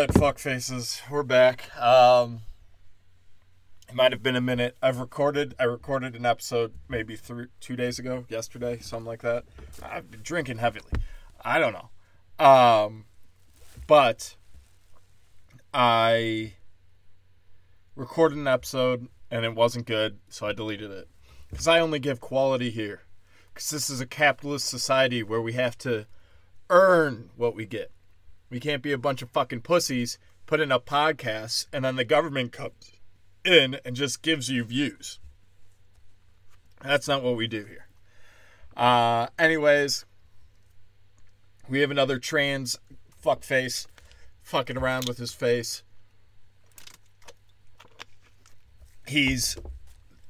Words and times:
right, 0.00 0.14
fuck 0.14 0.38
faces. 0.38 1.02
We're 1.10 1.22
back. 1.22 1.76
Um, 1.78 2.40
it 3.86 3.94
might 3.94 4.12
have 4.12 4.22
been 4.22 4.34
a 4.34 4.40
minute. 4.40 4.78
I've 4.80 4.98
recorded. 4.98 5.54
I 5.60 5.64
recorded 5.64 6.16
an 6.16 6.24
episode 6.24 6.72
maybe 6.88 7.16
three, 7.16 7.48
two 7.60 7.76
days 7.76 7.98
ago, 7.98 8.24
yesterday, 8.30 8.78
something 8.78 9.06
like 9.06 9.20
that. 9.20 9.44
I've 9.82 10.10
been 10.10 10.22
drinking 10.22 10.56
heavily. 10.56 10.90
I 11.44 11.58
don't 11.58 11.74
know. 11.74 11.90
Um, 12.42 13.04
but 13.86 14.36
I 15.74 16.54
recorded 17.94 18.38
an 18.38 18.48
episode 18.48 19.06
and 19.30 19.44
it 19.44 19.54
wasn't 19.54 19.86
good, 19.86 20.18
so 20.30 20.46
I 20.46 20.54
deleted 20.54 20.90
it. 20.90 21.08
Because 21.50 21.68
I 21.68 21.78
only 21.78 21.98
give 21.98 22.20
quality 22.20 22.70
here. 22.70 23.02
Because 23.52 23.68
this 23.68 23.90
is 23.90 24.00
a 24.00 24.06
capitalist 24.06 24.66
society 24.66 25.22
where 25.22 25.42
we 25.42 25.52
have 25.54 25.76
to 25.78 26.06
earn 26.70 27.28
what 27.36 27.54
we 27.54 27.66
get. 27.66 27.92
We 28.50 28.60
can't 28.60 28.82
be 28.82 28.92
a 28.92 28.98
bunch 28.98 29.22
of 29.22 29.30
fucking 29.30 29.62
pussies 29.62 30.18
putting 30.46 30.72
up 30.72 30.84
podcasts 30.84 31.66
and 31.72 31.84
then 31.84 31.96
the 31.96 32.04
government 32.04 32.52
comes 32.52 32.92
in 33.44 33.78
and 33.84 33.96
just 33.96 34.22
gives 34.22 34.50
you 34.50 34.64
views. 34.64 35.18
That's 36.82 37.06
not 37.06 37.22
what 37.22 37.36
we 37.36 37.46
do 37.46 37.64
here. 37.64 37.86
Uh, 38.76 39.28
anyways, 39.38 40.04
we 41.68 41.80
have 41.80 41.90
another 41.90 42.18
trans 42.18 42.76
fuckface 43.24 43.86
fucking 44.42 44.76
around 44.76 45.06
with 45.06 45.18
his 45.18 45.32
face. 45.32 45.82
He's 49.06 49.56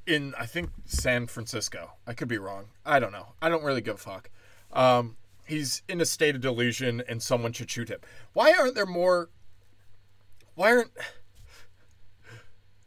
in, 0.05 0.33
I 0.37 0.45
think, 0.45 0.69
San 0.85 1.27
Francisco. 1.27 1.93
I 2.05 2.13
could 2.13 2.27
be 2.27 2.37
wrong. 2.37 2.65
I 2.85 2.99
don't 2.99 3.11
know. 3.11 3.33
I 3.41 3.49
don't 3.49 3.63
really 3.63 3.81
give 3.81 3.95
a 3.95 3.97
fuck. 3.97 4.29
Um, 4.73 5.17
he's 5.51 5.83
in 5.87 6.01
a 6.01 6.05
state 6.05 6.35
of 6.35 6.41
delusion 6.41 7.03
and 7.07 7.21
someone 7.21 7.51
should 7.51 7.69
shoot 7.69 7.89
him. 7.89 7.99
Why 8.33 8.53
aren't 8.53 8.75
there 8.75 8.85
more. 8.85 9.29
Why 10.55 10.71
aren't. 10.71 10.91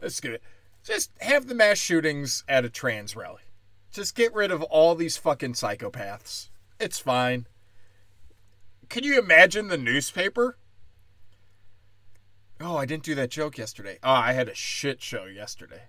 Let's 0.00 0.20
get 0.20 0.32
it. 0.32 0.42
Just 0.82 1.10
have 1.20 1.46
the 1.46 1.54
mass 1.54 1.78
shootings 1.78 2.44
at 2.48 2.64
a 2.64 2.70
trans 2.70 3.14
rally. 3.14 3.42
Just 3.92 4.14
get 4.14 4.34
rid 4.34 4.50
of 4.50 4.62
all 4.64 4.94
these 4.94 5.16
fucking 5.16 5.52
psychopaths. 5.52 6.48
It's 6.80 6.98
fine. 6.98 7.46
Can 8.88 9.04
you 9.04 9.18
imagine 9.18 9.68
the 9.68 9.78
newspaper? 9.78 10.58
Oh, 12.60 12.76
I 12.76 12.86
didn't 12.86 13.02
do 13.04 13.14
that 13.14 13.30
joke 13.30 13.58
yesterday. 13.58 13.98
Oh, 14.02 14.10
I 14.10 14.32
had 14.32 14.48
a 14.48 14.54
shit 14.54 15.02
show 15.02 15.24
yesterday. 15.24 15.84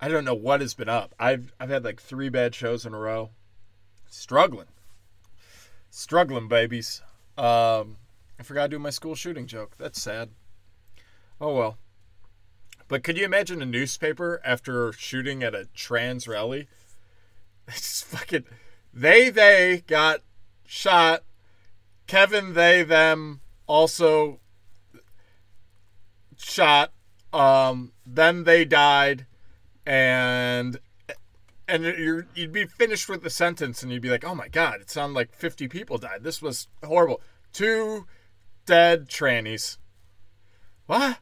I 0.00 0.08
don't 0.08 0.24
know 0.24 0.34
what 0.34 0.60
has 0.60 0.74
been 0.74 0.88
up. 0.88 1.14
I've 1.18 1.52
I've 1.58 1.70
had 1.70 1.84
like 1.84 2.00
three 2.00 2.28
bad 2.28 2.54
shows 2.54 2.84
in 2.84 2.94
a 2.94 2.98
row. 2.98 3.30
Struggling. 4.06 4.66
Struggling, 5.96 6.48
babies. 6.48 7.02
Um, 7.38 7.98
I 8.36 8.42
forgot 8.42 8.64
to 8.64 8.68
do 8.70 8.78
my 8.80 8.90
school 8.90 9.14
shooting 9.14 9.46
joke. 9.46 9.76
That's 9.78 10.02
sad. 10.02 10.30
Oh 11.40 11.54
well. 11.54 11.78
But 12.88 13.04
could 13.04 13.16
you 13.16 13.24
imagine 13.24 13.62
a 13.62 13.66
newspaper 13.66 14.40
after 14.44 14.92
shooting 14.92 15.44
at 15.44 15.54
a 15.54 15.68
trans 15.72 16.26
rally? 16.26 16.66
It's 17.68 18.02
fucking. 18.02 18.44
They, 18.92 19.30
they 19.30 19.84
got 19.86 20.22
shot. 20.66 21.22
Kevin, 22.08 22.54
they, 22.54 22.82
them 22.82 23.40
also 23.68 24.40
shot. 26.36 26.92
Um, 27.32 27.92
then 28.04 28.42
they 28.42 28.64
died. 28.64 29.26
And 29.86 30.80
and 31.74 31.82
you're, 31.98 32.26
you'd 32.36 32.52
be 32.52 32.66
finished 32.66 33.08
with 33.08 33.24
the 33.24 33.30
sentence 33.30 33.82
and 33.82 33.90
you'd 33.90 34.00
be 34.00 34.08
like, 34.08 34.24
oh 34.24 34.34
my 34.34 34.46
God, 34.46 34.80
it 34.80 34.90
sounded 34.90 35.16
like 35.16 35.34
50 35.34 35.66
people 35.66 35.98
died. 35.98 36.22
This 36.22 36.40
was 36.40 36.68
horrible. 36.84 37.20
Two 37.52 38.06
dead 38.64 39.08
trannies. 39.08 39.78
What? 40.86 41.18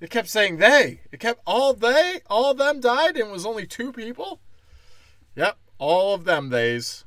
It 0.00 0.10
kept 0.10 0.28
saying 0.28 0.56
they. 0.56 1.02
It 1.12 1.20
kept 1.20 1.40
all 1.46 1.72
they, 1.72 2.20
all 2.28 2.50
of 2.50 2.58
them 2.58 2.80
died 2.80 3.16
and 3.16 3.28
it 3.28 3.32
was 3.32 3.46
only 3.46 3.64
two 3.64 3.92
people? 3.92 4.40
Yep, 5.36 5.56
all 5.78 6.14
of 6.14 6.24
them 6.24 6.50
theys 6.50 7.04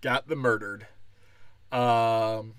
got 0.00 0.28
the 0.28 0.36
murdered. 0.36 0.86
Um, 1.70 2.54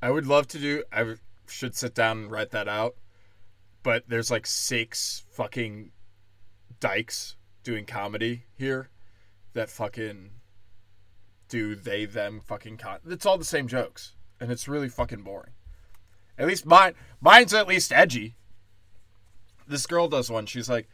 I 0.00 0.10
would 0.10 0.26
love 0.26 0.48
to 0.48 0.58
do, 0.58 0.82
I 0.90 1.16
should 1.46 1.76
sit 1.76 1.94
down 1.94 2.18
and 2.18 2.30
write 2.30 2.52
that 2.52 2.68
out. 2.68 2.94
But 3.82 4.04
there's 4.08 4.30
like 4.30 4.46
six 4.46 5.24
fucking 5.30 5.90
dykes 6.80 7.36
doing 7.62 7.84
comedy 7.84 8.44
here 8.56 8.88
that 9.52 9.68
fucking 9.68 10.30
do 11.48 11.74
they 11.74 12.04
them 12.04 12.40
fucking 12.40 12.76
con 12.76 12.98
it's 13.06 13.26
all 13.26 13.38
the 13.38 13.44
same 13.44 13.66
jokes 13.66 14.14
and 14.40 14.50
it's 14.50 14.68
really 14.68 14.88
fucking 14.88 15.22
boring. 15.22 15.52
At 16.36 16.46
least 16.46 16.66
mine 16.66 16.94
mine's 17.20 17.54
at 17.54 17.68
least 17.68 17.92
edgy. 17.92 18.36
This 19.66 19.86
girl 19.86 20.08
does 20.08 20.30
one 20.30 20.46
she's 20.46 20.68
like 20.68 20.88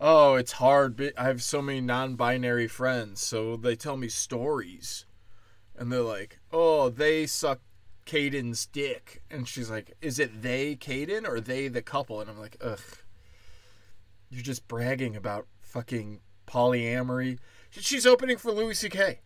oh 0.00 0.36
it's 0.36 0.52
hard 0.52 1.12
i 1.16 1.24
have 1.24 1.42
so 1.42 1.60
many 1.60 1.80
non-binary 1.80 2.68
friends 2.68 3.20
so 3.20 3.56
they 3.56 3.76
tell 3.76 3.96
me 3.96 4.08
stories. 4.08 5.06
And 5.76 5.92
they're 5.92 6.00
like 6.02 6.40
oh 6.52 6.88
they 6.88 7.26
suck 7.26 7.60
Caden's 8.04 8.66
dick. 8.66 9.22
And 9.30 9.46
she's 9.46 9.70
like 9.70 9.96
is 10.00 10.18
it 10.18 10.42
they 10.42 10.76
Caden 10.76 11.26
or 11.26 11.40
they 11.40 11.68
the 11.68 11.82
couple? 11.82 12.20
And 12.20 12.28
I'm 12.28 12.38
like 12.38 12.56
ugh 12.60 12.80
you're 14.30 14.42
just 14.42 14.68
bragging 14.68 15.16
about 15.16 15.46
fucking 15.60 16.20
polyamory. 16.46 17.38
She's 17.70 18.06
opening 18.06 18.38
for 18.38 18.52
Louis 18.52 18.74
C.K. 18.74 19.20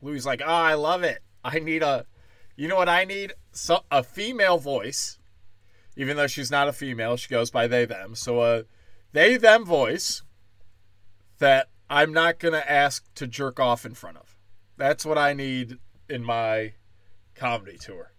Louis 0.00 0.24
like, 0.24 0.42
oh, 0.44 0.48
I 0.50 0.74
love 0.74 1.02
it. 1.02 1.22
I 1.44 1.58
need 1.58 1.82
a, 1.82 2.06
you 2.56 2.68
know 2.68 2.76
what 2.76 2.88
I 2.88 3.04
need? 3.04 3.34
So, 3.52 3.80
a 3.90 4.02
female 4.02 4.58
voice. 4.58 5.18
Even 5.96 6.16
though 6.16 6.28
she's 6.28 6.50
not 6.50 6.68
a 6.68 6.72
female, 6.72 7.16
she 7.16 7.28
goes 7.28 7.50
by 7.50 7.66
they 7.66 7.84
them. 7.84 8.14
So 8.14 8.40
a 8.42 8.64
they 9.12 9.36
them 9.36 9.64
voice 9.64 10.22
that 11.38 11.70
I'm 11.90 12.12
not 12.12 12.38
gonna 12.38 12.64
ask 12.66 13.12
to 13.14 13.26
jerk 13.26 13.58
off 13.58 13.84
in 13.84 13.94
front 13.94 14.18
of. 14.18 14.36
That's 14.76 15.04
what 15.04 15.18
I 15.18 15.32
need 15.32 15.78
in 16.08 16.22
my 16.22 16.74
comedy 17.34 17.78
tour. 17.78 18.12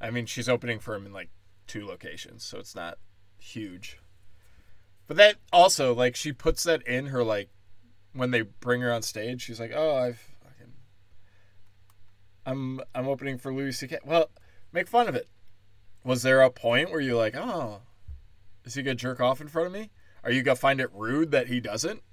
I 0.00 0.10
mean, 0.10 0.26
she's 0.26 0.48
opening 0.48 0.78
for 0.78 0.94
him 0.94 1.06
in 1.06 1.12
like 1.12 1.30
two 1.66 1.84
locations, 1.84 2.44
so 2.44 2.58
it's 2.58 2.76
not 2.76 2.98
huge. 3.38 3.98
But 5.10 5.16
that 5.16 5.38
also 5.52 5.92
like 5.92 6.14
she 6.14 6.32
puts 6.32 6.62
that 6.62 6.86
in 6.86 7.06
her 7.06 7.24
like 7.24 7.48
when 8.12 8.30
they 8.30 8.42
bring 8.42 8.80
her 8.82 8.92
on 8.92 9.02
stage, 9.02 9.42
she's 9.42 9.58
like, 9.58 9.72
"Oh, 9.74 9.96
I've 9.96 10.20
fucking 10.20 10.72
I'm 12.46 12.80
I'm 12.94 13.08
opening 13.08 13.36
for 13.36 13.52
Louis 13.52 13.72
C.K." 13.72 13.98
Well, 14.04 14.30
make 14.70 14.86
fun 14.86 15.08
of 15.08 15.16
it. 15.16 15.28
Was 16.04 16.22
there 16.22 16.42
a 16.42 16.48
point 16.48 16.92
where 16.92 17.00
you're 17.00 17.16
like, 17.16 17.34
"Oh, 17.34 17.80
is 18.64 18.74
he 18.74 18.84
gonna 18.84 18.94
jerk 18.94 19.18
off 19.18 19.40
in 19.40 19.48
front 19.48 19.66
of 19.66 19.72
me?" 19.72 19.90
Are 20.22 20.30
you 20.30 20.44
gonna 20.44 20.54
find 20.54 20.80
it 20.80 20.92
rude 20.94 21.32
that 21.32 21.48
he 21.48 21.58
doesn't? 21.58 22.04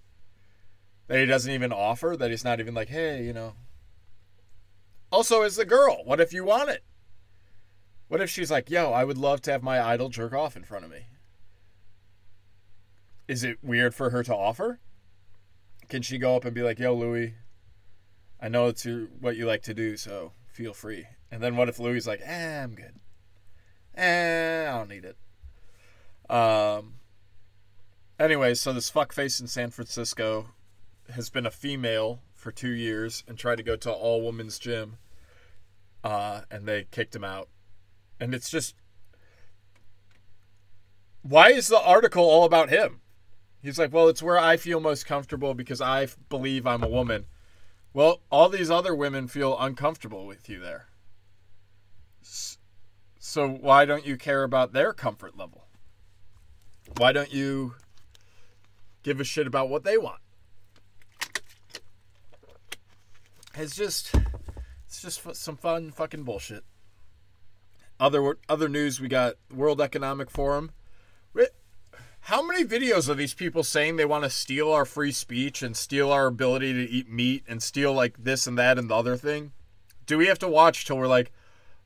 That 1.06 1.20
he 1.20 1.28
doesn't 1.28 1.54
even 1.54 1.72
offer? 1.72 2.18
That 2.18 2.32
he's 2.32 2.44
not 2.44 2.60
even 2.60 2.74
like, 2.74 2.90
"Hey, 2.90 3.24
you 3.24 3.32
know." 3.32 3.54
Also, 5.12 5.44
as 5.44 5.56
the 5.56 5.66
girl, 5.66 6.04
what 6.04 6.20
if 6.20 6.34
you 6.34 6.44
want 6.44 6.72
it? 6.72 6.84
What 8.08 8.22
if 8.22 8.32
she's 8.32 8.50
like, 8.50 8.72
"Yo, 8.72 8.92
I 8.92 9.04
would 9.04 9.20
love 9.20 9.42
to 9.44 9.52
have 9.52 9.62
my 9.62 9.80
idol 9.80 10.10
jerk 10.10 10.34
off 10.34 10.58
in 10.58 10.64
front 10.64 10.84
of 10.84 10.90
me." 10.90 11.06
Is 13.28 13.44
it 13.44 13.58
weird 13.62 13.94
for 13.94 14.10
her 14.12 14.24
to 14.24 14.36
offer? 14.36 14.80
Can 15.90 16.02
she 16.02 16.18
go 16.18 16.36
up 16.36 16.46
and 16.46 16.54
be 16.54 16.64
like, 16.64 16.80
"Yo, 16.80 16.94
Louis, 16.94 17.36
I 18.42 18.50
know 18.50 18.68
it's 18.68 18.86
your, 18.86 19.06
what 19.20 19.36
you 19.36 19.46
like 19.46 19.64
to 19.64 19.74
do, 19.74 19.98
so 19.98 20.34
feel 20.48 20.74
free." 20.74 21.08
And 21.32 21.42
then 21.42 21.56
what 21.56 21.70
if 21.70 21.80
Louis 21.80 22.08
like, 22.08 22.22
"Eh, 22.24 22.64
I'm 22.64 22.76
good. 22.76 23.00
Eh, 23.96 24.68
I 24.70 24.78
don't 24.78 24.90
need 24.90 25.06
it." 25.06 25.18
Um. 26.30 26.96
Anyway, 28.20 28.56
so 28.56 28.74
this 28.74 28.90
fuckface 28.90 29.40
in 29.40 29.48
San 29.48 29.70
Francisco 29.70 30.48
has 31.14 31.30
been 31.30 31.46
a 31.46 31.52
female 31.52 32.22
for 32.34 32.52
two 32.52 32.72
years 32.72 33.24
and 33.28 33.38
tried 33.38 33.58
to 33.58 33.64
go 33.64 33.76
to 33.76 33.92
all 33.92 34.26
women's 34.26 34.58
gym, 34.58 34.98
uh, 36.04 36.42
and 36.50 36.66
they 36.66 36.86
kicked 36.90 37.16
him 37.16 37.24
out. 37.24 37.50
And 38.20 38.34
it's 38.34 38.50
just, 38.50 38.76
why 41.22 41.52
is 41.52 41.68
the 41.68 41.80
article 41.80 42.24
all 42.24 42.44
about 42.44 42.70
him? 42.70 43.02
He's 43.68 43.78
like, 43.78 43.92
well, 43.92 44.08
it's 44.08 44.24
where 44.24 44.40
I 44.40 44.56
feel 44.56 44.80
most 44.80 45.06
comfortable 45.06 45.54
because 45.54 45.82
I 45.82 46.08
believe 46.30 46.66
I'm 46.66 46.84
a 46.84 46.88
woman. 46.88 47.26
Well, 47.94 48.22
all 48.32 48.48
these 48.48 48.72
other 48.72 48.96
women 48.96 49.28
feel 49.28 49.60
uncomfortable 49.60 50.26
with 50.26 50.48
you 50.48 50.58
there. 50.62 50.88
So 52.22 53.50
why 53.50 53.84
don't 53.84 54.06
you 54.06 54.16
care 54.16 54.44
about 54.44 54.72
their 54.72 54.94
comfort 54.94 55.38
level? 55.38 55.66
Why 56.96 57.12
don't 57.12 57.34
you 57.34 57.76
give 59.04 59.20
a 59.20 59.26
shit 59.26 59.48
about 59.48 59.68
what 59.68 59.84
they 59.84 59.98
want? 59.98 60.22
It's 63.54 63.76
just 63.76 64.16
it's 64.86 65.02
just 65.02 65.36
some 65.36 65.58
fun 65.58 65.92
fucking 65.92 66.24
bullshit. 66.24 66.64
Other 68.00 68.38
other 68.48 68.70
news 68.70 69.02
we 69.02 69.10
got 69.10 69.34
World 69.54 69.82
Economic 69.82 70.32
Forum 70.32 70.72
how 72.28 72.46
many 72.46 72.66
videos 72.66 73.08
are 73.08 73.14
these 73.14 73.34
people 73.34 73.64
saying 73.64 73.96
they 73.96 74.04
want 74.04 74.26
to 74.26 74.30
steal 74.30 74.70
our 74.70 74.84
free 74.84 75.14
speech 75.14 75.64
and 75.64 75.78
steal 75.78 76.12
our 76.12 76.28
ability 76.28 76.74
to 76.74 76.92
eat 76.92 77.10
meat 77.10 77.42
and 77.48 77.64
steal 77.64 77.94
like 77.94 78.22
this 78.22 78.46
and 78.46 78.58
that 78.58 78.78
and 78.78 78.90
the 78.90 78.96
other 78.96 79.16
thing? 79.16 79.54
Do 80.06 80.18
we 80.18 80.28
have 80.28 80.38
to 80.40 80.48
watch 80.50 80.84
till 80.84 80.98
we're 80.98 81.08
like, 81.08 81.32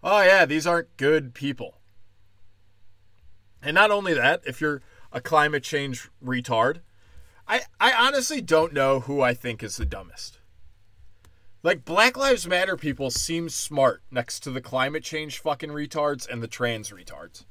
oh 0.04 0.20
yeah, 0.24 0.48
these 0.48 0.66
aren't 0.66 0.98
good 0.98 1.36
people. 1.36 1.76
And 3.62 3.76
not 3.76 3.92
only 3.92 4.16
that, 4.16 4.42
if 4.44 4.60
you're 4.60 4.82
a 5.12 5.22
climate 5.22 5.62
change 5.62 6.10
retard, 6.26 6.80
I, 7.48 7.62
I 7.80 7.94
honestly 7.94 8.42
don't 8.42 8.74
know 8.74 9.02
who 9.02 9.22
I 9.22 9.36
think 9.36 9.62
is 9.62 9.78
the 9.78 9.86
dumbest. 9.86 10.40
Like 11.62 11.86
Black 11.86 12.18
Lives 12.18 12.48
Matter 12.48 12.78
people 12.78 13.12
seem 13.12 13.48
smart 13.48 14.02
next 14.10 14.40
to 14.40 14.50
the 14.50 14.60
climate 14.60 15.04
change 15.04 15.38
fucking 15.38 15.70
retards 15.70 16.28
and 16.28 16.42
the 16.42 16.48
trans 16.48 16.90
retards. 16.90 17.46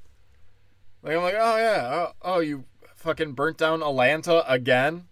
Like 1.04 1.14
I'm 1.14 1.22
like, 1.22 1.36
oh 1.38 1.56
yeah, 1.56 1.88
oh, 1.92 2.12
oh 2.22 2.40
you 2.40 2.64
fucking 3.00 3.32
burnt 3.32 3.56
down 3.56 3.82
Atlanta 3.82 4.44
again. 4.50 5.06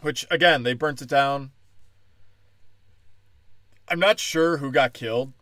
Which 0.00 0.26
again, 0.30 0.62
they 0.62 0.74
burnt 0.74 1.02
it 1.02 1.08
down. 1.08 1.52
I'm 3.88 4.00
not 4.00 4.18
sure 4.18 4.56
who 4.56 4.72
got 4.72 4.92
killed. 4.92 5.32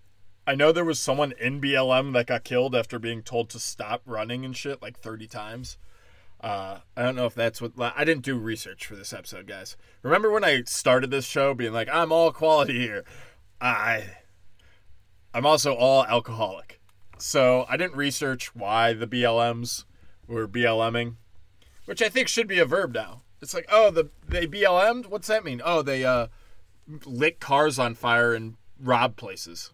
I 0.46 0.54
know 0.54 0.72
there 0.72 0.84
was 0.84 0.98
someone 0.98 1.32
in 1.40 1.60
BLM 1.60 2.12
that 2.12 2.26
got 2.26 2.44
killed 2.44 2.74
after 2.74 2.98
being 2.98 3.22
told 3.22 3.48
to 3.50 3.58
stop 3.58 4.02
running 4.04 4.44
and 4.44 4.54
shit 4.54 4.82
like 4.82 4.98
30 4.98 5.26
times. 5.26 5.78
Uh, 6.40 6.80
I 6.94 7.02
don't 7.02 7.16
know 7.16 7.24
if 7.24 7.34
that's 7.34 7.62
what 7.62 7.72
I 7.78 8.04
didn't 8.04 8.24
do 8.24 8.36
research 8.36 8.84
for 8.84 8.96
this 8.96 9.14
episode, 9.14 9.46
guys. 9.46 9.78
Remember 10.02 10.30
when 10.30 10.44
I 10.44 10.64
started 10.64 11.10
this 11.10 11.24
show 11.24 11.54
being 11.54 11.72
like, 11.72 11.88
I'm 11.90 12.12
all 12.12 12.32
quality 12.32 12.78
here? 12.80 13.04
I, 13.62 14.16
I'm 15.32 15.46
also 15.46 15.74
all 15.74 16.04
alcoholic. 16.04 16.80
So 17.16 17.64
I 17.66 17.78
didn't 17.78 17.96
research 17.96 18.54
why 18.54 18.92
the 18.92 19.06
BLMs 19.06 19.84
were 20.26 20.48
BLMing, 20.48 21.14
which 21.84 22.02
I 22.02 22.08
think 22.08 22.28
should 22.28 22.48
be 22.48 22.58
a 22.58 22.64
verb 22.64 22.94
now. 22.94 23.22
It's 23.40 23.54
like, 23.54 23.66
oh, 23.70 23.90
the 23.90 24.10
they 24.26 24.46
BLM'd? 24.46 25.06
What's 25.06 25.28
that 25.28 25.44
mean? 25.44 25.60
Oh, 25.64 25.82
they 25.82 26.04
uh, 26.04 26.28
lit 27.04 27.40
cars 27.40 27.78
on 27.78 27.94
fire 27.94 28.32
and 28.32 28.56
robbed 28.80 29.16
places. 29.16 29.70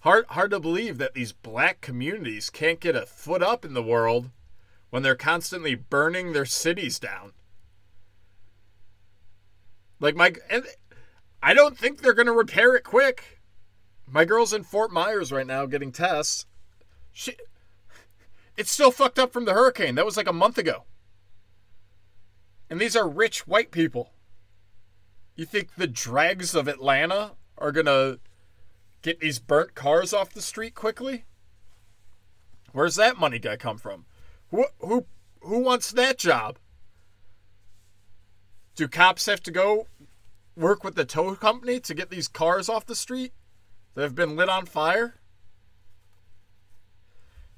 Hard, 0.00 0.24
hard 0.30 0.50
to 0.52 0.60
believe 0.60 0.98
that 0.98 1.14
these 1.14 1.32
black 1.32 1.80
communities 1.80 2.48
can't 2.48 2.80
get 2.80 2.96
a 2.96 3.04
foot 3.04 3.42
up 3.42 3.64
in 3.64 3.74
the 3.74 3.82
world 3.82 4.30
when 4.88 5.02
they're 5.02 5.14
constantly 5.14 5.74
burning 5.74 6.32
their 6.32 6.46
cities 6.46 6.98
down. 6.98 7.32
Like 10.00 10.16
my, 10.16 10.32
and 10.48 10.64
I 11.42 11.52
don't 11.52 11.76
think 11.76 12.00
they're 12.00 12.14
gonna 12.14 12.32
repair 12.32 12.74
it 12.74 12.84
quick. 12.84 13.40
My 14.06 14.24
girl's 14.24 14.52
in 14.52 14.64
Fort 14.64 14.90
Myers 14.90 15.30
right 15.30 15.46
now 15.46 15.66
getting 15.66 15.92
tests. 15.92 16.46
She, 17.12 17.36
it's 18.60 18.70
still 18.70 18.90
fucked 18.90 19.18
up 19.18 19.32
from 19.32 19.46
the 19.46 19.54
hurricane. 19.54 19.94
That 19.94 20.04
was 20.04 20.18
like 20.18 20.28
a 20.28 20.34
month 20.34 20.58
ago. 20.58 20.84
And 22.68 22.78
these 22.78 22.94
are 22.94 23.08
rich 23.08 23.46
white 23.46 23.70
people. 23.70 24.12
You 25.34 25.46
think 25.46 25.74
the 25.74 25.86
dregs 25.86 26.54
of 26.54 26.68
Atlanta 26.68 27.32
are 27.56 27.72
gonna 27.72 28.18
get 29.00 29.18
these 29.18 29.38
burnt 29.38 29.74
cars 29.74 30.12
off 30.12 30.34
the 30.34 30.42
street 30.42 30.74
quickly? 30.74 31.24
Where's 32.72 32.96
that 32.96 33.18
money 33.18 33.38
guy 33.38 33.56
come 33.56 33.78
from? 33.78 34.04
Who 34.50 34.66
who 34.78 35.06
who 35.40 35.60
wants 35.60 35.90
that 35.92 36.18
job? 36.18 36.58
Do 38.76 38.88
cops 38.88 39.24
have 39.24 39.42
to 39.44 39.50
go 39.50 39.86
work 40.54 40.84
with 40.84 40.96
the 40.96 41.06
tow 41.06 41.34
company 41.34 41.80
to 41.80 41.94
get 41.94 42.10
these 42.10 42.28
cars 42.28 42.68
off 42.68 42.84
the 42.84 42.94
street 42.94 43.32
that 43.94 44.02
have 44.02 44.14
been 44.14 44.36
lit 44.36 44.50
on 44.50 44.66
fire? 44.66 45.19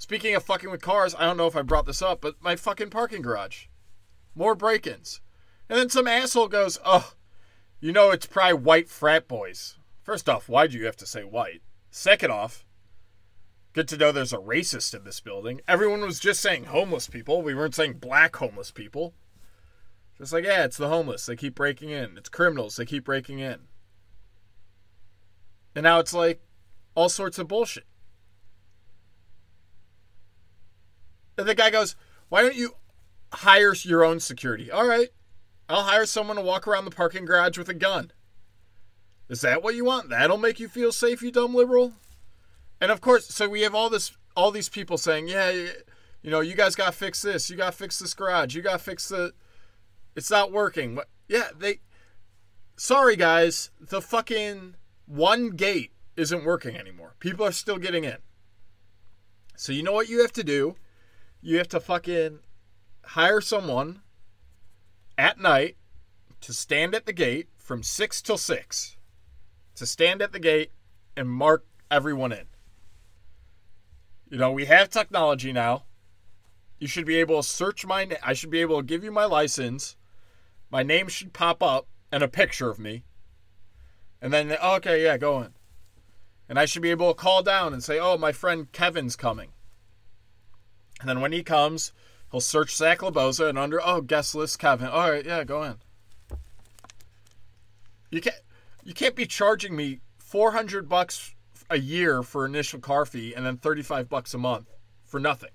Speaking 0.02 0.34
of 0.34 0.43
fucking 0.43 0.69
with 0.69 0.82
cars, 0.82 1.14
I 1.16 1.26
don't 1.26 1.37
know 1.37 1.46
if 1.46 1.54
I 1.54 1.62
brought 1.62 1.87
this 1.87 2.02
up, 2.02 2.22
but 2.22 2.43
my 2.43 2.56
fucking 2.56 2.90
parking 2.90 3.22
garage. 3.22 3.66
More 4.34 4.56
break 4.56 4.84
ins. 4.84 5.20
And 5.69 5.78
then 5.78 5.90
some 5.90 6.08
asshole 6.08 6.49
goes, 6.49 6.81
Oh, 6.84 7.12
you 7.78 7.93
know 7.93 8.10
it's 8.10 8.26
probably 8.26 8.54
white 8.54 8.88
frat 8.88 9.28
boys. 9.28 9.78
First 10.02 10.28
off, 10.28 10.49
why 10.49 10.66
do 10.66 10.76
you 10.76 10.87
have 10.87 10.96
to 10.96 11.06
say 11.06 11.22
white? 11.22 11.62
Second 11.93 12.32
off, 12.32 12.66
good 13.75 13.87
to 13.87 13.96
know 13.96 14.10
there's 14.10 14.32
a 14.32 14.38
racist 14.38 14.93
in 14.93 15.04
this 15.04 15.20
building. 15.20 15.60
Everyone 15.69 16.00
was 16.00 16.19
just 16.19 16.40
saying 16.40 16.64
homeless 16.64 17.06
people. 17.06 17.40
We 17.40 17.55
weren't 17.55 17.76
saying 17.76 17.98
black 18.00 18.34
homeless 18.34 18.72
people. 18.72 19.14
Just 20.19 20.32
like, 20.32 20.44
yeah, 20.44 20.64
it's 20.64 20.78
the 20.78 20.88
homeless. 20.88 21.26
They 21.26 21.37
keep 21.37 21.55
breaking 21.55 21.90
in. 21.90 22.19
It's 22.19 22.28
criminals. 22.28 22.75
They 22.75 22.87
keep 22.87 23.05
breaking 23.05 23.38
in. 23.38 23.69
And 25.76 25.84
now 25.84 26.00
it's 26.00 26.12
like 26.12 26.43
all 26.96 27.08
sorts 27.08 27.38
of 27.38 27.46
bullshit. 27.46 27.87
And 31.43 31.49
the 31.49 31.56
guy 31.56 31.71
goes, 31.71 31.97
Why 32.29 32.43
don't 32.43 32.55
you 32.55 32.77
hire 33.33 33.75
your 33.75 34.05
own 34.05 34.21
security? 34.21 34.71
All 34.71 34.87
right. 34.87 35.09
I'll 35.69 35.83
hire 35.83 36.06
someone 36.06 36.37
to 36.37 36.43
walk 36.43 36.69
around 36.69 36.85
the 36.85 36.93
parking 36.93 37.25
garage 37.25 37.59
with 37.59 37.69
a 37.69 37.75
gun. 37.75 38.12
Is 39.29 39.41
that 39.41 39.61
what 39.61 39.75
you 39.75 39.85
want? 39.85 40.09
That'll 40.09 40.39
make 40.39 40.61
you 40.61 40.69
feel 40.69 40.93
safe, 40.93 41.21
you 41.21 41.33
dumb 41.33 41.53
liberal? 41.53 41.94
And 42.81 42.93
of 42.93 43.00
course, 43.00 43.27
so 43.27 43.49
we 43.49 43.62
have 43.62 43.75
all 43.75 43.91
this 43.91 44.17
all 44.37 44.53
these 44.53 44.69
people 44.69 44.99
saying, 44.99 45.27
"Yeah, 45.27 45.50
you 45.50 46.31
know, 46.31 46.39
you 46.39 46.55
guys 46.55 46.77
got 46.77 46.87
to 46.87 46.93
fix 46.93 47.23
this. 47.23 47.50
You 47.50 47.56
got 47.56 47.73
to 47.73 47.77
fix 47.77 47.99
this 47.99 48.15
garage. 48.15 48.55
You 48.55 48.62
got 48.62 48.75
to 48.75 48.79
fix 48.79 49.09
the 49.09 49.33
it's 50.15 50.31
not 50.31 50.53
working." 50.53 50.94
But 50.94 51.09
Yeah, 51.27 51.49
they 51.59 51.81
Sorry 52.77 53.17
guys, 53.17 53.73
the 53.81 54.00
fucking 54.00 54.77
one 55.06 55.50
gate 55.50 55.91
isn't 56.17 56.44
working 56.44 56.77
anymore. 56.77 57.17
People 57.19 57.44
are 57.44 57.53
still 57.53 57.79
getting 57.79 58.05
in. 58.05 58.19
So 59.56 59.73
you 59.73 59.83
know 59.83 59.93
what 59.93 60.09
you 60.09 60.21
have 60.21 60.33
to 60.35 60.44
do? 60.44 60.77
You 61.44 61.59
have 61.59 61.69
to 61.69 61.81
fucking 61.81 62.39
hire 63.05 63.41
someone 63.41 64.03
at 65.19 65.41
night 65.41 65.77
to 66.41 66.53
stand 66.53 66.94
at 66.94 67.05
the 67.05 67.12
gate 67.12 67.49
from 67.59 67.83
6 67.83 68.23
till 68.23 68.39
6 68.39 68.97
to 69.75 69.87
stand 69.87 70.23
at 70.23 70.31
the 70.31 70.39
gate 70.39 70.71
and 71.17 71.29
mark 71.29 71.65
everyone 71.91 72.31
in. 72.31 72.47
You 74.31 74.39
know, 74.39 74.53
we 74.53 74.67
have 74.67 74.89
technology 74.89 75.53
now. 75.53 75.83
You 76.79 76.87
should 76.87 77.06
be 77.06 77.17
able 77.17 77.43
to 77.43 77.49
search 77.49 77.85
my 77.85 78.05
na- 78.05 78.17
I 78.23 78.35
should 78.35 78.50
be 78.50 78.61
able 78.61 78.79
to 78.79 78.87
give 78.87 79.03
you 79.03 79.11
my 79.11 79.25
license. 79.25 79.97
My 80.71 80.85
name 80.85 81.09
should 81.09 81.33
pop 81.33 81.61
up 81.61 81.89
and 82.12 82.23
a 82.23 82.29
picture 82.29 82.71
of 82.71 82.79
me. 82.79 83.05
And 84.21 84.33
then 84.33 84.53
okay, 84.53 85.03
yeah, 85.03 85.19
go 85.19 85.43
in. 85.43 85.55
And 86.49 86.56
I 86.59 86.67
should 86.67 86.83
be 86.83 86.91
able 86.91 87.12
to 87.12 87.21
call 87.21 87.43
down 87.43 87.73
and 87.73 87.83
say, 87.83 87.99
"Oh, 87.99 88.17
my 88.17 88.31
friend 88.31 88.71
Kevin's 88.71 89.17
coming." 89.17 89.53
And 91.02 91.08
then 91.08 91.20
when 91.20 91.32
he 91.32 91.43
comes, 91.43 91.93
he'll 92.31 92.40
search 92.40 92.76
Zach 92.76 93.00
Laboza 93.00 93.49
and 93.49 93.58
under, 93.58 93.84
"Oh, 93.84 94.00
guest 94.00 94.37
list 94.37 94.60
Kevin." 94.60 94.87
All 94.87 95.10
right, 95.10 95.26
yeah, 95.26 95.43
go 95.43 95.64
in. 95.64 95.78
You 98.10 98.20
can't 98.20 98.37
you 98.84 98.94
can't 98.94 99.16
be 99.16 99.26
charging 99.26 99.75
me 99.75 99.99
400 100.19 100.88
bucks 100.88 101.34
a 101.69 101.78
year 101.78 102.22
for 102.22 102.46
initial 102.46 102.79
car 102.79 103.05
fee 103.05 103.34
and 103.34 103.44
then 103.44 103.56
35 103.56 104.08
bucks 104.08 104.32
a 104.32 104.38
month 104.38 104.70
for 105.05 105.19
nothing. 105.19 105.50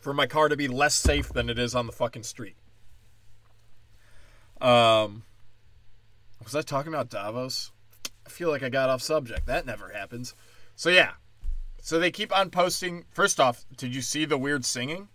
For 0.00 0.12
my 0.12 0.26
car 0.26 0.50
to 0.50 0.56
be 0.56 0.68
less 0.68 0.94
safe 0.94 1.30
than 1.30 1.48
it 1.48 1.58
is 1.58 1.74
on 1.74 1.86
the 1.86 1.92
fucking 1.92 2.24
street. 2.24 2.56
Um 4.60 5.22
was 6.44 6.54
I 6.54 6.60
talking 6.60 6.92
about 6.92 7.08
Davos? 7.08 7.72
I 8.26 8.28
feel 8.28 8.50
like 8.50 8.62
I 8.62 8.68
got 8.68 8.90
off 8.90 9.00
subject. 9.00 9.46
That 9.46 9.64
never 9.64 9.88
happens. 9.90 10.34
So 10.76 10.90
yeah. 10.90 11.12
So 11.88 11.98
they 11.98 12.10
keep 12.10 12.36
on 12.36 12.50
posting. 12.50 13.06
First 13.08 13.40
off, 13.40 13.64
did 13.74 13.94
you 13.94 14.02
see 14.02 14.26
the 14.26 14.36
weird 14.36 14.66
singing? 14.66 15.08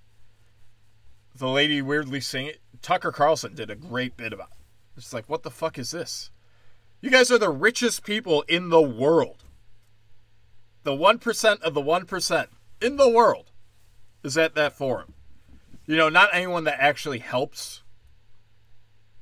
The 1.35 1.47
lady 1.47 1.83
weirdly 1.83 2.19
singing. 2.19 2.55
Tucker 2.81 3.11
Carlson 3.11 3.53
did 3.53 3.69
a 3.69 3.75
great 3.75 4.17
bit 4.17 4.33
about 4.33 4.49
it. 4.53 4.65
It's 4.97 5.13
like, 5.13 5.29
what 5.29 5.43
the 5.43 5.51
fuck 5.51 5.77
is 5.77 5.91
this? 5.91 6.31
You 6.99 7.11
guys 7.11 7.29
are 7.29 7.37
the 7.37 7.51
richest 7.51 8.03
people 8.03 8.41
in 8.47 8.69
the 8.69 8.81
world. 8.81 9.43
The 10.81 10.93
1% 10.93 11.61
of 11.61 11.75
the 11.75 11.81
1% 11.83 12.47
in 12.81 12.97
the 12.97 13.09
world 13.09 13.51
is 14.23 14.35
at 14.35 14.55
that 14.55 14.73
forum. 14.73 15.13
You 15.85 15.95
know, 15.95 16.09
not 16.09 16.31
anyone 16.33 16.63
that 16.63 16.81
actually 16.81 17.19
helps 17.19 17.83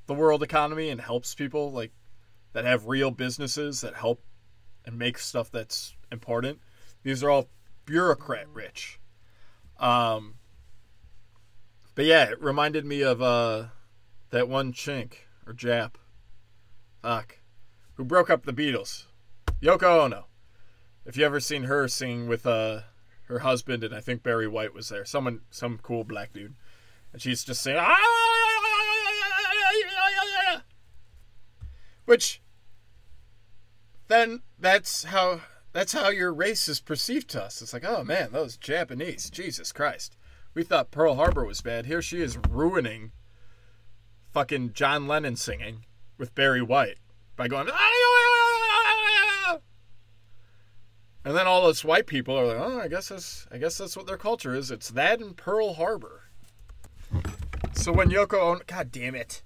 the 0.06 0.14
world 0.14 0.42
economy 0.42 0.88
and 0.88 1.02
helps 1.02 1.36
people 1.36 1.70
like 1.70 1.92
that 2.54 2.64
have 2.64 2.88
real 2.88 3.12
businesses 3.12 3.82
that 3.82 3.96
help 3.96 4.22
and 4.86 4.98
make 4.98 5.18
stuff 5.18 5.52
that's 5.52 5.98
important. 6.14 6.62
These 7.04 7.24
are 7.24 7.30
all 7.30 7.50
bureaucrat 7.86 8.48
rich. 8.54 9.00
Um, 9.80 10.36
but 11.96 12.06
yeah, 12.06 12.30
it 12.32 12.42
reminded 12.42 12.86
me 12.86 13.02
of 13.02 13.22
uh, 13.22 13.66
that 14.30 14.48
one 14.48 14.74
chink 14.74 15.14
or 15.46 15.54
Jap. 15.54 15.96
Fuck. 17.02 17.40
Who 17.96 18.04
broke 18.04 18.30
up 18.30 18.46
the 18.46 18.54
Beatles. 18.54 19.06
Yoko 19.62 20.04
Ono. 20.06 20.28
If 21.06 21.18
you 21.18 21.26
ever 21.26 21.40
seen 21.40 21.64
her 21.64 21.88
sing 21.88 22.28
with 22.28 22.46
uh 22.46 22.82
her 23.24 23.40
husband 23.40 23.84
and 23.84 23.96
I 23.96 24.02
think 24.02 24.24
Barry 24.24 24.48
White 24.48 24.74
was 24.74 24.90
there. 24.90 25.06
Someone 25.06 25.42
some 25.50 25.80
cool 25.82 26.04
black 26.04 26.34
dude. 26.34 26.56
And 27.14 27.22
she's 27.22 27.44
just 27.44 27.62
saying 27.62 27.84
which 32.06 32.42
then 34.08 34.42
that's 34.60 35.06
how 35.06 35.42
that's 35.74 35.94
how 35.94 36.10
your 36.10 36.34
race 36.34 36.68
is 36.68 36.80
perceived 36.80 37.30
to 37.30 37.44
us. 37.44 37.62
It's 37.62 37.74
like, 37.74 37.86
oh 37.86 38.04
man, 38.04 38.32
those 38.32 38.58
Japanese, 38.58 39.30
Jesus 39.30 39.72
Christ. 39.72 40.18
We 40.54 40.64
thought 40.64 40.92
Pearl 40.92 41.16
Harbor 41.16 41.46
was 41.46 41.62
bad. 41.62 41.86
Here 41.86 42.02
she 42.02 42.22
is 42.22 42.38
ruining 42.50 43.12
fucking 44.32 44.74
John 44.74 45.08
Lennon 45.08 45.36
singing 45.36 45.86
with 46.18 46.36
Barry 46.36 46.62
White. 46.62 46.98
by 47.36 47.48
going. 47.48 47.68
Ah, 47.72 49.58
and 51.24 51.36
then 51.36 51.48
all 51.48 51.62
those 51.62 51.86
white 51.86 52.08
people 52.08 52.38
are 52.38 52.48
like, 52.48 52.58
"Oh, 52.58 52.80
I 52.80 52.88
guess 52.88 53.10
that's 53.10 53.48
I 53.52 53.58
guess 53.58 53.78
that's 53.78 53.96
what 53.96 54.08
their 54.08 54.18
culture 54.18 54.56
is. 54.56 54.72
It's 54.72 54.90
that 54.90 55.20
and 55.20 55.38
Pearl 55.38 55.76
Harbor." 55.76 56.24
So 57.74 57.92
when 57.92 58.10
Yoko 58.10 58.40
Ono, 58.40 58.62
God 58.68 58.92
damn 58.92 59.16
it, 59.16 59.44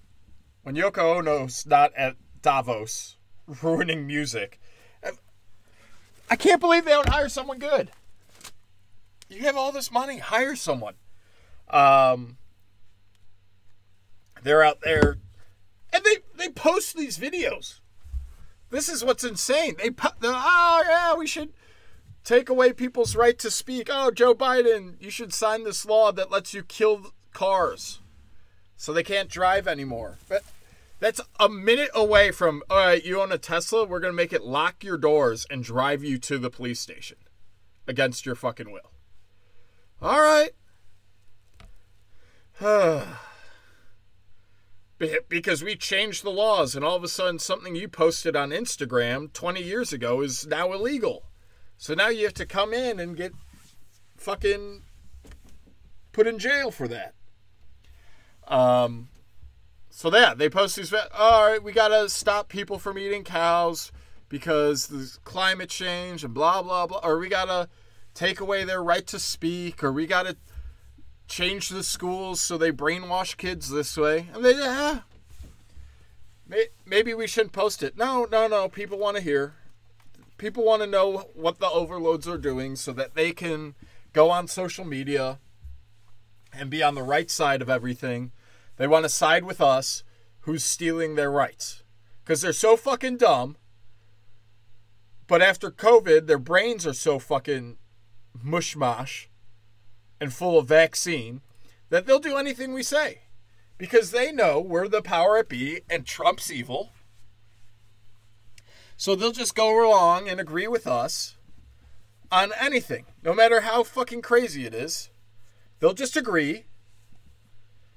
when 0.63 0.75
Yoko 0.75 1.17
Ono's 1.17 1.65
not 1.65 1.94
at 1.96 2.15
Davos 2.41 3.17
ruining 3.62 4.08
music, 4.08 4.60
I 6.29 6.36
can't 6.36 6.62
believe 6.62 6.86
they 6.86 6.91
don't 6.91 7.10
hire 7.10 7.29
someone 7.29 7.60
good. 7.60 7.91
You 9.29 9.41
have 9.41 9.58
all 9.58 9.72
this 9.72 9.91
money, 9.91 10.20
hire 10.20 10.55
someone. 10.55 10.96
Um, 11.70 12.38
they're 14.44 14.63
out 14.63 14.82
there, 14.82 15.17
and 15.91 16.03
they 16.03 16.17
they 16.36 16.50
post 16.50 16.96
these 16.96 17.17
videos. 17.17 17.79
This 18.70 18.89
is 18.89 19.03
what's 19.03 19.24
insane. 19.24 19.75
They 19.77 19.89
put 19.89 20.20
the 20.20 20.32
oh 20.34 20.84
yeah, 20.88 21.15
we 21.15 21.27
should 21.27 21.53
take 22.24 22.50
away 22.50 22.74
people's 22.74 23.15
right 23.15 23.38
to 23.39 23.50
speak. 23.50 23.89
Oh, 23.91 24.12
Joe 24.12 24.34
Biden, 24.34 24.96
you 25.00 25.10
should 25.10 25.34
sign 25.34 25.63
this 25.63 25.86
law 25.86 26.12
that 26.12 26.32
lets 26.32 26.53
you 26.53 26.63
kill 26.63 27.13
cars 27.34 28.00
so 28.77 28.91
they 28.91 29.03
can't 29.03 29.29
drive 29.29 29.67
anymore. 29.67 30.17
But 30.27 30.44
that's 31.05 31.21
a 31.39 31.47
minute 31.47 31.91
away 31.93 32.31
from, 32.31 32.63
all 32.67 32.77
right, 32.77 33.05
you 33.05 33.21
own 33.21 33.31
a 33.31 33.38
Tesla, 33.38 33.85
we're 33.85 34.00
going 34.00 34.12
to 34.12 34.17
make 34.17 34.33
it 34.33 34.41
lock 34.41 34.83
your 34.83 34.97
doors 34.97 35.45
and 35.51 35.63
drive 35.63 36.03
you 36.03 36.17
to 36.17 36.39
the 36.39 36.50
police 36.50 36.79
station 36.79 37.17
against 37.88 38.25
your 38.25 38.33
fucking 38.33 38.71
will. 38.71 38.91
All 40.01 40.19
right. 40.19 40.50
because 45.29 45.63
we 45.63 45.75
changed 45.75 46.24
the 46.24 46.31
laws 46.31 46.75
and 46.75 46.83
all 46.83 46.95
of 46.95 47.03
a 47.03 47.07
sudden 47.07 47.38
something 47.38 47.75
you 47.75 47.88
posted 47.88 48.35
on 48.35 48.50
Instagram 48.50 49.31
20 49.31 49.62
years 49.62 49.93
ago 49.93 50.21
is 50.21 50.47
now 50.47 50.74
illegal. 50.74 51.25
So 51.77 51.93
now 51.93 52.07
you 52.07 52.24
have 52.24 52.33
to 52.33 52.47
come 52.47 52.74
in 52.74 53.00
and 53.00 53.15
get 53.15 53.33
fucking 54.17 54.81
put 56.13 56.25
in 56.25 56.39
jail 56.39 56.71
for 56.71 56.88
that. 56.88 57.13
Um, 58.47 59.09
so 59.95 60.13
yeah, 60.13 60.33
they 60.33 60.49
post 60.49 60.75
these. 60.75 60.93
All 60.93 61.47
right, 61.47 61.63
we 61.63 61.71
gotta 61.71 62.09
stop 62.09 62.49
people 62.49 62.77
from 62.77 62.99
eating 62.99 63.23
cows 63.23 63.93
because 64.27 64.87
the 64.87 65.17
climate 65.23 65.69
change 65.69 66.21
and 66.21 66.33
blah 66.33 66.61
blah 66.61 66.85
blah. 66.85 66.99
Or 67.01 67.17
we 67.17 67.29
gotta 67.29 67.69
take 68.13 68.41
away 68.41 68.65
their 68.65 68.83
right 68.83 69.07
to 69.07 69.17
speak. 69.17 69.85
Or 69.85 69.93
we 69.93 70.05
gotta 70.05 70.35
change 71.29 71.69
the 71.69 71.81
schools 71.81 72.41
so 72.41 72.57
they 72.57 72.73
brainwash 72.73 73.37
kids 73.37 73.69
this 73.69 73.95
way. 73.95 74.27
And 74.33 74.43
they 74.43 74.55
yeah, 74.55 74.99
maybe 76.85 77.13
we 77.13 77.25
shouldn't 77.25 77.53
post 77.53 77.81
it. 77.81 77.97
No, 77.97 78.27
no, 78.29 78.49
no. 78.49 78.67
People 78.67 78.97
want 78.97 79.15
to 79.15 79.23
hear 79.23 79.53
people 80.37 80.65
want 80.65 80.81
to 80.81 80.87
know 80.87 81.29
what 81.35 81.59
the 81.59 81.69
overloads 81.69 82.27
are 82.27 82.37
doing 82.37 82.75
so 82.75 82.91
that 82.91 83.15
they 83.15 83.31
can 83.31 83.75
go 84.11 84.29
on 84.29 84.49
social 84.49 84.83
media 84.83 85.39
and 86.51 86.69
be 86.69 86.83
on 86.83 86.95
the 86.95 87.01
right 87.01 87.31
side 87.31 87.61
of 87.61 87.69
everything. 87.69 88.33
They 88.77 88.88
want 88.88 89.03
to 89.05 89.10
side 89.10 89.44
with 89.44 89.62
us 89.62 90.03
who's 90.41 90.63
stealing 90.63 91.15
their 91.15 91.32
rights 91.32 91.84
because 92.24 92.41
they're 92.41 92.53
so 92.53 92.77
fucking 92.77 93.17
dumb. 93.17 93.58
But 95.27 95.41
after 95.41 95.72
COVID, 95.72 96.27
their 96.27 96.38
brains 96.38 96.86
are 96.86 96.94
so 96.94 97.17
fucking 97.20 97.77
mushmash 98.38 99.27
and 100.22 100.34
full 100.34 100.60
of 100.60 100.67
vaccine 100.67 101.41
that 101.89 102.05
they'll 102.05 102.20
do 102.20 102.38
anything 102.38 102.74
we 102.74 102.84
say 102.84 103.22
because 103.77 104.12
they 104.12 104.32
know 104.32 104.60
we're 104.60 104.88
the 104.88 105.01
power 105.01 105.38
at 105.38 105.50
be 105.50 105.82
and 105.89 106.05
Trump's 106.05 106.51
evil 106.51 106.91
so 108.98 109.15
they'll 109.15 109.32
just 109.32 109.55
go 109.55 109.86
along 109.88 110.29
and 110.29 110.39
agree 110.39 110.67
with 110.67 110.88
us 110.88 111.36
on 112.32 112.51
anything, 112.60 113.05
no 113.24 113.34
matter 113.34 113.62
how 113.62 113.84
fucking 113.84 114.22
crazy 114.22 114.65
it 114.65 114.74
is. 114.74 115.10
They'll 115.79 115.94
just 115.94 116.15
agree 116.15 116.65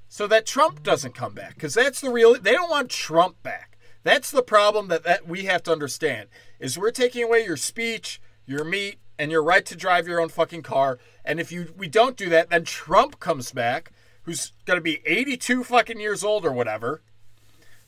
so 0.08 0.26
that 0.26 0.46
Trump 0.46 0.82
doesn't 0.82 1.14
come 1.14 1.34
back 1.34 1.54
because 1.54 1.74
that's 1.74 2.00
the 2.00 2.10
real 2.10 2.38
they 2.38 2.52
don't 2.52 2.70
want 2.70 2.90
Trump 2.90 3.42
back. 3.42 3.78
That's 4.02 4.30
the 4.30 4.42
problem 4.42 4.88
that, 4.88 5.04
that 5.04 5.28
we 5.28 5.44
have 5.44 5.62
to 5.64 5.72
understand 5.72 6.28
is 6.58 6.78
we're 6.78 6.90
taking 6.90 7.22
away 7.22 7.44
your 7.44 7.56
speech, 7.56 8.20
your 8.46 8.64
meat, 8.64 8.98
and 9.18 9.30
your 9.30 9.42
right 9.42 9.66
to 9.66 9.76
drive 9.76 10.08
your 10.08 10.20
own 10.20 10.30
fucking 10.30 10.62
car. 10.62 10.98
And 11.24 11.38
if 11.38 11.52
you 11.52 11.74
we 11.76 11.88
don't 11.88 12.16
do 12.16 12.28
that, 12.30 12.50
then 12.50 12.64
Trump 12.64 13.20
comes 13.20 13.52
back, 13.52 13.92
who's 14.22 14.52
gonna 14.64 14.80
be 14.80 15.02
82 15.04 15.64
fucking 15.64 16.00
years 16.00 16.24
old 16.24 16.46
or 16.46 16.52
whatever. 16.52 17.02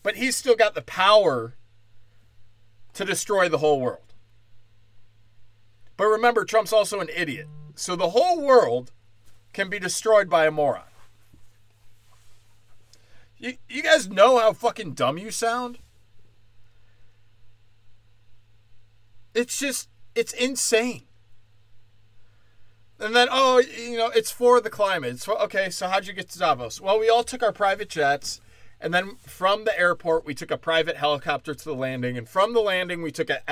But 0.03 0.17
he's 0.17 0.37
still 0.37 0.57
got 0.57 0.75
the 0.75 0.83
power 0.83 1.55
to 2.95 3.05
destroy 3.05 3.49
the 3.49 3.59
whole 3.59 3.81
world. 3.81 4.15
But 5.97 6.07
remember, 6.07 6.45
Trump's 6.45 6.73
also 6.73 7.01
an 7.01 7.11
idiot. 7.15 7.47
So 7.75 7.97
the 7.97 8.11
whole 8.11 8.41
world 8.43 8.93
can 9.53 9.69
be 9.69 9.79
destroyed 9.79 10.29
by 10.29 10.47
a 10.47 10.51
moron. 10.51 10.90
You, 13.41 13.55
you 13.69 13.83
guys 13.83 14.09
know 14.09 14.39
how 14.39 14.53
fucking 14.53 14.93
dumb 14.93 15.19
you 15.19 15.33
sound? 15.33 15.79
It's 19.35 19.59
just, 19.59 19.89
it's 20.15 20.33
insane. 20.33 21.03
And 23.01 23.17
then, 23.17 23.29
oh, 23.31 23.59
you 23.59 23.97
know, 23.97 24.09
it's 24.09 24.31
for 24.31 24.61
the 24.61 24.69
climate. 24.69 25.15
It's 25.15 25.25
for, 25.25 25.41
okay, 25.43 25.71
so 25.71 25.89
how'd 25.89 26.07
you 26.07 26.13
get 26.13 26.29
to 26.31 26.39
Davos? 26.39 26.81
Well, 26.81 27.01
we 27.01 27.09
all 27.09 27.25
took 27.25 27.43
our 27.43 27.53
private 27.53 27.89
jets 27.89 28.43
and 28.81 28.95
then 28.95 29.17
from 29.17 29.65
the 29.65 29.79
airport, 29.79 30.25
we 30.25 30.35
took 30.35 30.51
a 30.51 30.57
private 30.57 30.97
helicopter 30.97 31.55
to 31.55 31.65
the 31.65 31.75
landing. 31.75 32.17
And 32.17 32.29
from 32.29 32.55
the 32.55 32.61
landing, 32.61 33.03
we 33.03 33.11
took 33.11 33.29
a, 33.29 33.43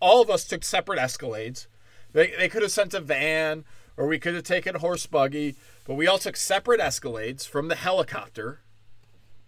all 0.00 0.20
of 0.20 0.28
us 0.28 0.44
took 0.44 0.64
separate 0.64 0.98
Escalades. 0.98 1.66
They, 2.12 2.32
they 2.36 2.48
could 2.48 2.62
have 2.62 2.72
sent 2.72 2.94
a 2.94 3.00
van 3.00 3.64
or 3.96 4.06
we 4.06 4.18
could 4.18 4.34
have 4.34 4.44
taken 4.44 4.76
a 4.76 4.80
horse 4.80 5.06
buggy, 5.06 5.54
but 5.86 5.94
we 5.94 6.06
all 6.06 6.18
took 6.18 6.36
separate 6.36 6.80
Escalades 6.80 7.46
from 7.46 7.68
the 7.68 7.76
helicopter. 7.76 8.60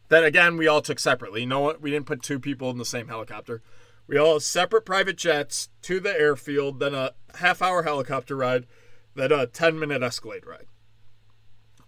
That 0.09 0.25
again, 0.25 0.57
we 0.57 0.67
all 0.67 0.83
took 0.83 0.99
separately. 0.99 1.47
What? 1.47 1.81
We 1.81 1.91
didn't 1.91 2.07
put 2.07 2.23
two 2.23 2.39
people 2.39 2.71
in 2.71 2.79
the 2.79 2.85
same 2.85 3.09
helicopter. 3.09 3.63
We 4.07 4.19
all 4.19 4.39
separate 4.39 4.85
private 4.85 5.17
jets 5.17 5.71
to 5.83 5.99
the 5.99 6.13
airfield, 6.19 6.79
then 6.79 6.95
a 6.95 7.13
half 7.37 7.63
hour 7.63 7.85
helicopter 7.85 8.37
ride, 8.37 8.67
then 9.15 9.33
a 9.33 9.47
10 9.47 9.79
minute 9.79 10.03
Escalade 10.03 10.47
ride. 10.47 10.67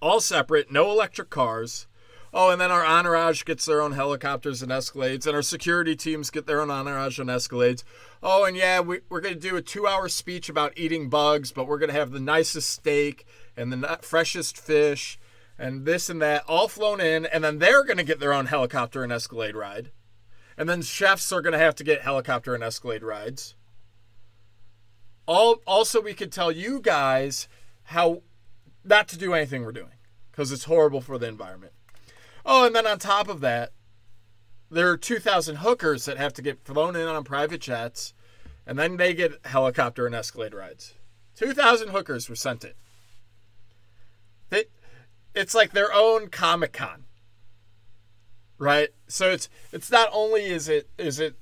All 0.01 0.21
separate, 0.21 0.71
no 0.71 0.91
electric 0.91 1.31
cars. 1.31 1.87
Oh, 2.33 2.51
and 2.51 2.61
then 2.61 2.71
our 2.71 2.85
entourage 2.85 3.45
gets 3.45 3.65
their 3.65 3.81
own 3.81 3.93
helicopters 3.93 4.63
and 4.63 4.71
Escalades, 4.71 5.27
and 5.27 5.35
our 5.35 5.43
security 5.43 5.97
teams 5.97 6.29
get 6.29 6.47
their 6.47 6.61
own 6.61 6.71
entourage 6.71 7.19
and 7.19 7.31
Escalades. 7.31 7.83
Oh, 8.23 8.45
and 8.45 8.57
yeah, 8.57 8.81
we, 8.81 9.01
we're 9.09 9.21
going 9.21 9.35
to 9.35 9.41
do 9.41 9.57
a 9.57 9.63
two 9.63 9.87
hour 9.87 10.09
speech 10.09 10.49
about 10.49 10.75
eating 10.77 11.09
bugs, 11.09 11.53
but 11.53 11.67
we're 11.67 11.79
going 11.79 11.91
to 11.91 11.99
have 11.99 12.11
the 12.11 12.21
nicest 12.21 12.69
steak 12.71 13.27
and 13.57 13.73
the 13.73 13.99
freshest 14.03 14.59
fish 14.59 15.19
and 15.59 15.85
this 15.85 16.09
and 16.11 16.21
that 16.23 16.45
all 16.47 16.69
flown 16.69 17.01
in, 17.01 17.27
and 17.27 17.43
then 17.43 17.59
they're 17.59 17.85
going 17.85 17.97
to 17.97 18.05
get 18.05 18.21
their 18.21 18.33
own 18.33 18.47
helicopter 18.47 19.03
and 19.03 19.13
Escalade 19.13 19.57
ride. 19.57 19.91
And 20.57 20.69
then 20.69 20.83
chefs 20.83 21.33
are 21.33 21.43
going 21.43 21.53
to 21.53 21.59
have 21.59 21.75
to 21.77 21.85
get 21.85 22.03
helicopter 22.03 22.55
and 22.55 22.65
Escalade 22.65 23.03
rides. 23.03 23.55
All, 25.27 25.57
also, 25.67 26.01
we 26.01 26.15
could 26.15 26.33
tell 26.33 26.53
you 26.53 26.81
guys 26.81 27.49
how 27.85 28.23
not 28.85 29.09
to 29.09 29.19
do 29.19 29.35
anything 29.35 29.65
we're 29.65 29.73
doing 29.73 29.99
because 30.31 30.53
it's 30.53 30.65
horrible 30.65 31.01
for 31.01 31.19
the 31.19 31.27
environment. 31.27 31.73
Oh, 32.45 32.65
and 32.65 32.75
then 32.75 32.87
on 32.87 32.99
top 32.99 33.29
of 33.29 33.41
that, 33.41 33.73
there 34.71 34.91
are 34.91 34.97
2,000 34.97 35.57
hookers 35.57 36.05
that 36.05 36.17
have 36.17 36.33
to 36.35 36.43
get 36.43 36.65
flown 36.65 36.97
in 36.97 37.07
on 37.07 37.25
private 37.25 37.61
jets, 37.61 38.15
and 38.67 38.79
then 38.79 38.97
they 38.97 39.15
get 39.15 39.45
helicopter 39.47 40.07
and 40.07 40.15
Escalade 40.15 40.55
rides. 40.55 40.95
2,000 41.37 41.89
hookers 41.89 42.29
were 42.29 42.37
sent 42.37 42.65
it. 42.65 42.77
They, 44.51 44.65
it's 45.37 45.55
like 45.55 45.73
their 45.73 45.93
own 45.93 46.29
Comic 46.29 46.73
Con, 46.73 47.05
right? 48.59 48.89
So 49.07 49.31
it's 49.31 49.49
it's 49.73 49.91
not 49.91 50.09
only 50.13 50.47
is 50.47 50.69
it 50.69 50.89
is 50.99 51.21
it 51.21 51.37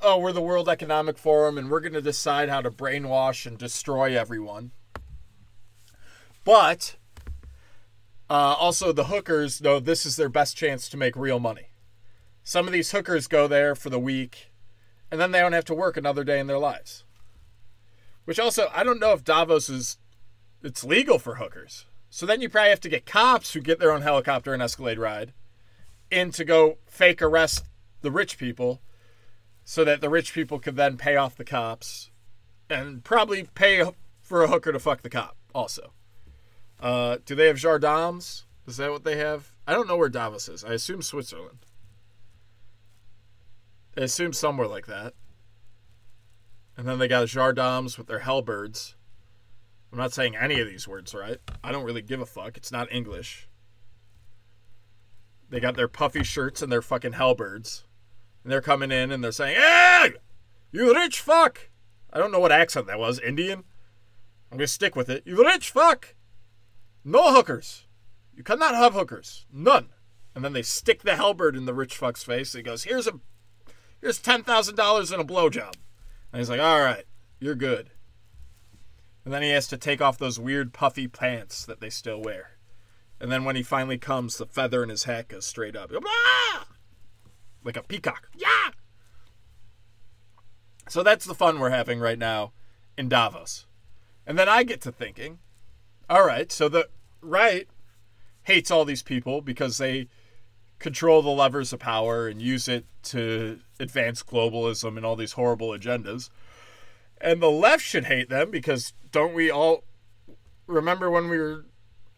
oh 0.00 0.18
we're 0.18 0.32
the 0.32 0.40
World 0.40 0.68
Economic 0.68 1.18
Forum 1.18 1.58
and 1.58 1.70
we're 1.70 1.80
going 1.80 1.92
to 1.94 2.02
decide 2.02 2.48
how 2.48 2.60
to 2.60 2.70
brainwash 2.70 3.46
and 3.46 3.58
destroy 3.58 4.16
everyone, 4.16 4.70
but 6.44 6.96
uh, 8.28 8.56
also, 8.58 8.92
the 8.92 9.04
hookers 9.04 9.60
know 9.60 9.78
this 9.78 10.04
is 10.04 10.16
their 10.16 10.28
best 10.28 10.56
chance 10.56 10.88
to 10.88 10.96
make 10.96 11.14
real 11.14 11.38
money. 11.38 11.70
Some 12.42 12.66
of 12.66 12.72
these 12.72 12.90
hookers 12.90 13.28
go 13.28 13.46
there 13.46 13.74
for 13.76 13.88
the 13.88 14.00
week, 14.00 14.50
and 15.10 15.20
then 15.20 15.30
they 15.30 15.38
don't 15.38 15.52
have 15.52 15.64
to 15.66 15.74
work 15.74 15.96
another 15.96 16.24
day 16.24 16.40
in 16.40 16.48
their 16.48 16.58
lives. 16.58 17.04
Which 18.24 18.40
also, 18.40 18.68
I 18.74 18.82
don't 18.82 18.98
know 18.98 19.12
if 19.12 19.22
Davos 19.22 19.68
is 19.68 19.98
it's 20.62 20.82
legal 20.82 21.20
for 21.20 21.36
hookers. 21.36 21.85
So 22.10 22.26
then 22.26 22.40
you 22.40 22.48
probably 22.48 22.70
have 22.70 22.80
to 22.80 22.88
get 22.88 23.06
cops 23.06 23.52
who 23.52 23.60
get 23.60 23.78
their 23.78 23.92
own 23.92 24.02
helicopter 24.02 24.54
and 24.54 24.62
Escalade 24.62 24.98
ride 24.98 25.32
in 26.10 26.30
to 26.32 26.44
go 26.44 26.78
fake 26.86 27.20
arrest 27.20 27.64
the 28.00 28.10
rich 28.10 28.38
people 28.38 28.80
so 29.64 29.84
that 29.84 30.00
the 30.00 30.08
rich 30.08 30.32
people 30.32 30.58
could 30.58 30.76
then 30.76 30.96
pay 30.96 31.16
off 31.16 31.36
the 31.36 31.44
cops 31.44 32.10
and 32.70 33.02
probably 33.02 33.44
pay 33.54 33.84
for 34.22 34.42
a 34.42 34.48
hooker 34.48 34.72
to 34.72 34.78
fuck 34.78 35.02
the 35.02 35.10
cop 35.10 35.36
also. 35.54 35.92
Uh, 36.80 37.18
do 37.24 37.34
they 37.34 37.46
have 37.46 37.58
gendarmes? 37.58 38.44
Is 38.66 38.76
that 38.76 38.90
what 38.90 39.04
they 39.04 39.16
have? 39.16 39.52
I 39.66 39.72
don't 39.72 39.88
know 39.88 39.96
where 39.96 40.08
Davos 40.08 40.48
is. 40.48 40.64
I 40.64 40.72
assume 40.72 41.02
Switzerland. 41.02 41.66
I 43.96 44.02
assume 44.02 44.32
somewhere 44.32 44.68
like 44.68 44.86
that. 44.86 45.14
And 46.76 46.86
then 46.86 46.98
they 46.98 47.08
got 47.08 47.28
Jardoms 47.28 47.96
with 47.96 48.06
their 48.06 48.20
Hellbirds. 48.20 48.94
I'm 49.96 50.02
not 50.02 50.12
saying 50.12 50.36
any 50.36 50.60
of 50.60 50.68
these 50.68 50.86
words 50.86 51.14
right. 51.14 51.38
I 51.64 51.72
don't 51.72 51.86
really 51.86 52.02
give 52.02 52.20
a 52.20 52.26
fuck. 52.26 52.58
It's 52.58 52.70
not 52.70 52.92
English. 52.92 53.48
They 55.48 55.58
got 55.58 55.74
their 55.74 55.88
puffy 55.88 56.22
shirts 56.22 56.60
and 56.60 56.70
their 56.70 56.82
fucking 56.82 57.12
Hellbirds. 57.12 57.84
And 58.44 58.52
they're 58.52 58.60
coming 58.60 58.92
in 58.92 59.10
and 59.10 59.24
they're 59.24 59.32
saying, 59.32 59.56
Hey! 59.56 60.12
You 60.70 60.92
rich 60.92 61.22
fuck! 61.22 61.70
I 62.12 62.18
don't 62.18 62.30
know 62.30 62.40
what 62.40 62.52
accent 62.52 62.86
that 62.88 62.98
was. 62.98 63.18
Indian? 63.18 63.64
I'm 64.52 64.58
gonna 64.58 64.66
stick 64.66 64.96
with 64.96 65.08
it. 65.08 65.22
You 65.24 65.42
rich 65.42 65.70
fuck! 65.70 66.14
No 67.02 67.32
hookers. 67.32 67.86
You 68.34 68.42
cannot 68.42 68.74
have 68.74 68.92
hookers. 68.92 69.46
None. 69.50 69.88
And 70.34 70.44
then 70.44 70.52
they 70.52 70.60
stick 70.60 71.04
the 71.04 71.12
Hellbird 71.12 71.56
in 71.56 71.64
the 71.64 71.72
rich 71.72 71.96
fuck's 71.96 72.22
face. 72.22 72.52
He 72.52 72.60
goes, 72.60 72.84
Here's 72.84 73.06
a 73.06 73.14
here's 74.02 74.18
ten 74.18 74.42
thousand 74.42 74.74
dollars 74.74 75.10
and 75.10 75.22
a 75.22 75.24
blowjob. 75.24 75.72
And 76.34 76.40
he's 76.40 76.50
like, 76.50 76.60
All 76.60 76.80
right, 76.80 77.06
you're 77.40 77.54
good. 77.54 77.92
And 79.26 79.34
then 79.34 79.42
he 79.42 79.50
has 79.50 79.66
to 79.68 79.76
take 79.76 80.00
off 80.00 80.18
those 80.18 80.38
weird 80.38 80.72
puffy 80.72 81.08
pants 81.08 81.66
that 81.66 81.80
they 81.80 81.90
still 81.90 82.22
wear. 82.22 82.52
And 83.18 83.32
then 83.32 83.42
when 83.42 83.56
he 83.56 83.62
finally 83.64 83.98
comes, 83.98 84.36
the 84.36 84.46
feather 84.46 84.84
in 84.84 84.88
his 84.88 85.02
hat 85.02 85.26
goes 85.26 85.44
straight 85.44 85.74
up. 85.74 85.90
Ah! 86.06 86.68
Like 87.64 87.76
a 87.76 87.82
peacock. 87.82 88.28
Yeah! 88.36 88.70
So 90.88 91.02
that's 91.02 91.26
the 91.26 91.34
fun 91.34 91.58
we're 91.58 91.70
having 91.70 91.98
right 91.98 92.20
now 92.20 92.52
in 92.96 93.08
Davos. 93.08 93.66
And 94.24 94.38
then 94.38 94.48
I 94.48 94.62
get 94.62 94.80
to 94.82 94.92
thinking, 94.92 95.40
all 96.08 96.24
right, 96.24 96.52
so 96.52 96.68
the 96.68 96.88
right 97.20 97.66
hates 98.44 98.70
all 98.70 98.84
these 98.84 99.02
people 99.02 99.40
because 99.40 99.78
they 99.78 100.06
control 100.78 101.20
the 101.20 101.30
levers 101.30 101.72
of 101.72 101.80
power 101.80 102.28
and 102.28 102.40
use 102.40 102.68
it 102.68 102.86
to 103.02 103.58
advance 103.80 104.22
globalism 104.22 104.96
and 104.96 105.04
all 105.04 105.16
these 105.16 105.32
horrible 105.32 105.70
agendas. 105.70 106.30
And 107.20 107.42
the 107.42 107.50
left 107.50 107.82
should 107.82 108.04
hate 108.04 108.28
them 108.28 108.50
because 108.50 108.92
don't 109.10 109.34
we 109.34 109.50
all 109.50 109.84
remember 110.66 111.10
when 111.10 111.28
we 111.28 111.38
were 111.38 111.66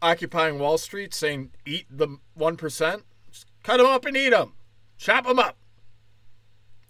occupying 0.03 0.59
Wall 0.59 0.79
Street 0.79 1.15
saying, 1.15 1.53
eat 1.65 1.87
the 1.91 2.19
1%? 2.39 3.03
Just 3.31 3.47
cut 3.63 3.77
them 3.77 3.87
up 3.87 4.05
and 4.05 4.17
eat 4.17 4.31
them, 4.31 4.55
chop 4.97 5.27
them 5.27 5.39
up. 5.39 5.57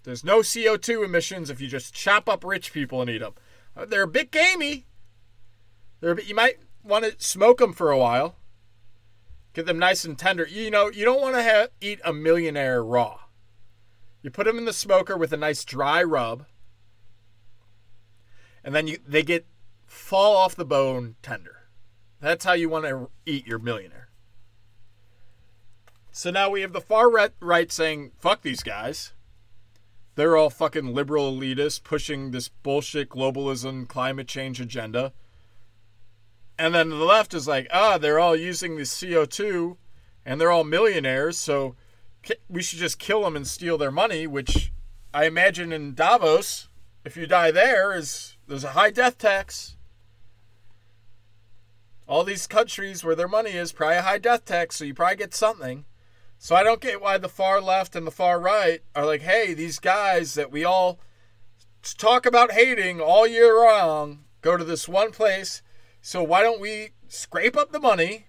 There's 0.03 0.23
no 0.23 0.39
CO2 0.39 1.05
emissions 1.05 1.49
if 1.49 1.61
you 1.61 1.67
just 1.67 1.93
chop 1.93 2.29
up 2.29 2.43
rich 2.43 2.73
people 2.73 3.01
and 3.01 3.09
eat 3.09 3.19
them. 3.19 3.33
Uh, 3.75 3.85
they're 3.85 4.03
a 4.03 4.07
bit 4.07 4.31
gamey. 4.31 4.85
They're 5.99 6.15
bit, 6.15 6.27
you 6.27 6.35
might 6.35 6.57
want 6.83 7.05
to 7.05 7.15
smoke 7.23 7.59
them 7.59 7.73
for 7.73 7.91
a 7.91 7.97
while. 7.97 8.35
Get 9.53 9.65
them 9.65 9.79
nice 9.79 10.05
and 10.05 10.17
tender. 10.17 10.47
You 10.47 10.71
know, 10.71 10.89
you 10.89 11.03
don't 11.05 11.21
want 11.21 11.35
to 11.35 11.43
have, 11.43 11.69
eat 11.81 11.99
a 12.05 12.13
millionaire 12.13 12.83
raw. 12.83 13.19
You 14.21 14.29
put 14.29 14.45
them 14.45 14.57
in 14.57 14.65
the 14.65 14.73
smoker 14.73 15.17
with 15.17 15.33
a 15.33 15.37
nice 15.37 15.63
dry 15.63 16.03
rub 16.03 16.45
and 18.63 18.73
then 18.75 18.87
you 18.87 18.97
they 19.07 19.23
get 19.23 19.45
fall 19.85 20.35
off 20.35 20.55
the 20.55 20.65
bone 20.65 21.15
tender. 21.21 21.67
That's 22.19 22.45
how 22.45 22.53
you 22.53 22.69
want 22.69 22.85
to 22.85 23.09
eat 23.25 23.47
your 23.47 23.59
millionaire. 23.59 24.09
So 26.11 26.31
now 26.31 26.49
we 26.49 26.61
have 26.61 26.73
the 26.73 26.81
far 26.81 27.09
right 27.09 27.71
saying, 27.71 28.11
fuck 28.17 28.41
these 28.41 28.61
guys. 28.61 29.13
They're 30.15 30.35
all 30.35 30.49
fucking 30.49 30.93
liberal 30.93 31.31
elitists 31.31 31.81
pushing 31.81 32.31
this 32.31 32.49
bullshit 32.49 33.09
globalism, 33.09 33.87
climate 33.87 34.27
change 34.27 34.59
agenda. 34.59 35.13
And 36.57 36.75
then 36.75 36.89
the 36.89 36.97
left 36.97 37.33
is 37.33 37.47
like, 37.47 37.67
ah, 37.71 37.97
they're 37.97 38.19
all 38.19 38.35
using 38.35 38.75
the 38.75 38.81
CO2 38.83 39.77
and 40.25 40.41
they're 40.41 40.51
all 40.51 40.65
millionaires, 40.65 41.37
so 41.37 41.75
we 42.49 42.61
should 42.61 42.79
just 42.79 42.99
kill 42.99 43.23
them 43.23 43.37
and 43.37 43.47
steal 43.47 43.77
their 43.77 43.91
money, 43.91 44.27
which 44.27 44.73
I 45.13 45.25
imagine 45.25 45.71
in 45.71 45.93
Davos, 45.93 46.67
if 47.05 47.15
you 47.15 47.25
die 47.25 47.51
there, 47.51 47.95
is 47.95 48.35
there's 48.49 48.63
a 48.63 48.69
high 48.69 48.89
death 48.89 49.19
tax. 49.19 49.77
All 52.07 52.23
these 52.23 52.47
countries 52.47 53.03
where 53.03 53.15
their 53.15 53.27
money 53.27 53.51
is 53.51 53.71
probably 53.71 53.97
a 53.97 54.01
high 54.01 54.17
death 54.17 54.43
tax, 54.43 54.75
so 54.75 54.85
you 54.85 54.95
probably 54.95 55.17
get 55.17 55.35
something. 55.35 55.85
So 56.39 56.55
I 56.55 56.63
don't 56.63 56.81
get 56.81 56.99
why 56.99 57.19
the 57.19 57.29
far 57.29 57.61
left 57.61 57.95
and 57.95 58.07
the 58.07 58.11
far 58.11 58.39
right 58.39 58.81
are 58.95 59.05
like, 59.05 59.21
hey, 59.21 59.53
these 59.53 59.77
guys 59.77 60.33
that 60.33 60.51
we 60.51 60.65
all 60.65 60.99
talk 61.97 62.25
about 62.25 62.53
hating 62.53 62.99
all 62.99 63.27
year 63.27 63.55
long 63.55 64.25
go 64.41 64.57
to 64.57 64.63
this 64.63 64.89
one 64.89 65.11
place. 65.11 65.61
So 66.01 66.23
why 66.23 66.41
don't 66.41 66.59
we 66.59 66.89
scrape 67.07 67.55
up 67.55 67.71
the 67.71 67.79
money 67.79 68.27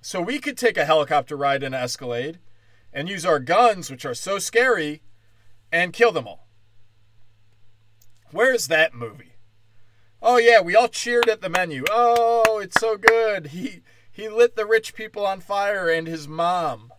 so 0.00 0.22
we 0.22 0.38
could 0.38 0.56
take 0.56 0.78
a 0.78 0.86
helicopter 0.86 1.36
ride 1.36 1.62
in 1.62 1.74
an 1.74 1.82
Escalade 1.82 2.38
and 2.94 3.10
use 3.10 3.26
our 3.26 3.38
guns, 3.38 3.90
which 3.90 4.06
are 4.06 4.14
so 4.14 4.38
scary, 4.38 5.02
and 5.70 5.92
kill 5.92 6.12
them 6.12 6.26
all? 6.26 6.46
Where's 8.30 8.68
that 8.68 8.94
movie? 8.94 9.29
Oh 10.22 10.36
yeah, 10.36 10.60
we 10.60 10.76
all 10.76 10.88
cheered 10.88 11.28
at 11.28 11.40
the 11.40 11.48
menu. 11.48 11.84
Oh, 11.90 12.60
it's 12.62 12.78
so 12.78 12.96
good. 12.96 13.48
He 13.48 13.82
he 14.10 14.28
lit 14.28 14.56
the 14.56 14.66
rich 14.66 14.94
people 14.94 15.26
on 15.26 15.40
fire 15.40 15.88
and 15.88 16.06
his 16.06 16.28
mom. 16.28 16.92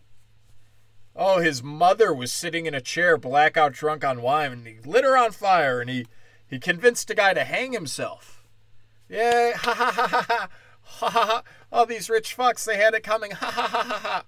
Oh, 1.15 1.39
his 1.39 1.61
mother 1.61 2.13
was 2.13 2.31
sitting 2.31 2.65
in 2.65 2.73
a 2.73 2.81
chair, 2.81 3.17
blackout 3.17 3.73
drunk 3.73 4.03
on 4.03 4.21
wine, 4.21 4.51
and 4.51 4.67
he 4.67 4.77
lit 4.83 5.03
her 5.03 5.17
on 5.17 5.31
fire 5.31 5.81
and 5.81 5.89
he 5.89 6.07
he 6.47 6.59
convinced 6.59 7.09
a 7.09 7.15
guy 7.15 7.33
to 7.33 7.43
hang 7.43 7.73
himself. 7.73 8.43
Yeah, 9.07 9.51
ha 9.55 9.73
ha 9.73 9.91
ha 9.91 10.07
ha 10.07 10.25
ha. 10.27 10.49
Ha 10.83 11.09
ha 11.09 11.25
ha. 11.25 11.43
All 11.71 11.85
these 11.85 12.09
rich 12.09 12.35
fucks, 12.35 12.65
they 12.65 12.77
had 12.77 12.93
it 12.93 13.03
coming. 13.03 13.31
Ha 13.35 13.51
ha 13.51 13.67
ha 13.67 13.83
ha 13.83 13.99
ha. 13.99 14.25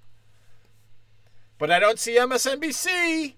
But 1.58 1.72
I 1.72 1.80
don't 1.80 2.00
see 2.00 2.18
MSNBC. 2.18 3.36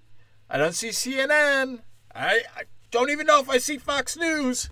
I 0.49 0.57
don't 0.57 0.75
see 0.75 0.89
CNN. 0.89 1.81
I, 2.13 2.41
I 2.55 2.63
don't 2.91 3.09
even 3.09 3.25
know 3.25 3.39
if 3.39 3.49
I 3.49 3.57
see 3.57 3.77
Fox 3.77 4.15
News 4.15 4.69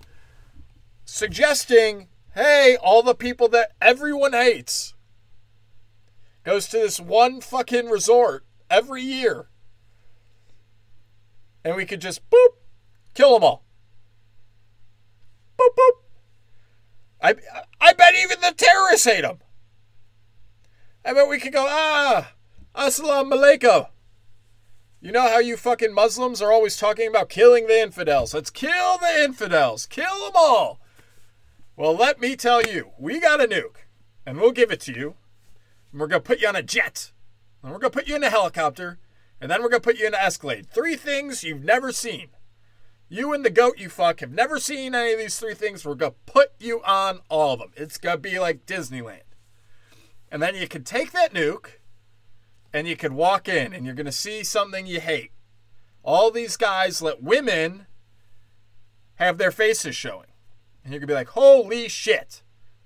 suggesting, 1.14 2.08
hey, 2.34 2.76
all 2.82 3.04
the 3.04 3.14
people 3.14 3.48
that 3.48 3.74
everyone 3.80 4.34
hates 4.34 4.96
goes 6.44 6.68
to 6.68 6.80
this 6.80 7.00
one 7.00 7.40
fucking 7.40 7.86
resort 7.86 8.44
every 8.68 9.04
year. 9.04 9.46
And 11.64 11.76
we 11.76 11.86
could 11.86 12.02
just 12.02 12.28
boop, 12.32 12.56
kill 13.14 13.36
them 13.36 13.44
all. 13.44 13.64
Boop, 15.60 15.76
boop. 15.78 15.92
I, 17.22 17.36
I 17.80 17.94
bet 17.94 18.16
even 18.16 18.42
the 18.42 18.56
terrorists 18.58 19.06
hate 19.06 19.22
them. 19.22 19.38
I 21.06 21.14
bet 21.14 21.30
we 21.30 21.40
could 21.40 21.54
go, 21.54 21.68
ah, 21.70 22.32
assalamu 22.76 23.34
alaikum. 23.34 23.88
You 25.00 25.12
know 25.12 25.22
how 25.22 25.38
you 25.38 25.58
fucking 25.58 25.94
Muslims 25.94 26.42
are 26.42 26.52
always 26.52 26.76
talking 26.76 27.08
about 27.08 27.30
killing 27.30 27.68
the 27.68 27.80
infidels? 27.80 28.34
Let's 28.34 28.50
kill 28.50 28.98
the 28.98 29.24
infidels. 29.24 29.86
Kill 29.86 30.26
them 30.26 30.34
all. 30.34 30.80
Well, 31.76 31.96
let 31.96 32.20
me 32.20 32.36
tell 32.36 32.62
you, 32.62 32.92
we 33.00 33.20
got 33.20 33.42
a 33.42 33.48
nuke, 33.48 33.88
and 34.28 34.40
we'll 34.40 34.52
give 34.52 34.72
it 34.72 34.80
to 34.82 34.94
you. 34.94 35.16
And 35.92 36.00
we're 36.00 36.08
to 36.08 36.20
put 36.20 36.40
you 36.40 36.48
on 36.48 36.56
a 36.56 36.62
jet, 36.62 37.12
and 37.62 37.72
we're 37.72 37.80
to 37.80 37.90
put 37.90 38.08
you 38.08 38.16
in 38.16 38.24
a 38.24 38.30
helicopter, 38.30 39.00
and 39.42 39.50
then 39.50 39.62
we're 39.64 39.70
to 39.70 39.80
put 39.80 39.98
you 39.98 40.06
in 40.06 40.14
an 40.14 40.20
Escalade. 40.20 40.68
Three 40.70 40.96
things 40.96 41.44
you've 41.44 41.64
never 41.64 41.92
seen. 41.92 42.30
You 43.10 43.34
and 43.34 43.44
the 43.44 43.50
goat 43.50 43.80
you 43.80 43.90
fuck 43.90 44.20
have 44.20 44.32
never 44.32 44.60
seen 44.60 44.94
any 44.94 45.14
of 45.14 45.20
these 45.20 45.38
three 45.40 45.56
things. 45.56 45.84
We're 45.84 45.96
to 45.96 46.12
put 46.26 46.52
you 46.60 46.82
on 46.84 47.22
all 47.30 47.54
of 47.54 47.60
them. 47.60 47.72
It's 47.76 47.98
to 47.98 48.18
be 48.18 48.40
like 48.40 48.66
Disneyland. 48.66 49.22
And 50.32 50.42
then 50.42 50.56
you 50.56 50.68
can 50.68 50.84
take 50.84 51.12
that 51.12 51.34
nuke 51.34 51.80
and 52.72 52.88
you 52.88 52.96
can 52.96 53.16
walk 53.16 53.48
in 53.48 53.74
and 53.74 53.86
you're 53.86 53.94
to 54.06 54.12
see 54.12 54.44
something 54.44 54.88
you 54.88 55.00
hate. 55.00 55.32
All 56.02 56.32
these 56.32 56.58
guys 56.58 57.02
let 57.02 57.22
women 57.22 57.86
have 59.16 59.38
their 59.38 59.52
faces 59.52 59.96
showing. 59.96 60.33
And 60.84 60.92
you're 60.92 61.00
going 61.00 61.08
to 61.08 61.14
be 61.14 61.14
like, 61.14 61.30
holy 61.30 61.88
shit. 61.88 62.42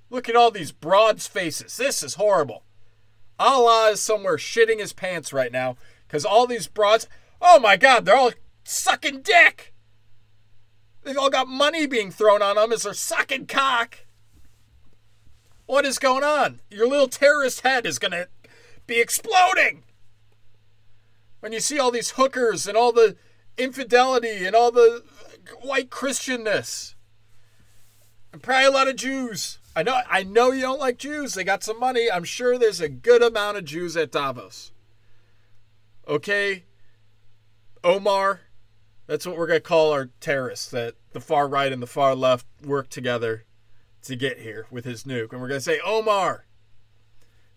Look 0.09 0.29
at 0.29 0.35
all 0.35 0.51
these 0.51 0.71
broads' 0.71 1.27
faces. 1.27 1.77
This 1.77 2.03
is 2.03 2.15
horrible. 2.15 2.63
Allah 3.39 3.91
is 3.91 3.99
somewhere 3.99 4.37
shitting 4.37 4.79
his 4.79 4.93
pants 4.93 5.33
right 5.33 5.51
now 5.51 5.77
because 6.07 6.25
all 6.25 6.47
these 6.47 6.67
broads, 6.67 7.07
oh 7.41 7.59
my 7.59 7.75
God, 7.77 8.05
they're 8.05 8.15
all 8.15 8.31
sucking 8.63 9.21
dick. 9.21 9.73
They've 11.03 11.17
all 11.17 11.29
got 11.29 11.47
money 11.47 11.85
being 11.87 12.11
thrown 12.11 12.41
on 12.41 12.55
them 12.55 12.71
as 12.71 12.83
they're 12.83 12.93
sucking 12.93 13.47
cock. 13.47 13.99
What 15.65 15.85
is 15.85 15.99
going 15.99 16.23
on? 16.23 16.61
Your 16.69 16.87
little 16.87 17.07
terrorist 17.07 17.61
head 17.61 17.85
is 17.85 17.99
going 17.99 18.11
to 18.11 18.27
be 18.87 18.99
exploding. 18.99 19.83
When 21.39 21.51
you 21.51 21.59
see 21.59 21.79
all 21.79 21.91
these 21.91 22.11
hookers 22.11 22.67
and 22.67 22.77
all 22.77 22.91
the 22.91 23.15
infidelity 23.57 24.45
and 24.45 24.55
all 24.55 24.71
the 24.71 25.03
white 25.61 25.89
Christianness. 25.89 26.95
Probably 28.41 28.65
a 28.65 28.71
lot 28.71 28.87
of 28.87 28.95
Jews. 28.95 29.59
I 29.75 29.83
know 29.83 30.01
I 30.09 30.23
know 30.23 30.51
you 30.51 30.61
don't 30.61 30.79
like 30.79 30.97
Jews. 30.97 31.33
They 31.33 31.43
got 31.43 31.63
some 31.63 31.79
money. 31.79 32.09
I'm 32.11 32.23
sure 32.23 32.57
there's 32.57 32.81
a 32.81 32.89
good 32.89 33.21
amount 33.21 33.57
of 33.57 33.65
Jews 33.65 33.95
at 33.95 34.11
Davos. 34.11 34.71
Okay? 36.07 36.63
Omar, 37.83 38.41
that's 39.05 39.25
what 39.25 39.37
we're 39.37 39.47
going 39.47 39.59
to 39.59 39.67
call 39.67 39.93
our 39.93 40.09
terrorists 40.19 40.69
that 40.71 40.95
the 41.13 41.21
far 41.21 41.47
right 41.47 41.71
and 41.71 41.81
the 41.81 41.87
far 41.87 42.15
left 42.15 42.45
work 42.63 42.89
together 42.89 43.45
to 44.03 44.15
get 44.15 44.39
here 44.39 44.65
with 44.71 44.85
his 44.85 45.03
nuke. 45.03 45.31
And 45.31 45.41
we're 45.41 45.47
going 45.47 45.59
to 45.59 45.61
say, 45.61 45.79
Omar, 45.85 46.45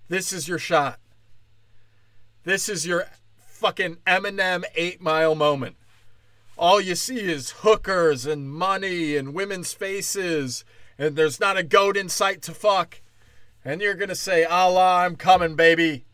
this 0.08 0.32
is 0.32 0.46
your 0.46 0.58
shot. 0.58 0.98
This 2.44 2.68
is 2.68 2.86
your 2.86 3.06
fucking 3.36 3.96
Eminem 4.06 4.64
8 4.74 5.00
mile 5.00 5.34
moment. 5.34 5.76
All 6.60 6.78
you 6.78 6.94
see 6.94 7.20
is 7.20 7.54
hookers 7.60 8.26
and 8.26 8.52
money 8.52 9.16
and 9.16 9.32
women's 9.32 9.72
faces, 9.72 10.62
and 10.98 11.16
there's 11.16 11.40
not 11.40 11.56
a 11.56 11.62
goat 11.62 11.96
in 11.96 12.10
sight 12.10 12.42
to 12.42 12.52
fuck. 12.52 13.00
And 13.64 13.80
you're 13.80 13.94
gonna 13.94 14.14
say, 14.14 14.44
Allah, 14.44 14.98
I'm 14.98 15.16
coming, 15.16 15.56
baby. 15.56 16.04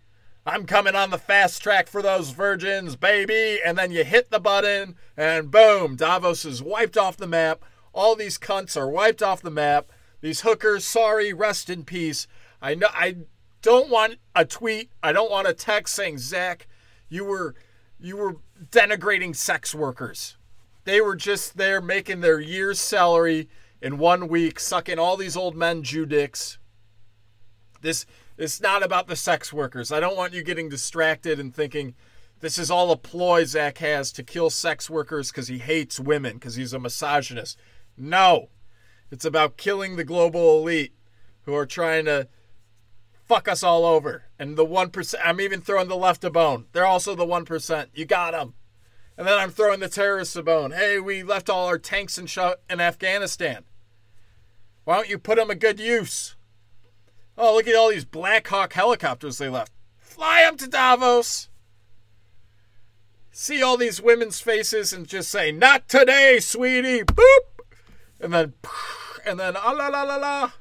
I'm 0.47 0.65
coming 0.65 0.95
on 0.95 1.11
the 1.11 1.19
fast 1.19 1.61
track 1.61 1.89
for 1.89 2.01
those 2.01 2.31
virgins, 2.31 2.95
baby. 2.95 3.59
And 3.65 3.77
then 3.77 3.91
you 3.91 4.05
hit 4.05 4.31
the 4.31 4.39
button, 4.39 4.95
and 5.17 5.51
boom, 5.51 5.97
Davos 5.97 6.45
is 6.45 6.63
wiped 6.63 6.97
off 6.97 7.17
the 7.17 7.27
map. 7.27 7.65
All 7.93 8.15
these 8.15 8.39
cunts 8.39 8.77
are 8.77 8.89
wiped 8.89 9.25
off 9.25 9.43
the 9.43 9.51
map. 9.51 9.87
These 10.21 10.43
hookers, 10.43 10.85
sorry, 10.85 11.33
rest 11.33 11.69
in 11.69 11.83
peace. 11.85 12.29
I 12.63 12.77
know 12.77 12.89
I 12.95 13.17
don't 13.63 13.91
want 13.91 14.19
a 14.37 14.45
tweet. 14.45 14.93
I 15.03 15.11
don't 15.11 15.31
want 15.31 15.49
a 15.49 15.55
text 15.55 15.97
saying, 15.97 16.19
Zach, 16.19 16.69
you 17.09 17.25
were 17.25 17.57
you 17.99 18.17
were 18.17 18.37
denigrating 18.71 19.35
sex 19.35 19.75
workers. 19.75 20.37
They 20.85 21.01
were 21.01 21.17
just 21.17 21.57
there 21.57 21.81
making 21.81 22.21
their 22.21 22.41
year's 22.41 22.79
salary 22.79 23.49
in 23.81 23.99
one 23.99 24.29
week, 24.29 24.61
sucking 24.61 24.99
all 24.99 25.17
these 25.17 25.37
old 25.37 25.57
men 25.57 25.83
Jew 25.83 26.07
dicks. 26.07 26.59
This 27.81 28.07
it's 28.39 28.61
not 28.61 28.83
about 28.83 29.09
the 29.09 29.17
sex 29.17 29.53
workers. 29.53 29.91
I 29.91 30.01
don't 30.01 30.17
want 30.17 30.35
you 30.35 30.43
getting 30.43 30.69
distracted 30.69 31.41
and 31.41 31.55
thinking 31.55 31.95
this 32.41 32.59
is 32.59 32.71
all 32.71 32.91
a 32.91 32.97
ploy 32.97 33.45
Zach 33.45 33.79
has 33.79 34.13
to 34.13 34.23
kill 34.23 34.51
sex 34.51 34.91
workers 34.91 35.31
because 35.31 35.49
he 35.49 35.59
hates 35.59 35.99
women, 35.99 36.35
because 36.35 36.57
he's 36.57 36.75
a 36.75 36.79
misogynist. 36.79 37.59
No. 37.97 38.51
It's 39.11 39.25
about 39.25 39.57
killing 39.57 39.97
the 39.97 40.05
global 40.05 40.59
elite 40.59 40.93
who 41.43 41.55
are 41.55 41.65
trying 41.65 42.05
to 42.05 42.29
fuck 43.27 43.49
us 43.49 43.63
all 43.63 43.85
over. 43.85 44.25
And 44.39 44.57
the 44.57 44.65
1%, 44.65 45.15
I'm 45.25 45.41
even 45.41 45.61
throwing 45.61 45.89
the 45.89 45.97
left 45.97 46.25
a 46.25 46.31
bone. 46.31 46.67
They're 46.73 46.87
also 46.87 47.15
the 47.15 47.27
1%. 47.27 47.89
You 47.95 48.05
got 48.05 48.33
them. 48.33 48.55
And 49.19 49.27
then 49.27 49.39
I'm 49.39 49.51
throwing 49.51 49.81
the 49.81 49.89
terrorists 49.89 50.37
a 50.37 50.43
bone. 50.43 50.73
Hey, 50.73 51.01
we 51.01 51.23
left 51.23 51.51
all 51.51 51.67
our 51.67 51.79
tanks 51.79 52.19
in, 52.19 52.29
in 52.71 52.81
Afghanistan. 52.81 53.65
Why 54.85 54.97
don't 54.97 55.09
you 55.09 55.19
put 55.19 55.37
them 55.37 55.51
a 55.51 55.55
good 55.55 55.81
use? 55.81 56.37
Oh, 57.37 57.55
look 57.55 57.67
at 57.67 57.75
all 57.75 57.91
these 57.91 58.05
Black 58.05 58.47
Hawk 58.49 58.73
helicopters 58.73 59.39
they 59.39 59.49
left. 59.49 59.73
Fly 59.99 60.43
them 60.43 60.57
to 60.59 60.69
Davos. 60.69 61.49
See 63.31 63.63
all 63.63 63.77
these 63.77 64.01
women's 64.01 64.41
faces 64.41 64.95
and 64.95 65.07
just 65.07 65.31
say, 65.31 65.53
"Not 65.53 65.91
today, 65.91 66.39
sweetie." 66.41 67.03
Boop, 67.03 67.61
and 68.19 68.33
then, 68.33 68.55
and 69.27 69.39
then, 69.39 69.57
ah 69.59 69.73
la 69.73 69.89
la 69.89 70.05
la 70.05 70.17
la. 70.17 70.53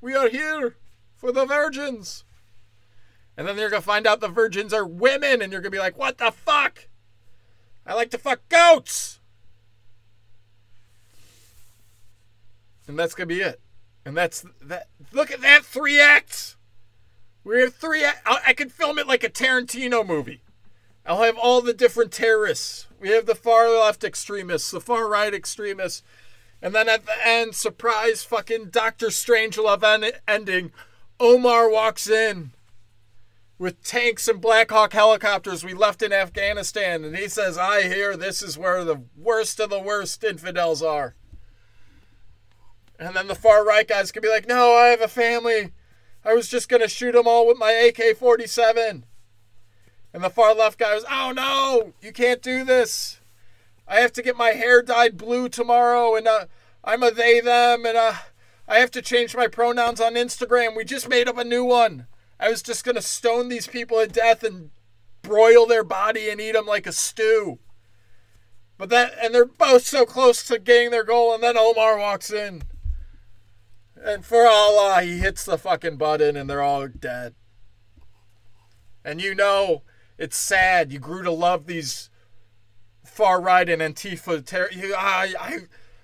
We 0.00 0.16
are 0.16 0.28
here 0.28 0.76
for 1.24 1.32
the 1.32 1.46
virgins. 1.46 2.22
And 3.34 3.48
then 3.48 3.56
you're 3.56 3.70
gonna 3.70 3.80
find 3.80 4.06
out 4.06 4.20
the 4.20 4.28
virgins 4.28 4.74
are 4.74 4.84
women, 4.84 5.40
and 5.40 5.50
you're 5.50 5.62
gonna 5.62 5.70
be 5.70 5.78
like, 5.78 5.96
"What 5.96 6.18
the 6.18 6.30
fuck?" 6.30 6.86
I 7.86 7.94
like 7.94 8.10
to 8.10 8.18
fuck 8.18 8.46
goats. 8.50 9.20
And 12.86 12.98
that's 12.98 13.14
gonna 13.14 13.26
be 13.26 13.40
it. 13.40 13.58
And 14.04 14.14
that's 14.14 14.44
that. 14.60 14.88
Look 15.12 15.30
at 15.30 15.40
that 15.40 15.64
three 15.64 15.98
acts. 15.98 16.56
We 17.42 17.58
have 17.62 17.74
three. 17.74 18.04
I, 18.04 18.12
I 18.48 18.52
could 18.52 18.70
film 18.70 18.98
it 18.98 19.06
like 19.06 19.24
a 19.24 19.30
Tarantino 19.30 20.06
movie. 20.06 20.42
I'll 21.06 21.22
have 21.22 21.38
all 21.38 21.62
the 21.62 21.72
different 21.72 22.12
terrorists. 22.12 22.86
We 23.00 23.08
have 23.10 23.24
the 23.24 23.34
far 23.34 23.70
left 23.70 24.04
extremists, 24.04 24.70
the 24.70 24.80
far 24.80 25.08
right 25.08 25.32
extremists, 25.32 26.02
and 26.60 26.74
then 26.74 26.86
at 26.86 27.06
the 27.06 27.26
end, 27.26 27.54
surprise 27.54 28.24
fucking 28.24 28.66
Doctor 28.66 29.06
Strangelove 29.06 30.12
ending. 30.28 30.70
Omar 31.20 31.70
walks 31.70 32.08
in 32.08 32.52
with 33.58 33.82
tanks 33.84 34.28
and 34.28 34.40
Black 34.40 34.70
Hawk 34.70 34.92
helicopters 34.92 35.64
we 35.64 35.74
left 35.74 36.02
in 36.02 36.12
Afghanistan, 36.12 37.04
and 37.04 37.16
he 37.16 37.28
says, 37.28 37.56
"I 37.56 37.82
hear 37.82 38.16
this 38.16 38.42
is 38.42 38.58
where 38.58 38.84
the 38.84 39.02
worst 39.16 39.60
of 39.60 39.70
the 39.70 39.80
worst 39.80 40.22
infidels 40.24 40.82
are." 40.82 41.14
And 42.98 43.14
then 43.14 43.26
the 43.26 43.34
far 43.34 43.64
right 43.64 43.86
guys 43.86 44.12
could 44.12 44.22
be 44.22 44.28
like, 44.28 44.46
no, 44.46 44.74
I 44.74 44.86
have 44.86 45.00
a 45.00 45.08
family. 45.08 45.72
I 46.24 46.34
was 46.34 46.48
just 46.48 46.68
going 46.68 46.82
to 46.82 46.88
shoot 46.88 47.12
them 47.12 47.26
all 47.26 47.46
with 47.46 47.58
my 47.58 47.72
AK 47.72 48.16
47. 48.16 49.04
And 50.12 50.24
the 50.24 50.30
far 50.30 50.54
left 50.54 50.78
guy 50.78 50.94
was, 50.94 51.04
oh 51.10 51.32
no, 51.32 51.92
you 52.00 52.12
can't 52.12 52.40
do 52.40 52.64
this. 52.64 53.20
I 53.86 53.96
have 53.96 54.12
to 54.12 54.22
get 54.22 54.36
my 54.36 54.50
hair 54.50 54.80
dyed 54.80 55.18
blue 55.18 55.48
tomorrow, 55.48 56.14
and 56.14 56.26
uh, 56.26 56.46
I'm 56.82 57.02
a 57.02 57.10
they, 57.10 57.40
them, 57.40 57.84
and 57.84 57.98
uh, 57.98 58.14
I 58.66 58.78
have 58.78 58.90
to 58.92 59.02
change 59.02 59.36
my 59.36 59.46
pronouns 59.46 60.00
on 60.00 60.14
Instagram. 60.14 60.76
We 60.76 60.84
just 60.84 61.08
made 61.08 61.28
up 61.28 61.38
a 61.38 61.44
new 61.44 61.64
one. 61.64 62.06
I 62.40 62.48
was 62.48 62.62
just 62.62 62.84
going 62.84 62.96
to 62.96 63.02
stone 63.02 63.48
these 63.48 63.66
people 63.66 63.98
to 63.98 64.06
death 64.06 64.42
and 64.42 64.70
broil 65.22 65.66
their 65.66 65.84
body 65.84 66.28
and 66.28 66.40
eat 66.40 66.52
them 66.52 66.66
like 66.66 66.86
a 66.86 66.92
stew. 66.92 67.58
But 68.76 68.90
that, 68.90 69.12
and 69.22 69.34
they're 69.34 69.44
both 69.44 69.86
so 69.86 70.04
close 70.04 70.42
to 70.48 70.58
getting 70.58 70.90
their 70.90 71.04
goal, 71.04 71.32
and 71.32 71.42
then 71.42 71.56
Omar 71.56 71.98
walks 71.98 72.32
in. 72.32 72.62
And 74.04 74.24
for 74.24 74.46
Allah, 74.46 75.00
he 75.02 75.18
hits 75.18 75.44
the 75.44 75.56
fucking 75.56 75.96
button 75.96 76.36
and 76.36 76.48
they're 76.48 76.60
all 76.60 76.88
dead. 76.88 77.34
And 79.02 79.20
you 79.20 79.34
know, 79.34 79.82
it's 80.18 80.36
sad. 80.36 80.92
You 80.92 80.98
grew 80.98 81.22
to 81.22 81.30
love 81.30 81.66
these 81.66 82.10
far 83.02 83.40
right 83.40 83.68
and 83.68 83.80
Antifa. 83.80 84.44
Ter- 84.44 84.70
you, 84.72 84.94
I, 84.94 85.34
I, 85.40 85.58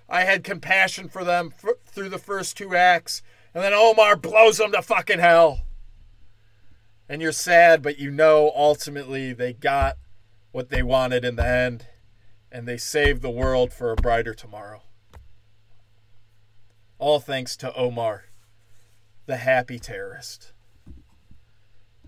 I 0.08 0.22
had 0.22 0.44
compassion 0.44 1.08
for 1.08 1.24
them 1.24 1.52
f- 1.62 1.74
through 1.90 2.08
the 2.08 2.18
first 2.18 2.56
two 2.56 2.74
acts. 2.74 3.22
And 3.54 3.62
then 3.64 3.72
Omar 3.74 4.16
blows 4.16 4.58
them 4.58 4.72
to 4.72 4.82
fucking 4.82 5.18
hell. 5.18 5.60
And 7.08 7.20
you're 7.20 7.32
sad, 7.32 7.82
but 7.82 7.98
you 7.98 8.10
know 8.10 8.52
ultimately 8.54 9.32
they 9.32 9.52
got 9.52 9.98
what 10.52 10.68
they 10.68 10.82
wanted 10.82 11.24
in 11.24 11.36
the 11.36 11.46
end. 11.46 11.86
And 12.52 12.66
they 12.66 12.76
saved 12.76 13.22
the 13.22 13.30
world 13.30 13.72
for 13.72 13.92
a 13.92 13.96
brighter 13.96 14.34
tomorrow. 14.34 14.82
All 16.98 17.18
thanks 17.18 17.56
to 17.58 17.74
Omar, 17.74 18.24
the 19.26 19.38
happy 19.38 19.78
terrorist, 19.78 20.52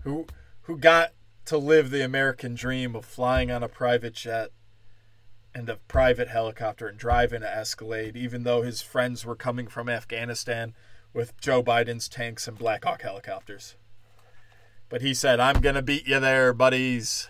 who 0.01 0.27
who 0.63 0.77
got 0.77 1.13
to 1.45 1.57
live 1.57 1.89
the 1.89 2.03
American 2.03 2.53
dream 2.53 2.95
of 2.95 3.03
flying 3.03 3.49
on 3.49 3.63
a 3.63 3.67
private 3.67 4.13
jet 4.13 4.51
and 5.55 5.69
a 5.69 5.75
private 5.87 6.27
helicopter 6.27 6.87
and 6.87 6.97
drive 6.97 7.33
in 7.33 7.43
an 7.43 7.49
Escalade, 7.49 8.15
even 8.15 8.43
though 8.43 8.61
his 8.61 8.81
friends 8.81 9.25
were 9.25 9.35
coming 9.35 9.67
from 9.67 9.89
Afghanistan 9.89 10.73
with 11.13 11.39
Joe 11.39 11.63
Biden's 11.63 12.09
tanks 12.09 12.47
and 12.47 12.57
Black 12.57 12.83
Hawk 12.83 13.01
helicopters. 13.01 13.75
But 14.89 15.01
he 15.01 15.13
said, 15.13 15.39
I'm 15.39 15.61
going 15.61 15.75
to 15.75 15.81
beat 15.81 16.07
you 16.07 16.19
there, 16.19 16.53
buddies. 16.53 17.29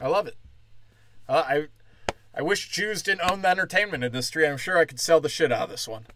I 0.00 0.08
love 0.08 0.26
it. 0.26 0.36
Uh, 1.28 1.42
I 1.46 1.66
I 2.34 2.42
wish 2.42 2.68
Jews 2.68 3.02
didn't 3.02 3.30
own 3.30 3.40
the 3.40 3.48
entertainment 3.48 4.04
industry. 4.04 4.46
I'm 4.46 4.58
sure 4.58 4.76
I 4.76 4.84
could 4.84 5.00
sell 5.00 5.20
the 5.20 5.28
shit 5.28 5.50
out 5.50 5.64
of 5.64 5.70
this 5.70 5.88
one. 5.88 6.06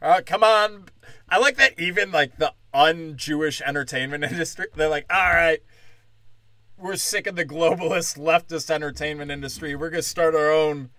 Uh, 0.00 0.22
come 0.24 0.42
on. 0.42 0.86
I 1.28 1.38
like 1.38 1.56
that 1.58 1.78
even 1.78 2.10
like 2.12 2.38
the 2.38 2.54
un-Jewish 2.72 3.60
entertainment 3.60 4.24
industry. 4.30 4.66
They're 4.74 4.88
like, 4.88 5.06
all 5.10 5.34
right, 5.34 5.62
we're 6.78 6.96
sick 6.96 7.26
of 7.26 7.36
the 7.36 7.44
globalist 7.44 8.18
leftist 8.18 8.70
entertainment 8.70 9.30
industry. 9.30 9.74
We're 9.74 9.90
gonna 9.90 10.02
start 10.02 10.34
our 10.34 10.50
own 10.50 10.90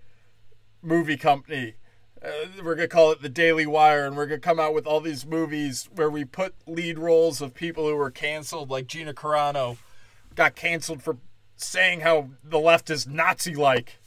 movie 0.81 1.17
company. 1.17 1.75
Uh, 2.23 2.29
we're 2.63 2.75
gonna 2.75 2.87
call 2.87 3.11
it 3.11 3.21
the 3.21 3.29
Daily 3.29 3.65
Wire, 3.65 4.05
and 4.05 4.15
we're 4.15 4.25
gonna 4.25 4.39
come 4.39 4.59
out 4.59 4.73
with 4.73 4.87
all 4.87 4.99
these 4.99 5.25
movies 5.25 5.89
where 5.93 6.09
we 6.09 6.25
put 6.25 6.55
lead 6.65 6.97
roles 6.97 7.41
of 7.41 7.53
people 7.53 7.87
who 7.87 7.95
were 7.95 8.11
canceled, 8.11 8.69
like 8.69 8.87
Gina 8.87 9.13
Carano, 9.13 9.77
got 10.35 10.55
canceled 10.55 11.01
for 11.01 11.17
saying 11.57 12.01
how 12.01 12.29
the 12.43 12.59
left 12.59 12.89
is 12.89 13.07
Nazi 13.07 13.55
like. 13.55 13.99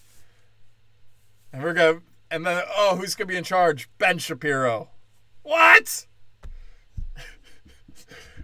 And 1.53 1.63
we're 1.63 1.75
going 1.75 1.97
to, 1.97 2.03
and 2.31 2.47
then, 2.47 2.63
oh, 2.77 2.97
who's 2.97 3.15
going 3.15 3.27
to 3.27 3.33
be 3.33 3.37
in 3.37 3.45
charge? 3.45 3.89
Ben 3.99 4.19
Shapiro. 4.19 4.89
What? 5.43 6.07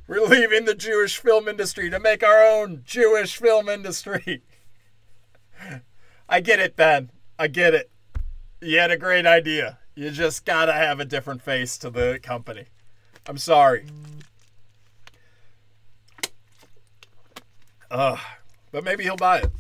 We're 0.07 0.27
leaving 0.27 0.65
the 0.65 0.75
Jewish 0.75 1.19
film 1.19 1.49
industry 1.49 1.91
to 1.91 1.99
make 1.99 2.23
our 2.23 2.43
own 2.45 2.83
Jewish 2.85 3.37
film 3.37 3.69
industry. 3.69 4.43
I 6.29 6.41
get 6.41 6.61
it, 6.61 6.77
Ben. 6.77 7.11
I 7.39 7.49
get 7.49 7.75
it. 7.75 7.91
You 8.61 8.79
had 8.79 8.91
a 8.91 8.97
great 8.97 9.27
idea. 9.27 9.79
You 9.95 10.11
just 10.11 10.45
gotta 10.45 10.73
have 10.73 11.01
a 11.01 11.05
different 11.05 11.43
face 11.43 11.79
to 11.79 11.91
the 11.91 12.21
company. 12.23 12.67
I'm 13.27 13.39
sorry. 13.39 13.87
Ugh. 17.91 18.19
But 18.73 18.85
maybe 18.85 19.05
he'll 19.05 19.17
buy 19.17 19.39
it. 19.39 19.51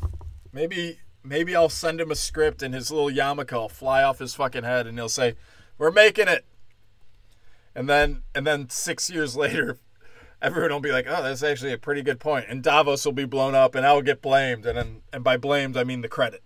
Maybe 0.52 0.98
maybe 1.24 1.56
I'll 1.56 1.68
send 1.68 2.00
him 2.00 2.11
a 2.11 2.14
script 2.14 2.62
and 2.62 2.74
his 2.74 2.90
little 2.90 3.11
yarmulke 3.11 3.52
will 3.52 3.68
fly 3.68 4.02
off 4.02 4.18
his 4.18 4.35
fucking 4.35 4.64
head 4.64 4.87
and 4.87 4.98
he'll 4.98 5.09
say, 5.09 5.35
"We're 5.78 5.90
making 5.90 6.28
it." 6.28 6.44
And 7.74 7.88
then 7.88 8.22
and 8.35 8.46
then 8.46 8.68
6 8.68 9.11
years 9.11 9.37
later, 9.44 9.78
everyone 10.42 10.72
will 10.72 10.81
be 10.81 10.92
like, 10.92 11.07
"Oh, 11.09 11.22
that's 11.22 11.42
actually 11.42 11.72
a 11.72 11.79
pretty 11.79 12.03
good 12.03 12.20
point." 12.20 12.46
And 12.49 12.62
Davos 12.62 13.05
will 13.05 13.12
be 13.12 13.25
blown 13.25 13.55
up 13.55 13.75
and 13.75 13.87
I'll 13.87 14.03
get 14.03 14.22
blamed 14.22 14.66
and 14.66 14.77
then, 14.79 15.03
and 15.12 15.25
by 15.25 15.37
blamed 15.37 15.77
I 15.77 15.85
mean 15.85 16.01
the 16.01 16.09
credit. 16.09 16.42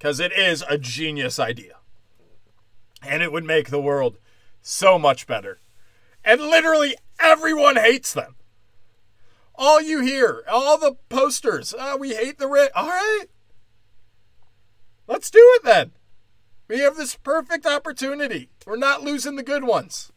Cuz 0.00 0.20
it 0.20 0.32
is 0.32 0.64
a 0.68 0.78
genius 0.78 1.38
idea. 1.38 1.78
And 3.02 3.22
it 3.22 3.32
would 3.32 3.44
make 3.44 3.70
the 3.70 3.80
world 3.80 4.18
so 4.60 4.98
much 4.98 5.26
better. 5.26 5.60
And 6.24 6.40
literally 6.40 6.96
everyone 7.18 7.76
hates 7.76 8.12
them. 8.12 8.36
All 9.54 9.80
you 9.80 10.00
hear, 10.00 10.42
all 10.50 10.78
the 10.78 10.96
posters, 11.08 11.74
oh, 11.78 11.96
we 11.96 12.14
hate 12.14 12.38
the 12.38 12.48
rich. 12.48 12.70
All 12.74 12.88
right. 12.88 13.26
Let's 15.06 15.30
do 15.30 15.40
it 15.56 15.64
then. 15.64 15.92
We 16.68 16.78
have 16.80 16.96
this 16.96 17.16
perfect 17.16 17.66
opportunity. 17.66 18.48
We're 18.64 18.76
not 18.76 19.02
losing 19.02 19.36
the 19.36 19.42
good 19.42 19.64
ones. 19.64 20.11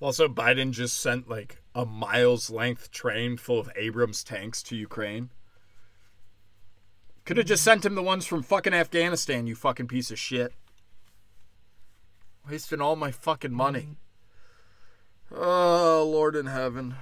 Also, 0.00 0.28
Biden 0.28 0.70
just 0.70 0.98
sent 0.98 1.28
like 1.28 1.62
a 1.74 1.84
miles 1.84 2.50
length 2.50 2.90
train 2.90 3.36
full 3.36 3.60
of 3.60 3.70
Abrams 3.76 4.24
tanks 4.24 4.62
to 4.64 4.76
Ukraine. 4.76 5.30
Could 7.26 7.36
have 7.36 7.46
just 7.46 7.62
sent 7.62 7.84
him 7.84 7.94
the 7.94 8.02
ones 8.02 8.24
from 8.24 8.42
fucking 8.42 8.72
Afghanistan, 8.72 9.46
you 9.46 9.54
fucking 9.54 9.88
piece 9.88 10.10
of 10.10 10.18
shit. 10.18 10.54
Wasting 12.48 12.80
all 12.80 12.96
my 12.96 13.10
fucking 13.10 13.52
money. 13.52 13.96
Mm-hmm. 15.30 15.42
Oh, 15.42 16.08
Lord 16.10 16.34
in 16.34 16.46
heaven. 16.46 16.96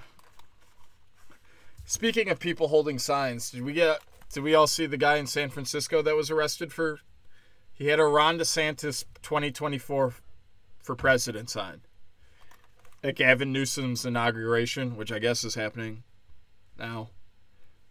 Speaking 1.87 2.29
of 2.29 2.41
people 2.41 2.69
holding 2.69 2.99
signs, 2.99 3.51
did 3.51 3.63
we 3.63 3.73
get 3.73 4.01
did 4.31 4.43
we 4.43 4.55
all 4.55 4.67
see 4.67 4.85
the 4.85 4.99
guy 4.99 5.17
in 5.17 5.27
San 5.27 5.49
Francisco 5.49 6.03
that 6.03 6.17
was 6.17 6.31
arrested 6.31 6.73
for 6.73 7.01
he 7.73 7.87
had 7.87 8.01
a 8.01 8.05
Ron 8.05 8.39
DeSantis 8.39 9.05
2024 9.23 10.13
for 10.83 10.97
president 10.97 11.49
sign 11.49 11.81
at 13.03 13.17
Gavin 13.17 13.53
Newsom's 13.53 14.05
inauguration, 14.05 14.97
which 14.97 15.13
I 15.13 15.19
guess 15.19 15.45
is 15.45 15.55
happening 15.55 16.03
now. 16.79 17.11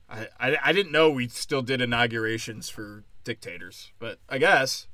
I, 0.10 0.28
I, 0.40 0.58
I 0.66 0.74
didn't 0.74 0.92
know 0.92 1.10
we 1.10 1.28
still 1.28 1.62
did 1.62 1.82
inaugurations 1.82 2.70
for 2.70 3.04
dictators, 3.24 3.92
but 4.00 4.20
I 4.30 4.38
guess. 4.38 4.88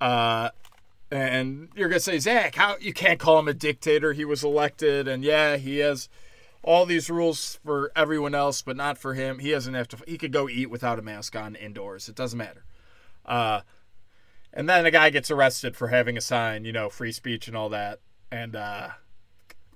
Uh, 0.00 0.50
and 1.10 1.68
you're 1.74 1.88
gonna 1.88 2.00
say, 2.00 2.18
Zach, 2.18 2.54
how 2.56 2.76
you 2.80 2.92
can't 2.92 3.20
call 3.20 3.38
him 3.38 3.48
a 3.48 3.54
dictator? 3.54 4.12
He 4.12 4.24
was 4.24 4.44
elected, 4.44 5.08
and 5.08 5.22
yeah, 5.22 5.56
he 5.56 5.78
has 5.78 6.08
all 6.62 6.86
these 6.86 7.10
rules 7.10 7.58
for 7.64 7.92
everyone 7.94 8.34
else, 8.34 8.62
but 8.62 8.76
not 8.76 8.98
for 8.98 9.14
him. 9.14 9.38
He 9.38 9.50
doesn't 9.50 9.74
have 9.74 9.88
to. 9.88 9.98
He 10.06 10.18
could 10.18 10.32
go 10.32 10.48
eat 10.48 10.70
without 10.70 10.98
a 10.98 11.02
mask 11.02 11.36
on 11.36 11.54
indoors. 11.54 12.08
It 12.08 12.16
doesn't 12.16 12.38
matter. 12.38 12.64
Uh, 13.24 13.60
and 14.52 14.68
then 14.68 14.86
a 14.86 14.90
guy 14.90 15.10
gets 15.10 15.30
arrested 15.30 15.76
for 15.76 15.88
having 15.88 16.16
a 16.16 16.20
sign, 16.20 16.64
you 16.64 16.72
know, 16.72 16.88
free 16.88 17.12
speech 17.12 17.48
and 17.48 17.56
all 17.56 17.68
that. 17.70 18.00
And 18.34 18.56
uh, 18.56 18.88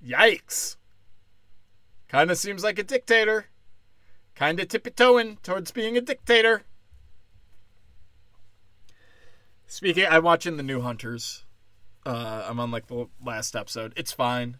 yikes! 0.05 0.75
Kind 2.09 2.29
of 2.29 2.37
seems 2.37 2.61
like 2.61 2.77
a 2.77 2.83
dictator. 2.83 3.45
Kind 4.35 4.59
of 4.59 4.67
tippy 4.67 4.89
toeing 4.89 5.37
towards 5.37 5.71
being 5.71 5.95
a 5.95 6.01
dictator. 6.01 6.63
Speaking, 9.65 10.05
I'm 10.09 10.25
watching 10.25 10.57
the 10.57 10.63
new 10.63 10.81
Hunters. 10.81 11.45
Uh, 12.05 12.43
I'm 12.49 12.59
on 12.59 12.69
like 12.69 12.87
the 12.87 13.07
last 13.23 13.55
episode. 13.55 13.93
It's 13.95 14.11
fine. 14.11 14.57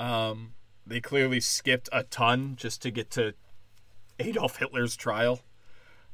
Um, 0.00 0.54
they 0.84 1.00
clearly 1.00 1.38
skipped 1.38 1.88
a 1.92 2.02
ton 2.02 2.56
just 2.56 2.82
to 2.82 2.90
get 2.90 3.08
to 3.12 3.34
Adolf 4.18 4.56
Hitler's 4.56 4.96
trial, 4.96 5.42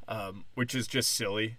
um, 0.09 0.45
which 0.57 0.75
is 0.75 0.87
just 0.87 1.11
silly. 1.11 1.57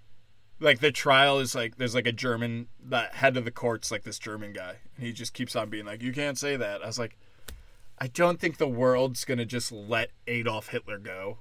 Like 0.59 0.79
the 0.79 0.91
trial 0.91 1.39
is 1.39 1.53
like 1.53 1.77
there's 1.77 1.95
like 1.95 2.07
a 2.07 2.11
German 2.13 2.67
the 2.81 3.09
head 3.13 3.35
of 3.35 3.45
the 3.45 3.51
court's 3.51 3.91
like 3.91 4.03
this 4.03 4.17
German 4.19 4.53
guy, 4.53 4.77
and 4.95 5.05
he 5.05 5.11
just 5.11 5.33
keeps 5.33 5.55
on 5.55 5.69
being 5.69 5.85
like, 5.85 6.01
"You 6.01 6.13
can't 6.13 6.37
say 6.37 6.55
that." 6.55 6.81
I 6.81 6.87
was 6.87 6.97
like, 6.97 7.17
I 7.99 8.07
don't 8.07 8.39
think 8.39 8.57
the 8.57 8.67
world's 8.67 9.25
gonna 9.25 9.45
just 9.45 9.71
let 9.71 10.11
Adolf 10.27 10.69
Hitler 10.69 10.97
go. 10.97 11.39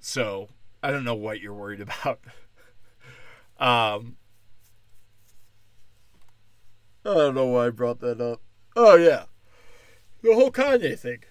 So 0.00 0.48
I 0.82 0.90
don't 0.90 1.04
know 1.04 1.14
what 1.14 1.40
you're 1.40 1.54
worried 1.54 1.80
about. 1.82 2.20
um, 3.58 4.16
I 7.04 7.14
don't 7.14 7.34
know 7.34 7.46
why 7.46 7.66
I 7.66 7.70
brought 7.70 8.00
that 8.00 8.20
up. 8.20 8.42
Oh 8.76 8.96
yeah, 8.96 9.24
the 10.22 10.34
whole 10.34 10.50
Kanye 10.50 10.98
thing. 10.98 11.24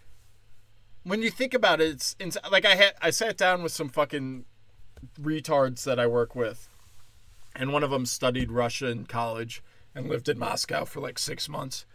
When 1.04 1.22
you 1.22 1.32
think 1.32 1.54
about 1.54 1.82
it, 1.82 1.90
it's, 1.90 2.16
it's 2.20 2.38
like 2.52 2.66
I 2.66 2.76
had 2.76 2.94
I 3.02 3.10
sat 3.10 3.38
down 3.38 3.64
with 3.64 3.72
some 3.72 3.90
fucking 3.90 4.46
retards 5.20 5.84
that 5.84 6.00
I 6.00 6.08
work 6.08 6.36
with, 6.36 6.70
and 7.56 7.74
one 7.74 7.84
of 7.84 7.92
them 7.92 8.06
studied 8.06 8.52
Russia 8.52 8.88
in 8.88 9.06
college 9.06 9.64
and 9.94 10.08
lived 10.08 10.30
in 10.30 10.40
Moscow 10.40 10.86
for 10.86 11.00
like 11.00 11.20
six 11.20 11.50
months. 11.50 11.86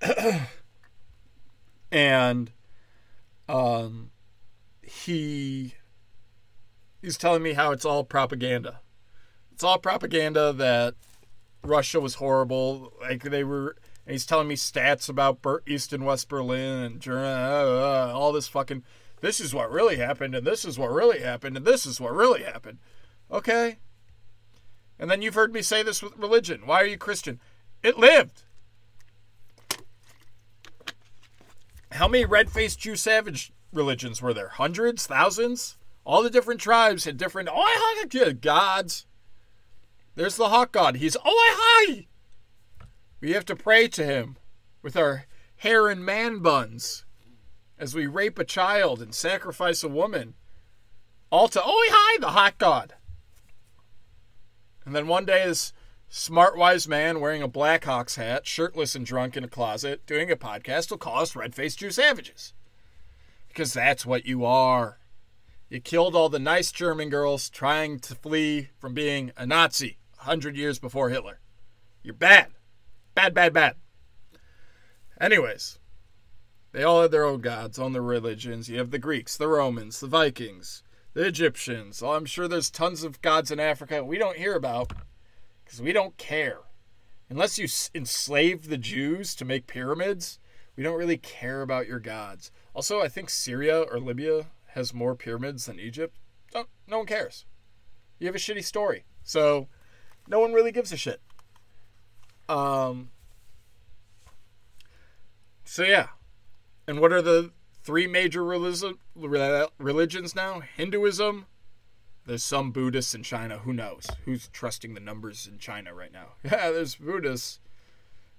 and 1.92 2.52
um, 3.48 4.10
he 4.82 5.74
he's 7.02 7.16
telling 7.16 7.42
me 7.42 7.52
how 7.52 7.72
it's 7.72 7.84
all 7.84 8.04
propaganda. 8.04 8.80
It's 9.52 9.64
all 9.64 9.78
propaganda 9.78 10.52
that 10.52 10.94
Russia 11.62 12.00
was 12.00 12.16
horrible. 12.16 12.92
Like 13.00 13.22
they 13.22 13.44
were. 13.44 13.76
And 14.04 14.12
he's 14.12 14.26
telling 14.26 14.46
me 14.46 14.54
stats 14.54 15.08
about 15.08 15.44
East 15.66 15.92
and 15.92 16.06
West 16.06 16.28
Berlin 16.28 16.84
and 16.84 17.00
Germany, 17.00 17.26
uh, 17.26 18.10
uh, 18.10 18.12
all 18.14 18.32
this 18.32 18.46
fucking. 18.46 18.84
This 19.20 19.40
is 19.40 19.54
what 19.54 19.70
really 19.70 19.96
happened, 19.96 20.34
and 20.34 20.46
this 20.46 20.64
is 20.64 20.78
what 20.78 20.90
really 20.90 21.20
happened, 21.20 21.56
and 21.56 21.66
this 21.66 21.86
is 21.86 22.00
what 22.00 22.12
really 22.12 22.42
happened. 22.42 22.78
Okay. 23.30 23.78
And 24.98 25.10
then 25.10 25.22
you've 25.22 25.34
heard 25.34 25.52
me 25.52 25.62
say 25.62 25.82
this 25.82 26.02
with 26.02 26.16
religion. 26.16 26.62
Why 26.66 26.82
are 26.82 26.86
you 26.86 26.98
Christian? 26.98 27.40
It 27.82 27.98
lived. 27.98 28.42
How 31.92 32.08
many 32.08 32.24
red 32.24 32.50
faced 32.50 32.80
Jew 32.80 32.96
savage 32.96 33.52
religions 33.72 34.20
were 34.20 34.34
there? 34.34 34.48
Hundreds? 34.48 35.06
Thousands? 35.06 35.76
All 36.04 36.22
the 36.22 36.30
different 36.30 36.60
tribes 36.60 37.04
had 37.04 37.16
different 37.16 37.48
oh, 37.50 38.04
gods. 38.40 39.06
There's 40.14 40.36
the 40.36 40.48
hawk 40.48 40.72
god. 40.72 40.96
He's 40.96 41.16
oh 41.16 41.54
hi. 41.58 42.06
We 43.20 43.32
have 43.32 43.44
to 43.46 43.56
pray 43.56 43.88
to 43.88 44.04
him 44.04 44.36
with 44.82 44.96
our 44.96 45.26
hair 45.56 45.88
and 45.88 46.04
man 46.04 46.40
buns 46.40 47.05
as 47.78 47.94
we 47.94 48.06
rape 48.06 48.38
a 48.38 48.44
child 48.44 49.02
and 49.02 49.14
sacrifice 49.14 49.82
a 49.82 49.88
woman. 49.88 50.34
All 51.30 51.48
to 51.48 51.62
oh 51.62 51.88
hi, 51.90 52.18
the 52.20 52.28
hot 52.28 52.58
god. 52.58 52.94
And 54.84 54.94
then 54.94 55.08
one 55.08 55.24
day 55.24 55.46
this 55.46 55.72
smart 56.08 56.56
wise 56.56 56.86
man 56.86 57.20
wearing 57.20 57.42
a 57.42 57.48
Blackhawks 57.48 58.16
hat, 58.16 58.46
shirtless 58.46 58.94
and 58.94 59.04
drunk 59.04 59.36
in 59.36 59.44
a 59.44 59.48
closet, 59.48 60.06
doing 60.06 60.30
a 60.30 60.36
podcast 60.36 60.90
will 60.90 60.98
call 60.98 61.22
us 61.22 61.34
red 61.34 61.54
faced 61.54 61.80
Jew 61.80 61.90
savages. 61.90 62.54
Because 63.48 63.72
that's 63.72 64.06
what 64.06 64.26
you 64.26 64.44
are. 64.44 64.98
You 65.68 65.80
killed 65.80 66.14
all 66.14 66.28
the 66.28 66.38
nice 66.38 66.70
German 66.70 67.08
girls 67.08 67.50
trying 67.50 67.98
to 68.00 68.14
flee 68.14 68.68
from 68.78 68.94
being 68.94 69.32
a 69.36 69.44
Nazi 69.44 69.98
a 70.20 70.24
hundred 70.24 70.56
years 70.56 70.78
before 70.78 71.10
Hitler. 71.10 71.40
You're 72.02 72.14
bad. 72.14 72.48
Bad, 73.16 73.34
bad, 73.34 73.52
bad. 73.52 73.74
Anyways, 75.20 75.80
they 76.76 76.82
all 76.82 77.00
had 77.00 77.10
their 77.10 77.24
own 77.24 77.40
gods, 77.40 77.78
own 77.78 77.94
their 77.94 78.02
religions. 78.02 78.68
You 78.68 78.76
have 78.76 78.90
the 78.90 78.98
Greeks, 78.98 79.34
the 79.34 79.48
Romans, 79.48 79.98
the 79.98 80.06
Vikings, 80.06 80.82
the 81.14 81.24
Egyptians. 81.24 82.02
Oh, 82.02 82.10
I'm 82.10 82.26
sure 82.26 82.46
there's 82.46 82.68
tons 82.68 83.02
of 83.02 83.22
gods 83.22 83.50
in 83.50 83.58
Africa 83.58 84.04
we 84.04 84.18
don't 84.18 84.36
hear 84.36 84.54
about 84.54 84.92
because 85.64 85.80
we 85.80 85.94
don't 85.94 86.18
care. 86.18 86.58
Unless 87.30 87.58
you 87.58 87.66
enslave 87.94 88.68
the 88.68 88.76
Jews 88.76 89.34
to 89.36 89.46
make 89.46 89.66
pyramids, 89.66 90.38
we 90.76 90.82
don't 90.82 90.98
really 90.98 91.16
care 91.16 91.62
about 91.62 91.88
your 91.88 91.98
gods. 91.98 92.50
Also, 92.74 93.00
I 93.00 93.08
think 93.08 93.30
Syria 93.30 93.80
or 93.80 93.98
Libya 93.98 94.48
has 94.74 94.92
more 94.92 95.14
pyramids 95.14 95.64
than 95.64 95.80
Egypt. 95.80 96.14
No, 96.54 96.66
no 96.86 96.98
one 96.98 97.06
cares. 97.06 97.46
You 98.18 98.26
have 98.26 98.36
a 98.36 98.38
shitty 98.38 98.64
story. 98.64 99.06
So, 99.22 99.68
no 100.28 100.40
one 100.40 100.52
really 100.52 100.72
gives 100.72 100.92
a 100.92 100.98
shit. 100.98 101.22
Um. 102.50 103.08
So 105.64 105.82
yeah, 105.82 106.08
and 106.86 107.00
what 107.00 107.12
are 107.12 107.22
the 107.22 107.52
three 107.82 108.06
major 108.06 108.44
religions 108.44 110.34
now? 110.34 110.60
Hinduism. 110.60 111.46
There's 112.26 112.42
some 112.42 112.72
Buddhists 112.72 113.14
in 113.14 113.22
China. 113.22 113.58
Who 113.58 113.72
knows? 113.72 114.08
Who's 114.24 114.48
trusting 114.48 114.94
the 114.94 115.00
numbers 115.00 115.48
in 115.50 115.58
China 115.58 115.94
right 115.94 116.12
now? 116.12 116.30
Yeah, 116.44 116.70
there's 116.70 116.96
Buddhists. 116.96 117.60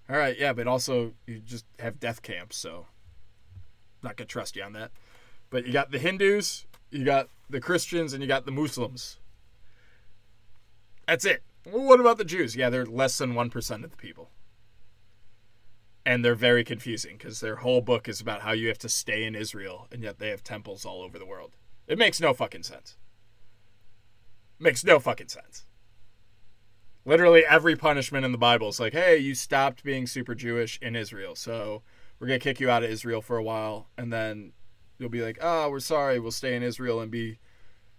All 0.10 0.18
right, 0.18 0.38
yeah, 0.38 0.54
but 0.54 0.68
also 0.68 1.14
you 1.26 1.40
just 1.40 1.66
have 1.80 2.00
death 2.00 2.22
camps, 2.22 2.58
so 2.58 2.88
not 4.02 4.16
gonna 4.16 4.28
trust 4.28 4.56
you 4.56 4.64
on 4.64 4.74
that. 4.74 4.92
But 5.50 5.66
you 5.66 5.74
got 5.74 5.92
the 5.92 6.00
Hindus, 6.00 6.66
you 6.92 7.04
got 7.04 7.30
the 7.50 7.60
Christians, 7.60 8.14
and 8.14 8.22
you 8.22 8.28
got 8.28 8.46
the 8.46 8.52
Muslims. 8.52 9.20
That's 11.08 11.26
it. 11.26 11.44
What 11.70 12.00
about 12.00 12.18
the 12.18 12.26
Jews? 12.26 12.56
Yeah, 12.56 12.70
they're 12.70 12.86
less 12.86 13.18
than 13.18 13.34
1% 13.34 13.84
of 13.84 13.92
the 13.92 13.98
people. 13.98 14.30
And 16.08 16.24
they're 16.24 16.36
very 16.36 16.64
confusing 16.64 17.18
because 17.18 17.42
their 17.42 17.58
whole 17.58 17.82
book 17.82 18.08
is 18.08 18.22
about 18.22 18.40
how 18.40 18.54
you 18.54 18.70
have 18.70 18.78
to 18.78 18.88
stay 18.88 19.26
in 19.26 19.36
Israel, 19.36 19.88
and 19.92 20.02
yet 20.02 20.20
they 20.20 20.30
have 20.30 20.42
temples 20.42 20.86
all 20.86 21.02
over 21.02 21.20
the 21.20 21.26
world. 21.26 21.58
It 21.86 21.98
makes 21.98 22.22
no 22.22 22.34
fucking 22.34 22.64
sense. 22.64 22.96
Makes 24.58 24.86
no 24.86 25.00
fucking 25.02 25.28
sense. 25.28 25.66
Literally 27.04 27.44
every 27.46 27.76
punishment 27.76 28.24
in 28.24 28.32
the 28.32 28.38
Bible 28.38 28.70
is 28.70 28.80
like, 28.80 28.94
hey, 28.94 29.18
you 29.18 29.36
stopped 29.36 29.84
being 29.84 30.08
super 30.08 30.34
Jewish 30.34 30.80
in 30.82 30.96
Israel, 30.96 31.36
so 31.36 31.84
we're 32.20 32.28
going 32.28 32.40
to 32.40 32.44
kick 32.44 32.62
you 32.62 32.70
out 32.70 32.84
of 32.84 32.90
Israel 32.90 33.22
for 33.22 33.36
a 33.36 33.44
while, 33.44 33.90
and 33.98 34.14
then 34.14 34.54
you'll 34.98 35.10
be 35.10 35.22
like, 35.22 35.40
oh, 35.42 35.70
we're 35.70 35.82
sorry, 35.82 36.20
we'll 36.20 36.32
stay 36.32 36.56
in 36.56 36.64
Israel 36.64 37.02
and 37.02 37.12
be 37.12 37.40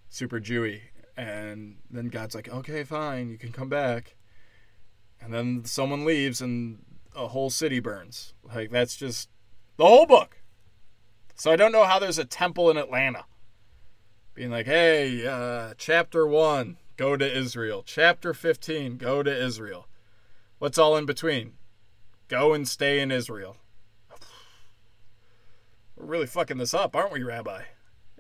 super 0.09 0.41
Jewy. 0.41 0.81
And 1.15 1.77
then 1.91 2.09
God's 2.09 2.35
like, 2.35 2.49
okay, 2.49 2.85
fine, 2.85 3.29
you 3.29 3.37
can 3.37 3.53
come 3.53 3.69
back. 3.69 4.17
And 5.21 5.35
then 5.35 5.67
someone 5.67 6.07
leaves 6.07 6.41
and 6.41 6.79
a 7.19 7.29
whole 7.29 7.51
city 7.51 7.81
burns. 7.81 8.35
Like, 8.43 8.71
that's 8.71 8.97
just 8.97 9.29
The 9.77 9.87
whole 9.87 10.07
book. 10.07 10.39
So 11.35 11.53
I 11.53 11.57
don't 11.57 11.73
know 11.73 11.85
how 11.85 11.99
there's 11.99 12.19
a 12.19 12.25
temple 12.25 12.71
in 12.71 12.77
Atlanta. 12.77 13.25
Being 14.35 14.51
like, 14.51 14.67
hey, 14.67 15.27
uh, 15.27 15.75
chapter 15.77 16.27
1, 16.27 16.77
go 16.97 17.17
to 17.17 17.37
Israel. 17.39 17.83
Chapter 17.85 18.35
15, 18.35 18.97
go 18.97 19.23
to 19.23 19.45
Israel. 19.45 19.89
What's 20.59 20.79
all 20.79 20.97
in 20.97 21.07
between? 21.07 21.55
Go 22.29 22.55
and 22.55 22.67
stay 22.67 23.01
in 23.01 23.11
Israel. 23.11 23.57
We're 25.97 26.07
really 26.07 26.27
fucking 26.27 26.59
this 26.59 26.75
up, 26.75 26.95
aren't 26.95 27.13
we, 27.13 27.23
Rabbi? 27.23 27.63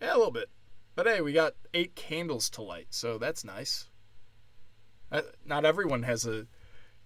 Yeah, 0.00 0.14
a 0.14 0.16
little 0.16 0.32
bit. 0.32 0.48
But 0.94 1.06
hey, 1.06 1.20
we 1.20 1.32
got 1.32 1.54
eight 1.74 1.94
candles 1.94 2.50
to 2.50 2.62
light, 2.62 2.88
so 2.90 3.18
that's 3.18 3.44
nice. 3.44 3.88
Uh, 5.10 5.22
not 5.44 5.64
everyone 5.64 6.02
has 6.02 6.26
a 6.26 6.46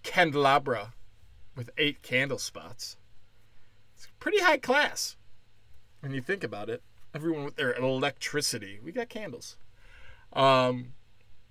candelabra 0.01 0.93
with 1.55 1.69
eight 1.77 2.01
candle 2.01 2.37
spots. 2.37 2.97
It's 3.95 4.07
pretty 4.19 4.39
high 4.39 4.57
class 4.57 5.15
when 6.01 6.13
you 6.13 6.21
think 6.21 6.43
about 6.43 6.69
it. 6.69 6.81
Everyone 7.13 7.45
with 7.45 7.55
their 7.55 7.73
electricity. 7.73 8.79
We 8.83 8.91
got 8.91 9.09
candles. 9.09 9.57
Um, 10.33 10.93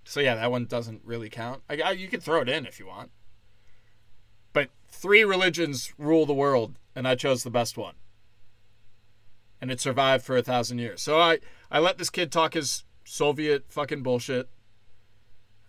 so 0.04 0.20
yeah, 0.20 0.34
that 0.34 0.50
one 0.50 0.66
doesn't 0.66 1.02
really 1.04 1.30
count. 1.30 1.62
I, 1.70 1.80
I, 1.80 1.90
you 1.92 2.08
can 2.08 2.20
throw 2.20 2.40
it 2.40 2.48
in 2.48 2.66
if 2.66 2.78
you 2.78 2.86
want. 2.86 3.10
But 4.52 4.70
three 4.88 5.24
religions 5.24 5.92
rule 5.96 6.26
the 6.26 6.34
world, 6.34 6.78
and 6.94 7.06
I 7.06 7.14
chose 7.14 7.42
the 7.42 7.50
best 7.50 7.78
one. 7.78 7.94
And 9.60 9.70
it 9.70 9.80
survived 9.80 10.24
for 10.24 10.36
a 10.36 10.42
thousand 10.42 10.78
years. 10.78 11.00
So 11.00 11.20
I, 11.20 11.38
I 11.70 11.78
let 11.78 11.96
this 11.96 12.10
kid 12.10 12.32
talk 12.32 12.54
his 12.54 12.84
Soviet 13.04 13.66
fucking 13.68 14.02
bullshit. 14.02 14.48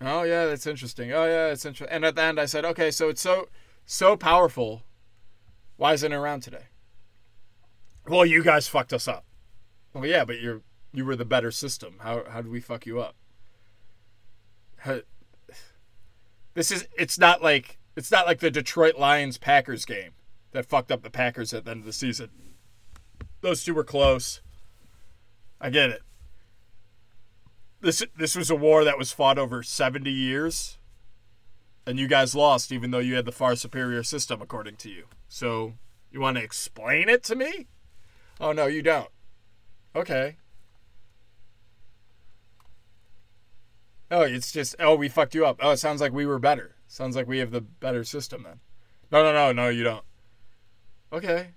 Oh 0.01 0.23
yeah, 0.23 0.45
that's 0.45 0.67
interesting. 0.67 1.13
Oh 1.13 1.25
yeah, 1.25 1.47
it's 1.47 1.65
interesting. 1.65 1.95
And 1.95 2.03
at 2.03 2.15
the 2.15 2.23
end, 2.23 2.39
I 2.39 2.45
said, 2.45 2.65
okay, 2.65 2.89
so 2.91 3.09
it's 3.09 3.21
so 3.21 3.47
so 3.85 4.15
powerful. 4.15 4.83
Why 5.77 5.93
isn't 5.93 6.11
it 6.11 6.15
around 6.15 6.41
today? 6.41 6.65
Well, 8.07 8.25
you 8.25 8.43
guys 8.43 8.67
fucked 8.67 8.93
us 8.93 9.07
up. 9.07 9.25
Well, 9.93 10.05
yeah, 10.05 10.25
but 10.25 10.41
you're 10.41 10.61
you 10.93 11.05
were 11.05 11.15
the 11.15 11.25
better 11.25 11.51
system. 11.51 11.95
How 11.99 12.23
how 12.29 12.41
did 12.41 12.51
we 12.51 12.59
fuck 12.59 12.85
you 12.85 12.99
up? 12.99 13.15
How, 14.77 14.99
this 16.53 16.71
is 16.71 16.87
it's 16.97 17.17
not 17.17 17.41
like 17.41 17.79
it's 17.95 18.11
not 18.11 18.25
like 18.25 18.39
the 18.39 18.51
Detroit 18.51 18.97
Lions 18.97 19.37
Packers 19.37 19.85
game 19.85 20.11
that 20.51 20.65
fucked 20.65 20.91
up 20.91 21.03
the 21.03 21.09
Packers 21.09 21.53
at 21.53 21.65
the 21.65 21.71
end 21.71 21.81
of 21.81 21.85
the 21.85 21.93
season. 21.93 22.29
Those 23.41 23.63
two 23.63 23.73
were 23.73 23.83
close. 23.83 24.41
I 25.59 25.69
get 25.69 25.89
it. 25.89 26.01
This 27.81 28.03
this 28.15 28.35
was 28.35 28.49
a 28.49 28.55
war 28.55 28.83
that 28.83 28.97
was 28.97 29.11
fought 29.11 29.37
over 29.37 29.63
70 29.63 30.09
years 30.09 30.77
and 31.85 31.99
you 31.99 32.07
guys 32.07 32.35
lost 32.35 32.71
even 32.71 32.91
though 32.91 32.99
you 32.99 33.15
had 33.15 33.25
the 33.25 33.31
far 33.31 33.55
superior 33.55 34.03
system 34.03 34.41
according 34.41 34.75
to 34.77 34.89
you. 34.89 35.05
So, 35.27 35.73
you 36.11 36.19
want 36.19 36.37
to 36.37 36.43
explain 36.43 37.09
it 37.09 37.23
to 37.23 37.35
me? 37.35 37.67
Oh 38.39 38.51
no, 38.51 38.67
you 38.67 38.81
don't. 38.81 39.09
Okay. 39.95 40.37
Oh, 44.11 44.21
it's 44.21 44.51
just 44.51 44.75
oh 44.79 44.95
we 44.95 45.09
fucked 45.09 45.35
you 45.35 45.45
up. 45.45 45.59
Oh, 45.61 45.71
it 45.71 45.77
sounds 45.77 46.01
like 46.01 46.13
we 46.13 46.25
were 46.25 46.39
better. 46.39 46.75
Sounds 46.87 47.15
like 47.15 47.27
we 47.27 47.39
have 47.39 47.51
the 47.51 47.61
better 47.61 48.03
system 48.03 48.43
then. 48.43 48.59
No, 49.11 49.23
no, 49.23 49.33
no, 49.33 49.51
no, 49.51 49.69
you 49.69 49.83
don't. 49.83 50.05
Okay. 51.11 51.49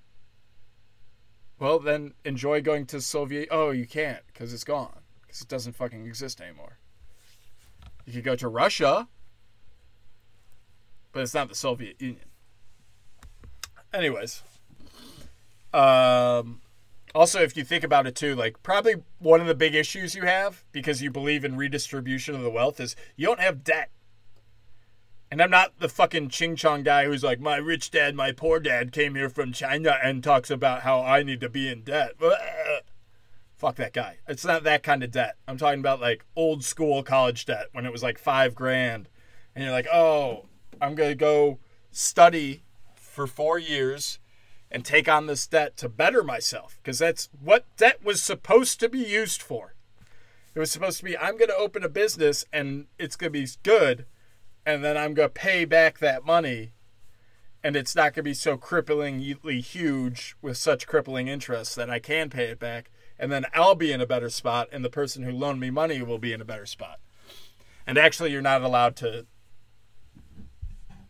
Well, 1.58 1.78
then 1.78 2.12
enjoy 2.24 2.60
going 2.60 2.86
to 2.86 3.00
Soviet. 3.00 3.48
Oh, 3.50 3.70
you 3.70 3.86
can't 3.86 4.22
because 4.26 4.52
it's 4.52 4.64
gone 4.64 5.00
because 5.22 5.40
it 5.40 5.48
doesn't 5.48 5.74
fucking 5.74 6.06
exist 6.06 6.40
anymore. 6.40 6.78
You 8.04 8.12
could 8.12 8.24
go 8.24 8.36
to 8.36 8.48
Russia, 8.48 9.08
but 11.16 11.22
it's 11.22 11.32
not 11.32 11.48
the 11.48 11.54
Soviet 11.54 11.98
Union. 11.98 12.26
Anyways, 13.94 14.42
um, 15.72 16.60
also, 17.14 17.40
if 17.40 17.56
you 17.56 17.64
think 17.64 17.84
about 17.84 18.06
it 18.06 18.14
too, 18.14 18.34
like 18.34 18.62
probably 18.62 18.96
one 19.18 19.40
of 19.40 19.46
the 19.46 19.54
big 19.54 19.74
issues 19.74 20.14
you 20.14 20.26
have 20.26 20.62
because 20.72 21.00
you 21.00 21.10
believe 21.10 21.42
in 21.42 21.56
redistribution 21.56 22.34
of 22.34 22.42
the 22.42 22.50
wealth 22.50 22.78
is 22.80 22.96
you 23.16 23.24
don't 23.24 23.40
have 23.40 23.64
debt. 23.64 23.88
And 25.30 25.40
I'm 25.40 25.48
not 25.50 25.78
the 25.78 25.88
fucking 25.88 26.28
ching 26.28 26.54
chong 26.54 26.82
guy 26.82 27.06
who's 27.06 27.24
like, 27.24 27.40
my 27.40 27.56
rich 27.56 27.90
dad, 27.90 28.14
my 28.14 28.30
poor 28.30 28.60
dad 28.60 28.92
came 28.92 29.14
here 29.14 29.30
from 29.30 29.54
China 29.54 29.96
and 30.02 30.22
talks 30.22 30.50
about 30.50 30.82
how 30.82 31.00
I 31.00 31.22
need 31.22 31.40
to 31.40 31.48
be 31.48 31.66
in 31.70 31.80
debt. 31.80 32.12
Fuck 33.56 33.76
that 33.76 33.94
guy. 33.94 34.18
It's 34.28 34.44
not 34.44 34.64
that 34.64 34.82
kind 34.82 35.02
of 35.02 35.12
debt. 35.12 35.36
I'm 35.48 35.56
talking 35.56 35.80
about 35.80 36.02
like 36.02 36.26
old 36.36 36.62
school 36.62 37.02
college 37.02 37.46
debt 37.46 37.68
when 37.72 37.86
it 37.86 37.92
was 37.92 38.02
like 38.02 38.18
five 38.18 38.54
grand. 38.54 39.08
And 39.54 39.64
you're 39.64 39.72
like, 39.72 39.88
oh, 39.90 40.44
I'm 40.80 40.94
going 40.94 41.10
to 41.10 41.14
go 41.14 41.58
study 41.90 42.62
for 42.94 43.26
four 43.26 43.58
years 43.58 44.18
and 44.70 44.84
take 44.84 45.08
on 45.08 45.26
this 45.26 45.46
debt 45.46 45.76
to 45.78 45.88
better 45.88 46.22
myself 46.22 46.78
because 46.82 46.98
that's 46.98 47.28
what 47.40 47.64
debt 47.76 48.04
was 48.04 48.22
supposed 48.22 48.80
to 48.80 48.88
be 48.88 48.98
used 48.98 49.40
for. 49.40 49.74
It 50.54 50.58
was 50.58 50.70
supposed 50.70 50.98
to 50.98 51.04
be 51.04 51.16
I'm 51.16 51.38
going 51.38 51.48
to 51.48 51.56
open 51.56 51.84
a 51.84 51.88
business 51.88 52.44
and 52.52 52.86
it's 52.98 53.16
going 53.16 53.32
to 53.32 53.38
be 53.38 53.48
good 53.62 54.06
and 54.64 54.82
then 54.84 54.96
I'm 54.96 55.14
going 55.14 55.28
to 55.28 55.32
pay 55.32 55.64
back 55.64 55.98
that 55.98 56.24
money 56.24 56.72
and 57.62 57.76
it's 57.76 57.94
not 57.94 58.14
going 58.14 58.14
to 58.14 58.22
be 58.22 58.34
so 58.34 58.56
cripplingly 58.56 59.62
huge 59.62 60.36
with 60.42 60.56
such 60.56 60.86
crippling 60.86 61.28
interest 61.28 61.76
that 61.76 61.90
I 61.90 61.98
can 61.98 62.30
pay 62.30 62.44
it 62.44 62.58
back 62.58 62.90
and 63.18 63.30
then 63.30 63.46
I'll 63.54 63.74
be 63.74 63.92
in 63.92 64.00
a 64.00 64.06
better 64.06 64.30
spot 64.30 64.68
and 64.72 64.84
the 64.84 64.90
person 64.90 65.22
who 65.22 65.30
loaned 65.32 65.60
me 65.60 65.70
money 65.70 66.02
will 66.02 66.18
be 66.18 66.32
in 66.32 66.40
a 66.40 66.44
better 66.44 66.66
spot. 66.66 67.00
And 67.86 67.96
actually 67.96 68.32
you're 68.32 68.42
not 68.42 68.62
allowed 68.62 68.96
to 68.96 69.26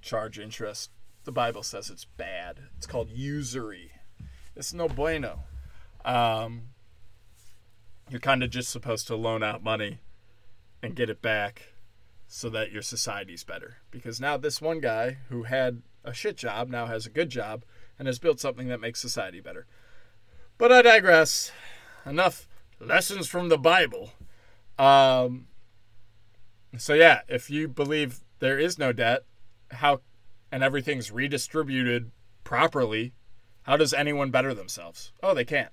charge 0.07 0.39
interest 0.39 0.91
the 1.27 1.33
Bible 1.33 1.65
says 1.65 1.91
it's 1.91 2.05
bad. 2.05 2.61
It's 2.77 2.87
called 2.87 3.11
usury. 3.11 3.91
It's 4.55 4.73
no 4.73 4.89
bueno. 4.89 5.41
Um, 6.05 6.69
you're 8.09 8.21
kind 8.21 8.45
of 8.45 8.51
just 8.51 8.71
supposed 8.71 9.09
to 9.09 9.17
loan 9.17 9.43
out 9.43 9.63
money 9.63 9.99
and 10.81 10.95
get 10.95 11.11
it 11.11 11.21
back 11.21 11.73
so 12.29 12.49
that 12.51 12.71
your 12.71 12.81
society's 12.81 13.43
better. 13.43 13.79
Because 13.91 14.21
now 14.21 14.37
this 14.37 14.63
one 14.63 14.79
guy 14.79 15.19
who 15.29 15.43
had 15.43 15.83
a 16.05 16.15
shit 16.15 16.37
job 16.37 16.69
now 16.69 16.87
has 16.87 17.07
a 17.07 17.11
good 17.11 17.29
job 17.29 17.65
and 17.99 18.07
has 18.07 18.21
built 18.21 18.39
something 18.39 18.69
that 18.69 18.81
makes 18.81 19.01
society 19.01 19.41
better. 19.41 19.67
But 20.59 20.71
I 20.71 20.83
digress. 20.83 21.51
Enough 22.07 22.47
lessons 22.79 23.27
from 23.27 23.49
the 23.49 23.59
Bible. 23.59 24.13
Um, 24.79 25.49
so 26.79 26.95
yeah, 26.95 27.23
if 27.29 27.51
you 27.51 27.67
believe 27.67 28.21
there 28.39 28.61
is 28.61 28.79
no 28.79 28.93
debt, 28.93 29.25
how 29.71 30.01
and 30.53 30.63
everything's 30.63 31.11
redistributed 31.11 32.11
properly, 32.45 33.13
how 33.63 33.77
does 33.77 33.93
anyone 33.93 34.31
better 34.31 34.55
themselves? 34.55 35.13
Oh, 35.23 35.35
they 35.35 35.45
can't. 35.45 35.73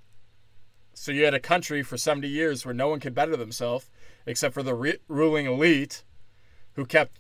So 0.94 1.12
you 1.12 1.26
had 1.26 1.34
a 1.34 1.40
country 1.40 1.84
for 1.84 1.98
70 1.98 2.28
years 2.28 2.66
where 2.66 2.74
no 2.74 2.88
one 2.88 3.00
could 3.00 3.16
better 3.16 3.36
themselves 3.36 3.90
except 4.26 4.54
for 4.54 4.64
the 4.64 4.76
re- 4.76 5.00
ruling 5.08 5.46
elite 5.46 6.04
who 6.74 6.86
kept 6.86 7.20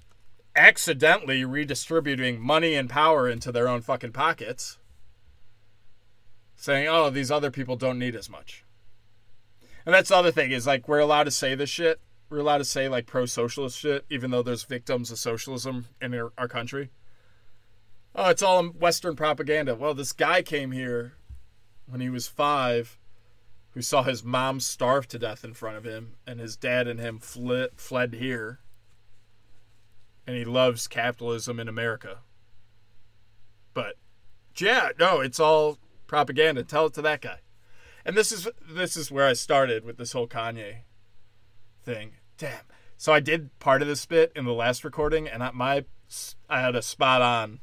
accidentally 0.55 1.43
redistributing 1.43 2.39
money 2.39 2.75
and 2.75 2.89
power 2.89 3.27
into 3.27 3.51
their 3.51 3.67
own 3.67 3.81
fucking 3.81 4.11
pockets, 4.11 4.77
saying, 6.55 6.87
oh, 6.87 7.09
these 7.09 7.31
other 7.31 7.51
people 7.51 7.75
don't 7.75 7.99
need 7.99 8.15
as 8.15 8.29
much. 8.29 8.63
And 9.85 9.93
that's 9.93 10.09
the 10.09 10.15
other 10.15 10.31
thing 10.31 10.51
is 10.51 10.67
like 10.67 10.87
we're 10.87 10.99
allowed 10.99 11.25
to 11.25 11.31
say 11.31 11.55
this 11.55 11.69
shit. 11.69 11.99
We're 12.33 12.39
allowed 12.39 12.57
to 12.57 12.65
say 12.65 12.89
like 12.89 13.05
pro 13.05 13.25
socialist 13.25 13.77
shit, 13.77 14.05
even 14.09 14.31
though 14.31 14.41
there's 14.41 14.63
victims 14.63 15.11
of 15.11 15.19
socialism 15.19 15.85
in 16.01 16.13
our, 16.15 16.33
our 16.37 16.47
country 16.47 16.89
oh, 18.15 18.29
it's 18.29 18.41
all 18.41 18.63
Western 18.65 19.15
propaganda. 19.15 19.75
Well, 19.75 19.93
this 19.93 20.11
guy 20.11 20.41
came 20.41 20.71
here 20.71 21.13
when 21.87 22.01
he 22.01 22.09
was 22.09 22.27
five 22.27 22.97
who 23.71 23.81
saw 23.81 24.03
his 24.03 24.23
mom 24.23 24.59
starve 24.59 25.07
to 25.07 25.19
death 25.19 25.43
in 25.43 25.53
front 25.53 25.77
of 25.77 25.83
him, 25.83 26.13
and 26.27 26.39
his 26.39 26.55
dad 26.55 26.87
and 26.87 26.99
him 26.99 27.17
fled, 27.17 27.69
fled 27.75 28.13
here. 28.13 28.59
And 30.27 30.37
he 30.37 30.45
loves 30.45 30.87
capitalism 30.87 31.59
in 31.59 31.67
America. 31.67 32.19
But, 33.73 33.95
yeah, 34.55 34.89
no, 34.99 35.21
it's 35.21 35.39
all 35.39 35.79
propaganda. 36.05 36.63
Tell 36.63 36.85
it 36.85 36.93
to 36.93 37.01
that 37.01 37.21
guy. 37.21 37.39
And 38.05 38.15
this 38.15 38.31
is 38.31 38.47
this 38.69 38.95
is 38.95 39.09
where 39.09 39.25
I 39.25 39.33
started 39.33 39.83
with 39.83 39.97
this 39.97 40.11
whole 40.11 40.27
Kanye 40.27 40.81
thing. 41.83 42.11
Damn. 42.43 42.59
So 42.97 43.13
I 43.13 43.21
did 43.21 43.57
part 43.59 43.81
of 43.81 43.87
this 43.87 44.05
bit 44.05 44.33
in 44.35 44.43
the 44.43 44.51
last 44.51 44.83
recording, 44.83 45.29
and 45.29 45.41
I, 45.41 45.51
my 45.51 45.85
I 46.49 46.59
had 46.59 46.75
a 46.75 46.81
spot 46.81 47.21
on 47.21 47.61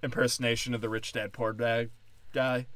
impersonation 0.00 0.74
of 0.74 0.80
the 0.80 0.88
rich 0.88 1.12
dad 1.12 1.32
poor 1.32 1.52
dad 1.52 1.90
guy. 2.32 2.68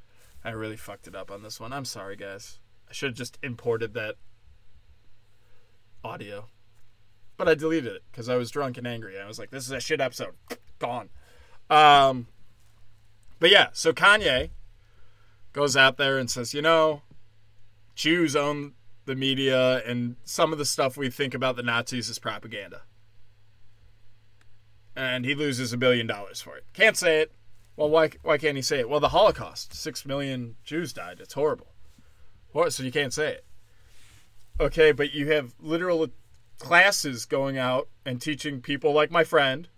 I 0.45 0.51
really 0.51 0.77
fucked 0.77 1.07
it 1.07 1.15
up 1.15 1.31
on 1.31 1.45
this 1.45 1.61
one. 1.61 1.73
I'm 1.73 1.85
sorry, 1.85 2.17
guys. 2.17 2.59
I 2.89 2.93
should 2.93 3.11
have 3.11 3.17
just 3.17 3.39
imported 3.45 3.95
that 3.95 4.17
audio. 6.03 6.49
But 7.37 7.49
I 7.49 7.55
deleted 7.55 7.93
it 7.93 8.03
because 8.11 8.29
I 8.29 8.35
was 8.35 8.51
drunk 8.51 8.77
and 8.77 8.87
angry. 8.89 9.17
I 9.17 9.29
was 9.29 9.39
like, 9.39 9.51
this 9.51 9.67
is 9.67 9.71
a 9.71 9.79
shit 9.79 10.01
episode. 10.01 10.35
Gone. 10.81 11.11
Um, 11.71 12.27
but 13.39 13.51
yeah, 13.51 13.69
so 13.73 13.93
Kanye 13.93 14.51
goes 15.53 15.77
out 15.77 15.97
there 15.97 16.19
and 16.19 16.29
says, 16.29 16.55
you 16.55 16.63
know, 16.63 17.03
Jews 17.95 18.35
own 18.35 18.73
the 19.11 19.17
media, 19.17 19.85
and 19.85 20.17
some 20.25 20.53
of 20.53 20.59
the 20.59 20.65
stuff 20.65 20.97
we 20.97 21.11
think 21.11 21.35
about 21.35 21.57
the 21.57 21.63
Nazis 21.63 22.09
is 22.09 22.19
propaganda 22.19 22.83
and 24.97 25.25
he 25.25 25.35
loses 25.35 25.73
a 25.73 25.79
billion 25.79 26.07
dollars 26.07 26.41
for 26.41 26.57
it. 26.57 26.65
Can't 26.73 26.97
say 26.97 27.21
it. 27.21 27.33
Well, 27.77 27.89
why 27.89 28.11
why 28.23 28.39
can't 28.39 28.57
he 28.57 28.63
say 28.63 28.81
it? 28.81 28.89
Well, 28.89 29.01
the 29.01 29.11
Holocaust, 29.11 29.75
six 29.75 30.05
million 30.05 30.57
Jews 30.65 30.93
died. 30.93 31.19
It's 31.21 31.35
horrible. 31.35 31.69
So 32.69 32.83
you 32.83 32.93
can't 32.93 33.15
say 33.15 33.33
it. 33.33 33.45
Okay, 34.59 34.93
but 34.93 35.15
you 35.15 35.31
have 35.31 35.55
literal 35.61 36.09
classes 36.59 37.25
going 37.25 37.57
out 37.57 37.89
and 38.05 38.21
teaching 38.21 38.61
people 38.61 38.93
like 38.93 39.11
my 39.11 39.25
friend 39.25 39.69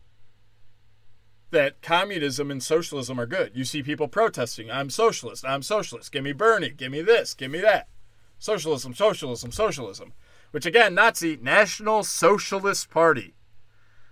that 1.51 1.83
communism 1.83 2.51
and 2.51 2.63
socialism 2.63 3.21
are 3.21 3.27
good. 3.27 3.53
You 3.55 3.65
see 3.65 3.83
people 3.83 4.09
protesting, 4.09 4.71
I'm 4.71 4.89
socialist, 4.89 5.45
I'm 5.47 5.63
socialist, 5.63 6.11
give 6.11 6.25
me 6.25 6.33
Bernie, 6.33 6.71
give 6.71 6.91
me 6.91 7.03
this, 7.03 7.35
give 7.35 7.51
me 7.51 7.61
that. 7.61 7.89
Socialism, 8.43 8.93
socialism, 8.93 9.53
socialism. 9.53 10.15
Which 10.51 10.67
again, 10.67 10.97
Nazi, 10.97 11.39
National 11.41 12.03
Socialist 12.03 12.91
Party. 12.91 13.37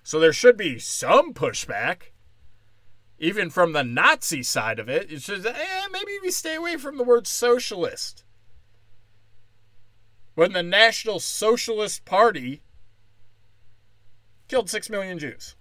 So 0.04 0.20
there 0.20 0.32
should 0.32 0.56
be 0.56 0.78
some 0.78 1.34
pushback, 1.34 2.12
even 3.18 3.50
from 3.50 3.72
the 3.72 3.82
Nazi 3.82 4.44
side 4.44 4.78
of 4.78 4.88
it. 4.88 5.10
It's 5.10 5.26
just, 5.26 5.44
eh, 5.44 5.88
maybe 5.90 6.12
we 6.22 6.30
stay 6.30 6.54
away 6.54 6.76
from 6.76 6.96
the 6.96 7.02
word 7.02 7.26
socialist. 7.26 8.22
When 10.36 10.52
the 10.52 10.62
National 10.62 11.18
Socialist 11.18 12.04
Party 12.04 12.62
killed 14.46 14.70
six 14.70 14.88
million 14.88 15.18
Jews. 15.18 15.56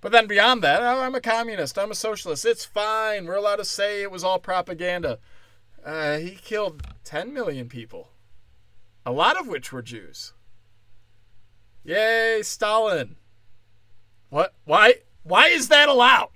But 0.00 0.10
then 0.10 0.26
beyond 0.26 0.62
that, 0.62 0.80
oh, 0.80 1.02
I'm 1.02 1.14
a 1.14 1.20
communist. 1.20 1.78
I'm 1.78 1.90
a 1.90 1.94
socialist. 1.94 2.46
It's 2.46 2.64
fine. 2.64 3.26
We're 3.26 3.34
allowed 3.34 3.56
to 3.56 3.64
say 3.66 4.00
it 4.00 4.10
was 4.10 4.24
all 4.24 4.38
propaganda. 4.38 5.18
Uh, 5.86 6.18
he 6.18 6.32
killed 6.32 6.82
10 7.04 7.32
million 7.32 7.68
people, 7.68 8.10
a 9.06 9.12
lot 9.12 9.38
of 9.38 9.46
which 9.46 9.72
were 9.72 9.82
Jews. 9.82 10.32
Yay, 11.84 12.40
Stalin. 12.42 13.14
What? 14.28 14.52
Why? 14.64 14.94
Why 15.22 15.46
is 15.46 15.68
that 15.68 15.88
allowed? 15.88 16.30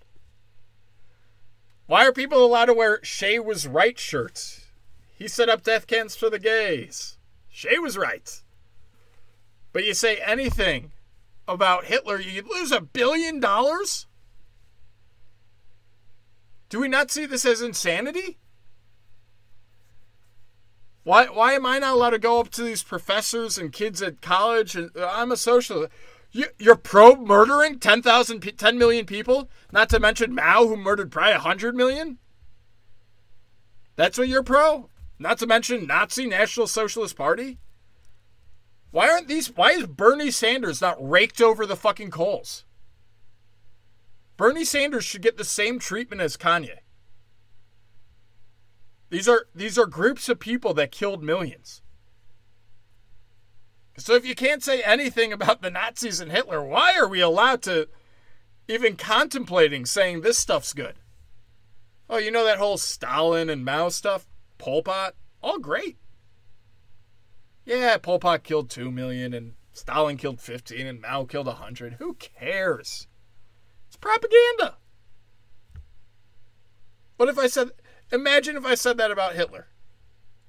Why 1.86 2.07
are 2.07 2.12
people 2.12 2.44
allowed 2.44 2.66
to 2.66 2.74
wear 2.74 2.98
Che 2.98 3.40
was 3.40 3.66
right 3.66 3.98
shirts? 3.98 4.66
He 5.18 5.26
set 5.26 5.48
up 5.48 5.64
death 5.64 5.88
camps 5.88 6.14
for 6.14 6.30
the 6.30 6.38
gays. 6.38 7.18
Che 7.51 7.80
was 7.80 7.98
right. 7.98 8.40
But 9.72 9.84
you 9.84 9.94
say 9.94 10.18
anything 10.24 10.92
about 11.48 11.86
Hitler, 11.86 12.20
you 12.20 12.42
lose 12.48 12.70
a 12.70 12.80
billion 12.80 13.40
dollars? 13.40 14.07
Do 16.68 16.78
we 16.78 16.86
not 16.86 17.11
see 17.11 17.26
this 17.26 17.44
as 17.44 17.61
insanity? 17.61 18.38
Why, 21.03 21.26
why 21.26 21.55
am 21.55 21.64
I 21.64 21.78
not 21.78 21.94
allowed 21.94 22.11
to 22.11 22.18
go 22.18 22.40
up 22.40 22.51
to 22.51 22.62
these 22.62 22.82
professors 22.82 23.57
and 23.57 23.72
kids 23.72 24.03
at 24.03 24.20
college 24.20 24.76
and 24.76 24.90
uh, 24.96 25.11
I'm 25.12 25.32
a 25.32 25.36
socialist? 25.36 25.92
You, 26.32 26.46
you're 26.59 26.76
pro 26.76 27.16
murdering 27.16 27.78
10,000, 27.78 28.40
10 28.40 28.78
million 28.78 29.07
people? 29.07 29.48
Not 29.72 29.88
to 29.90 29.98
mention 29.98 30.34
Mao, 30.34 30.66
who 30.66 30.76
murdered 30.76 31.11
probably 31.11 31.32
100 31.32 31.74
million? 31.74 32.18
That's 33.96 34.18
what 34.18 34.28
you're 34.28 34.42
pro? 34.42 34.88
Not 35.18 35.38
to 35.38 35.46
mention 35.46 35.86
Nazi 35.86 36.26
National 36.26 36.66
Socialist 36.66 37.16
Party? 37.16 37.59
Why 38.90 39.09
aren't 39.09 39.28
these? 39.28 39.55
Why 39.55 39.72
is 39.72 39.86
Bernie 39.86 40.30
Sanders 40.30 40.80
not 40.80 40.96
raked 40.98 41.40
over 41.40 41.66
the 41.66 41.76
fucking 41.76 42.11
coals? 42.11 42.64
Bernie 44.36 44.64
Sanders 44.64 45.05
should 45.05 45.22
get 45.22 45.36
the 45.36 45.44
same 45.44 45.78
treatment 45.78 46.22
as 46.22 46.36
Kanye. 46.36 46.78
These 49.11 49.29
are 49.29 49.47
these 49.55 49.77
are 49.77 49.87
groups 49.87 50.29
of 50.29 50.39
people 50.39 50.73
that 50.75 50.93
killed 50.93 51.23
millions. 51.23 51.83
So 53.99 54.15
if 54.15 54.25
you 54.25 54.35
can't 54.35 54.63
say 54.63 54.83
anything 54.83 55.33
about 55.33 55.61
the 55.61 55.71
Nazis 55.71 56.21
and 56.21 56.33
Hitler, 56.33 56.65
why 56.65 56.97
are 56.97 57.09
we 57.09 57.21
allowed 57.21 57.61
to 57.63 57.89
even 58.67 58.97
contemplating 58.97 59.85
saying 59.85 60.21
this 60.21 60.39
stuff's 60.39 60.73
good? 60.73 60.95
Oh, 62.09 62.17
you 62.17 62.31
know 62.31 62.45
that 62.45 62.59
whole 62.59 62.79
Stalin 62.79 63.51
and 63.51 63.65
Mao 63.65 63.89
stuff, 63.89 64.27
Pol 64.59 64.83
Pot, 64.83 65.15
all 65.43 65.59
great. 65.59 65.99
Yeah, 67.67 67.99
Pol 67.99 68.21
Pot 68.21 68.43
killed 68.43 68.71
2 68.71 68.91
million 68.91 69.35
and 69.35 69.55
Stalin 69.73 70.17
killed 70.17 70.41
15 70.41 70.87
and 70.87 71.01
Mao 71.01 71.25
killed 71.25 71.47
100. 71.47 71.95
Who 71.95 72.15
cares? 72.15 73.07
It's 73.89 73.97
propaganda. 73.97 74.77
What 77.17 77.29
if 77.29 77.39
I 77.39 77.49
said, 77.49 77.71
imagine 78.13 78.57
if 78.57 78.65
I 78.65 78.75
said 78.75 78.97
that 78.99 79.11
about 79.11 79.35
Hitler? 79.35 79.69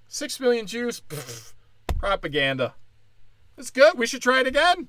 6 0.08 0.40
million 0.40 0.68
Jews? 0.68 1.02
Pff, 1.08 1.54
propaganda. 1.98 2.76
It's 3.58 3.70
good. 3.70 3.98
We 3.98 4.08
should 4.08 4.22
try 4.22 4.42
it 4.42 4.48
again. 4.48 4.88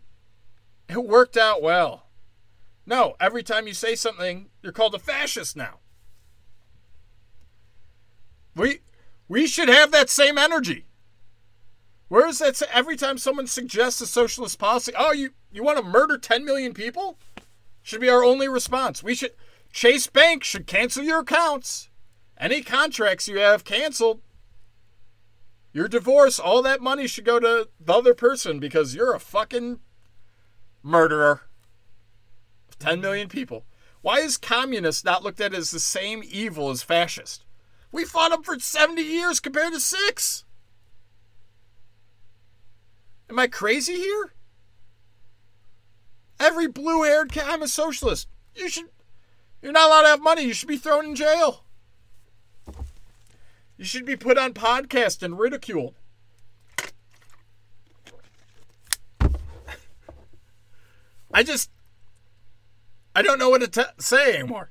It 0.88 1.04
worked 1.04 1.36
out 1.36 1.62
well. 1.62 2.06
No, 2.86 3.16
every 3.20 3.42
time 3.42 3.66
you 3.66 3.74
say 3.74 3.94
something, 3.94 4.48
you're 4.62 4.72
called 4.72 4.94
a 4.94 4.98
fascist 4.98 5.56
now. 5.56 5.78
We 8.54 8.80
we 9.28 9.46
should 9.46 9.68
have 9.68 9.92
that 9.92 10.10
same 10.10 10.36
energy. 10.36 10.86
Where 12.08 12.28
is 12.28 12.40
that? 12.40 12.60
Every 12.70 12.96
time 12.96 13.16
someone 13.16 13.46
suggests 13.46 13.98
a 14.02 14.06
socialist 14.06 14.58
policy, 14.58 14.92
oh, 14.98 15.12
you, 15.12 15.30
you 15.50 15.62
want 15.62 15.78
to 15.78 15.82
murder 15.82 16.18
10 16.18 16.44
million 16.44 16.74
people? 16.74 17.16
Should 17.82 18.02
be 18.02 18.10
our 18.10 18.22
only 18.22 18.48
response. 18.48 19.02
We 19.02 19.14
should, 19.14 19.32
Chase 19.72 20.08
Bank 20.08 20.44
should 20.44 20.66
cancel 20.66 21.02
your 21.02 21.20
accounts. 21.20 21.88
Any 22.42 22.60
contracts 22.60 23.28
you 23.28 23.38
have 23.38 23.62
canceled. 23.62 24.20
Your 25.72 25.86
divorce, 25.86 26.40
all 26.40 26.60
that 26.62 26.80
money 26.80 27.06
should 27.06 27.24
go 27.24 27.38
to 27.38 27.68
the 27.78 27.92
other 27.92 28.14
person 28.14 28.58
because 28.58 28.96
you're 28.96 29.14
a 29.14 29.20
fucking 29.20 29.78
murderer 30.82 31.42
of 32.68 32.78
10 32.80 33.00
million 33.00 33.28
people. 33.28 33.64
Why 34.00 34.18
is 34.18 34.38
communist 34.38 35.04
not 35.04 35.22
looked 35.22 35.40
at 35.40 35.54
as 35.54 35.70
the 35.70 35.78
same 35.78 36.24
evil 36.28 36.70
as 36.70 36.82
fascist? 36.82 37.44
We 37.92 38.04
fought 38.04 38.32
them 38.32 38.42
for 38.42 38.58
70 38.58 39.00
years 39.00 39.38
compared 39.38 39.72
to 39.74 39.78
six. 39.78 40.44
Am 43.30 43.38
I 43.38 43.46
crazy 43.46 43.94
here? 43.94 44.34
Every 46.40 46.66
blue 46.66 47.04
haired 47.04 47.38
I'm 47.38 47.62
a 47.62 47.68
socialist. 47.68 48.26
You 48.56 48.68
should, 48.68 48.86
you're 49.62 49.70
not 49.70 49.86
allowed 49.86 50.02
to 50.02 50.08
have 50.08 50.22
money. 50.22 50.42
You 50.42 50.54
should 50.54 50.68
be 50.68 50.76
thrown 50.76 51.04
in 51.04 51.14
jail. 51.14 51.61
You 53.82 53.88
should 53.88 54.06
be 54.06 54.14
put 54.14 54.38
on 54.38 54.54
podcast 54.54 55.24
and 55.24 55.36
ridiculed. 55.36 55.96
I 61.34 61.42
just, 61.42 61.68
I 63.16 63.22
don't 63.22 63.40
know 63.40 63.50
what 63.50 63.60
to 63.62 63.66
t- 63.66 63.90
say 63.98 64.36
anymore. 64.36 64.70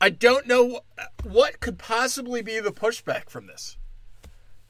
I 0.00 0.10
don't 0.10 0.48
know 0.48 0.80
what 1.22 1.60
could 1.60 1.78
possibly 1.78 2.42
be 2.42 2.58
the 2.58 2.72
pushback 2.72 3.30
from 3.30 3.46
this. 3.46 3.76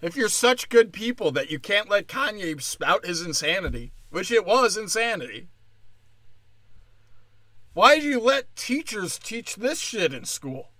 If 0.02 0.14
you're 0.14 0.28
such 0.28 0.68
good 0.68 0.92
people 0.92 1.32
that 1.32 1.50
you 1.50 1.58
can't 1.58 1.88
let 1.88 2.08
Kanye 2.08 2.60
spout 2.60 3.06
his 3.06 3.22
insanity, 3.22 3.94
which 4.10 4.30
it 4.30 4.44
was 4.44 4.76
insanity, 4.76 5.48
why 7.72 7.98
do 7.98 8.04
you 8.04 8.20
let 8.20 8.54
teachers 8.54 9.18
teach 9.18 9.56
this 9.56 9.78
shit 9.78 10.12
in 10.12 10.26
school? 10.26 10.71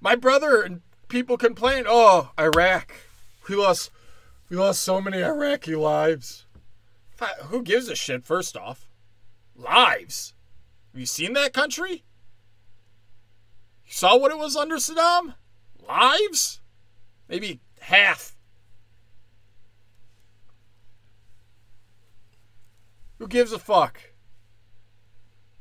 My 0.00 0.14
brother 0.14 0.62
and 0.62 0.82
people 1.08 1.36
complain, 1.36 1.84
"Oh, 1.86 2.32
Iraq, 2.38 2.92
we 3.48 3.56
lost, 3.56 3.90
we 4.48 4.56
lost 4.56 4.82
so 4.82 5.00
many 5.00 5.22
Iraqi 5.22 5.74
lives." 5.74 6.46
Who 7.44 7.62
gives 7.62 7.88
a 7.88 7.94
shit? 7.94 8.24
First 8.24 8.56
off, 8.56 8.88
lives. 9.54 10.32
Have 10.92 11.00
you 11.00 11.06
seen 11.06 11.34
that 11.34 11.52
country? 11.52 12.04
You 13.84 13.92
saw 13.92 14.16
what 14.16 14.32
it 14.32 14.38
was 14.38 14.56
under 14.56 14.76
Saddam? 14.76 15.34
lives? 15.90 16.60
Maybe 17.28 17.60
half. 17.80 18.36
Who 23.18 23.28
gives 23.28 23.52
a 23.52 23.58
fuck? 23.58 24.00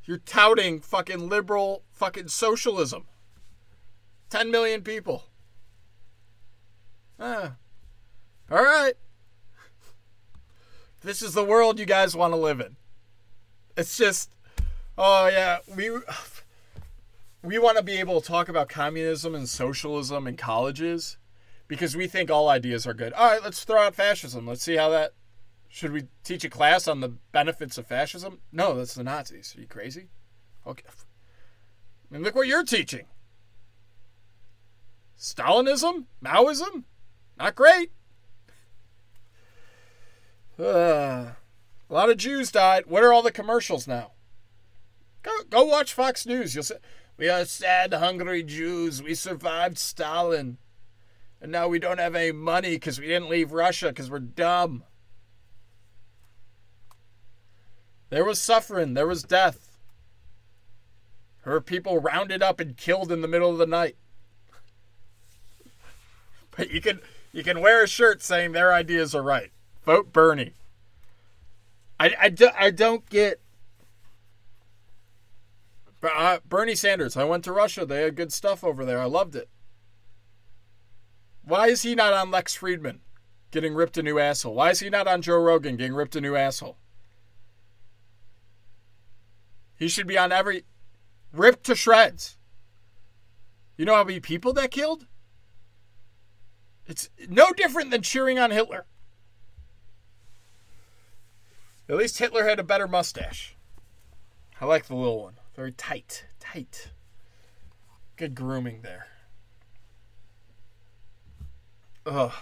You're 0.06 0.20
touting 0.20 0.80
fucking 0.80 1.28
liberal 1.28 1.84
fucking 1.92 2.30
socialism. 2.30 3.09
10 4.30 4.52
million 4.52 4.82
people. 4.82 5.24
Ah. 7.20 7.56
All 8.52 8.64
right. 8.64 8.94
This 11.02 11.22
is 11.22 11.34
the 11.34 11.44
world 11.44 11.80
you 11.80 11.86
guys 11.86 12.16
want 12.16 12.34
to 12.34 12.38
live 12.38 12.60
in. 12.60 12.76
It's 13.78 13.98
just, 13.98 14.36
oh 14.98 15.28
yeah, 15.28 15.60
we 15.76 15.92
we 17.42 17.58
want 17.58 17.78
to 17.78 17.84
be 17.84 17.98
able 17.98 18.20
to 18.20 18.28
talk 18.28 18.50
about 18.50 18.68
communism 18.68 19.34
and 19.34 19.48
socialism 19.48 20.28
in 20.28 20.36
colleges 20.36 21.18
because 21.68 21.96
we 21.96 22.08
think 22.08 22.30
all 22.30 22.50
ideas 22.50 22.86
are 22.86 22.94
good. 22.94 23.14
All 23.14 23.32
right, 23.32 23.44
let's 23.44 23.64
throw 23.64 23.82
out 23.82 23.96
fascism. 23.96 24.46
Let's 24.46 24.64
see 24.64 24.76
how 24.76 24.90
that. 24.90 25.14
Should 25.70 25.94
we 25.94 26.08
teach 26.24 26.44
a 26.44 26.50
class 26.50 26.88
on 26.88 27.00
the 27.00 27.10
benefits 27.32 27.78
of 27.78 27.86
fascism? 27.88 28.40
No, 28.52 28.76
that's 28.76 28.96
the 28.96 29.04
Nazis. 29.04 29.56
Are 29.56 29.62
you 29.62 29.68
crazy? 29.68 30.08
Okay. 30.66 30.84
I 30.90 32.14
mean, 32.14 32.24
look 32.24 32.34
what 32.36 32.48
you're 32.48 32.64
teaching. 32.64 33.06
Stalinism? 35.20 36.06
Maoism? 36.24 36.86
Not 37.38 37.56
great. 37.56 37.92
Uh, 40.58 41.32
A 41.90 41.94
lot 41.94 42.10
of 42.10 42.18
Jews 42.18 42.52
died. 42.52 42.86
What 42.88 43.04
are 43.04 43.12
all 43.12 43.22
the 43.22 43.32
commercials 43.32 43.88
now? 43.88 44.12
Go, 45.24 45.32
go 45.50 45.66
watch 45.66 45.94
Fox 45.94 46.26
News. 46.26 46.56
You'll 46.56 46.64
say, 46.64 46.78
We 47.18 47.28
are 47.30 47.44
sad, 47.46 47.94
hungry 47.94 48.44
Jews. 48.44 49.04
We 49.04 49.14
survived 49.14 49.78
Stalin. 49.78 50.58
And 51.42 51.52
now 51.52 51.68
we 51.68 51.80
don't 51.80 52.00
have 52.00 52.16
any 52.16 52.32
money 52.32 52.72
because 52.72 53.00
we 53.00 53.08
didn't 53.08 53.30
leave 53.30 53.52
Russia 53.52 53.90
because 53.90 54.10
we're 54.10 54.20
dumb. 54.20 54.84
There 58.10 58.26
was 58.26 58.40
suffering. 58.42 58.94
There 58.94 59.08
was 59.08 59.24
death. 59.24 59.78
Her 61.42 61.62
people 61.62 62.00
rounded 62.00 62.42
up 62.44 62.60
and 62.60 62.76
killed 62.76 63.12
in 63.12 63.22
the 63.22 63.28
middle 63.28 63.52
of 63.52 63.58
the 63.58 63.66
night. 63.66 63.96
You 66.70 66.82
can 66.82 67.00
you 67.32 67.44
can 67.44 67.62
wear 67.62 67.84
a 67.84 67.88
shirt 67.88 68.22
saying 68.22 68.52
their 68.52 68.74
ideas 68.74 69.14
are 69.14 69.22
right. 69.22 69.52
Vote 69.86 70.12
Bernie. 70.12 70.54
I, 72.00 72.14
I, 72.20 72.30
do, 72.30 72.50
I 72.58 72.72
don't 72.72 73.08
get 73.10 73.42
uh, 76.02 76.40
Bernie 76.48 76.76
Sanders. 76.76 77.18
I 77.18 77.24
went 77.26 77.44
to 77.44 77.52
Russia. 77.52 77.86
They 77.86 78.04
had 78.04 78.16
good 78.16 78.32
stuff 78.32 78.64
over 78.64 78.86
there. 78.86 79.00
I 79.00 79.06
loved 79.06 79.36
it. 79.36 79.50
Why 81.44 81.68
is 81.68 81.82
he 81.82 81.94
not 81.94 82.14
on 82.14 82.32
Lex 82.32 82.58
Fridman 82.58 83.00
getting 83.52 83.76
ripped 83.76 83.98
a 83.98 84.04
new 84.04 84.18
asshole? 84.18 84.56
Why 84.56 84.72
is 84.72 84.80
he 84.80 84.90
not 84.90 85.08
on 85.08 85.22
Joe 85.22 85.38
Rogan 85.38 85.76
getting 85.76 85.94
ripped 85.94 86.16
a 86.16 86.22
new 86.22 86.36
asshole? 86.36 86.78
He 89.76 89.88
should 89.88 90.08
be 90.08 90.18
on 90.18 90.32
every 90.32 90.66
ripped 91.34 91.66
to 91.66 91.76
shreds. 91.76 92.38
You 93.78 93.86
know 93.86 93.96
how 93.96 94.04
many 94.04 94.20
people 94.20 94.54
that 94.54 94.72
killed? 94.72 95.06
It's 96.90 97.08
no 97.30 97.52
different 97.52 97.92
than 97.92 98.02
cheering 98.02 98.40
on 98.40 98.50
Hitler. 98.50 98.86
At 101.88 101.98
least 101.98 102.18
Hitler 102.18 102.46
had 102.46 102.60
a 102.60 102.64
better 102.64 102.88
mustache. 102.88 103.56
I 104.60 104.66
like 104.66 104.88
the 104.88 104.96
little 104.96 105.22
one. 105.22 105.36
Very 105.56 105.72
tight. 105.72 106.26
Tight. 106.40 106.90
Good 108.18 108.34
grooming 108.34 108.82
there. 108.82 109.06
Ugh. 112.08 112.34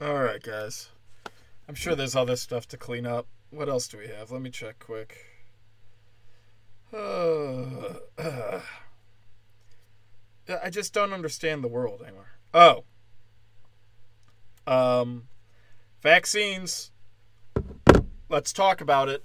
Alright, 0.00 0.42
guys. 0.42 0.90
I'm 1.66 1.74
sure 1.74 1.94
there's 1.94 2.14
other 2.14 2.36
stuff 2.36 2.68
to 2.68 2.76
clean 2.76 3.06
up. 3.06 3.26
What 3.50 3.70
else 3.70 3.88
do 3.88 3.96
we 3.96 4.08
have? 4.08 4.30
Let 4.30 4.42
me 4.42 4.50
check 4.50 4.78
quick. 4.78 5.16
Uh, 6.92 7.94
uh. 8.18 8.60
I 10.62 10.68
just 10.70 10.92
don't 10.92 11.14
understand 11.14 11.64
the 11.64 11.68
world 11.68 12.02
anymore. 12.02 12.32
Oh. 12.52 12.84
Um, 14.68 15.28
vaccines. 16.02 16.90
Let's 18.28 18.52
talk 18.52 18.82
about 18.82 19.08
it. 19.08 19.24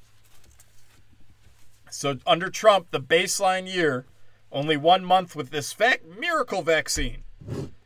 So, 1.92 2.18
under 2.26 2.50
Trump, 2.50 2.92
the 2.92 3.02
baseline 3.02 3.72
year, 3.72 4.06
only 4.54 4.78
one 4.78 5.04
month 5.04 5.36
with 5.36 5.50
this 5.50 5.74
vac- 5.74 6.04
miracle 6.18 6.62
vaccine, 6.62 7.24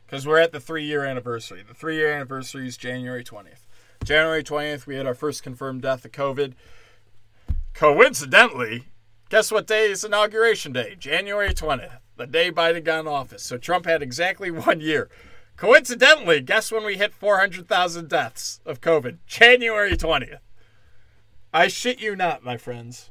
because 0.05 0.27
we're 0.27 0.37
at 0.39 0.51
the 0.51 0.59
three 0.59 0.85
year 0.85 1.03
anniversary. 1.03 1.63
The 1.67 1.73
three 1.73 1.95
year 1.95 2.13
anniversary 2.13 2.67
is 2.67 2.77
January 2.77 3.23
20th. 3.23 3.65
January 4.03 4.43
20th, 4.43 4.85
we 4.85 4.95
had 4.95 5.07
our 5.07 5.15
first 5.15 5.41
confirmed 5.41 5.81
death 5.81 6.05
of 6.05 6.11
COVID. 6.11 6.53
Coincidentally, 7.73 8.85
guess 9.29 9.51
what 9.51 9.65
day 9.65 9.89
is 9.89 10.03
inauguration 10.03 10.73
day? 10.73 10.95
January 10.97 11.55
20th, 11.55 11.97
the 12.17 12.27
day 12.27 12.51
Biden 12.51 12.83
got 12.83 12.99
in 12.99 13.07
office. 13.07 13.41
So, 13.41 13.57
Trump 13.57 13.87
had 13.87 14.03
exactly 14.03 14.51
one 14.51 14.79
year. 14.79 15.09
Coincidentally, 15.57 16.39
guess 16.41 16.71
when 16.71 16.85
we 16.85 16.97
hit 16.97 17.13
400,000 17.13 18.07
deaths 18.07 18.61
of 18.65 18.79
COVID? 18.79 19.17
January 19.25 19.97
20th. 19.97 20.39
I 21.53 21.67
shit 21.67 21.99
you 21.99 22.15
not, 22.15 22.43
my 22.43 22.57
friends. 22.57 23.09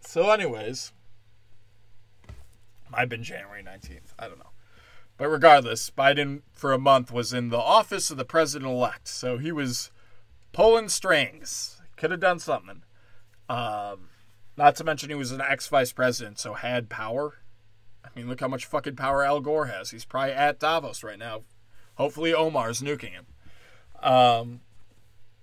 So, 0.00 0.30
anyways, 0.30 0.92
have 2.92 3.08
been 3.08 3.22
January 3.22 3.62
19th. 3.62 4.12
I 4.18 4.26
don't 4.26 4.38
know. 4.38 4.50
But 5.16 5.28
regardless, 5.28 5.90
Biden 5.90 6.42
for 6.52 6.72
a 6.72 6.78
month 6.78 7.12
was 7.12 7.32
in 7.32 7.50
the 7.50 7.58
office 7.58 8.10
of 8.10 8.16
the 8.16 8.24
president 8.24 8.70
elect. 8.70 9.08
So 9.08 9.38
he 9.38 9.52
was 9.52 9.90
pulling 10.52 10.88
strings. 10.88 11.80
Could 11.96 12.10
have 12.10 12.20
done 12.20 12.38
something. 12.38 12.82
Um, 13.48 14.08
not 14.56 14.76
to 14.76 14.84
mention 14.84 15.08
he 15.08 15.14
was 15.14 15.32
an 15.32 15.40
ex 15.40 15.66
vice 15.66 15.92
president, 15.92 16.38
so 16.38 16.54
had 16.54 16.88
power. 16.88 17.34
I 18.18 18.20
mean, 18.20 18.28
look 18.28 18.40
how 18.40 18.48
much 18.48 18.66
fucking 18.66 18.96
power 18.96 19.22
Al 19.22 19.38
Gore 19.38 19.66
has. 19.66 19.92
He's 19.92 20.04
probably 20.04 20.32
at 20.32 20.58
Davos 20.58 21.04
right 21.04 21.20
now. 21.20 21.42
Hopefully, 21.94 22.34
Omar's 22.34 22.82
nuking 22.82 23.12
him. 23.12 23.26
Um, 24.02 24.60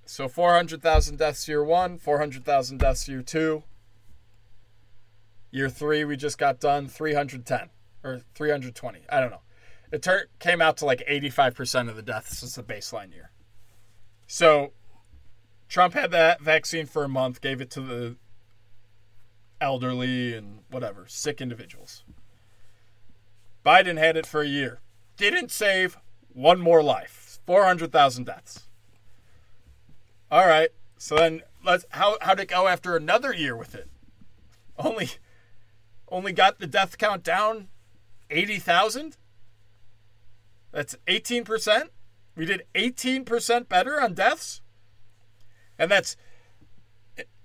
so 0.05 0.27
400,000 0.27 1.17
deaths 1.17 1.47
year 1.47 1.63
one, 1.63 1.97
400,000 1.97 2.77
deaths 2.77 3.07
year 3.07 3.21
two. 3.21 3.63
Year 5.51 5.69
three, 5.69 6.03
we 6.03 6.17
just 6.17 6.37
got 6.37 6.59
done 6.59 6.89
310 6.89 7.69
or 8.03 8.19
320. 8.35 9.05
I 9.09 9.21
don't 9.21 9.31
know. 9.31 9.41
It 9.93 10.05
came 10.39 10.61
out 10.61 10.75
to 10.77 10.85
like 10.85 11.01
85% 11.09 11.87
of 11.87 11.95
the 11.95 12.01
deaths 12.01 12.43
as 12.43 12.55
the 12.55 12.63
baseline 12.63 13.13
year. 13.13 13.31
So 14.27 14.73
Trump 15.69 15.93
had 15.93 16.11
that 16.11 16.41
vaccine 16.41 16.87
for 16.87 17.05
a 17.05 17.09
month, 17.09 17.39
gave 17.39 17.61
it 17.61 17.71
to 17.71 17.79
the 17.79 18.17
elderly 19.61 20.33
and 20.33 20.59
whatever, 20.69 21.05
sick 21.07 21.39
individuals. 21.39 22.03
Biden 23.65 23.97
had 23.97 24.15
it 24.15 24.27
for 24.27 24.41
a 24.41 24.47
year. 24.47 24.79
Didn't 25.17 25.51
save 25.51 25.97
one 26.31 26.59
more 26.59 26.83
life. 26.83 27.39
400,000 27.45 28.25
deaths. 28.25 28.67
All 30.31 30.47
right. 30.47 30.69
So 30.97 31.15
then 31.15 31.41
let's 31.63 31.85
how 31.89 32.17
how'd 32.21 32.39
it 32.39 32.47
go 32.47 32.67
after 32.67 32.95
another 32.95 33.33
year 33.33 33.55
with 33.55 33.75
it? 33.75 33.87
Only 34.77 35.09
only 36.09 36.31
got 36.31 36.59
the 36.59 36.67
death 36.67 36.97
count 36.97 37.23
down 37.23 37.67
80,000? 38.29 39.17
That's 40.71 40.95
18%? 41.07 41.89
We 42.35 42.45
did 42.45 42.65
18% 42.75 43.69
better 43.69 44.01
on 44.01 44.13
deaths? 44.13 44.61
And 45.79 45.89
that's 45.89 46.15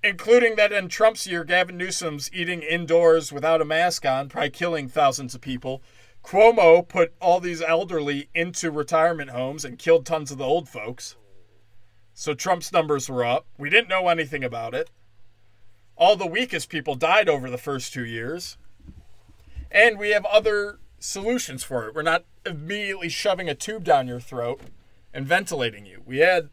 including 0.02 0.56
that 0.56 0.72
in 0.72 0.88
Trump's 0.88 1.26
year, 1.26 1.44
Gavin 1.44 1.76
Newsom's 1.76 2.30
eating 2.32 2.62
indoors 2.62 3.32
without 3.32 3.60
a 3.60 3.64
mask 3.64 4.04
on, 4.06 4.28
probably 4.28 4.50
killing 4.50 4.88
thousands 4.88 5.34
of 5.34 5.40
people. 5.40 5.82
Cuomo 6.22 6.86
put 6.86 7.14
all 7.20 7.40
these 7.40 7.62
elderly 7.62 8.28
into 8.34 8.70
retirement 8.70 9.30
homes 9.30 9.64
and 9.64 9.78
killed 9.78 10.06
tons 10.06 10.30
of 10.30 10.38
the 10.38 10.44
old 10.44 10.68
folks. 10.68 11.16
So 12.14 12.34
Trump's 12.34 12.72
numbers 12.72 13.08
were 13.08 13.24
up. 13.24 13.46
We 13.58 13.70
didn't 13.70 13.88
know 13.88 14.08
anything 14.08 14.44
about 14.44 14.74
it. 14.74 14.90
All 15.96 16.16
the 16.16 16.26
weakest 16.26 16.68
people 16.68 16.94
died 16.94 17.28
over 17.28 17.50
the 17.50 17.58
first 17.58 17.92
two 17.92 18.04
years. 18.04 18.56
And 19.70 19.98
we 19.98 20.10
have 20.10 20.24
other 20.26 20.78
solutions 20.98 21.64
for 21.64 21.88
it. 21.88 21.94
We're 21.94 22.02
not 22.02 22.24
immediately 22.44 23.08
shoving 23.08 23.48
a 23.48 23.54
tube 23.54 23.84
down 23.84 24.06
your 24.06 24.20
throat 24.20 24.60
and 25.12 25.26
ventilating 25.26 25.86
you. 25.86 26.02
We 26.04 26.18
had 26.18 26.50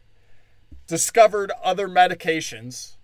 discovered 0.86 1.52
other 1.62 1.88
medications 1.88 2.96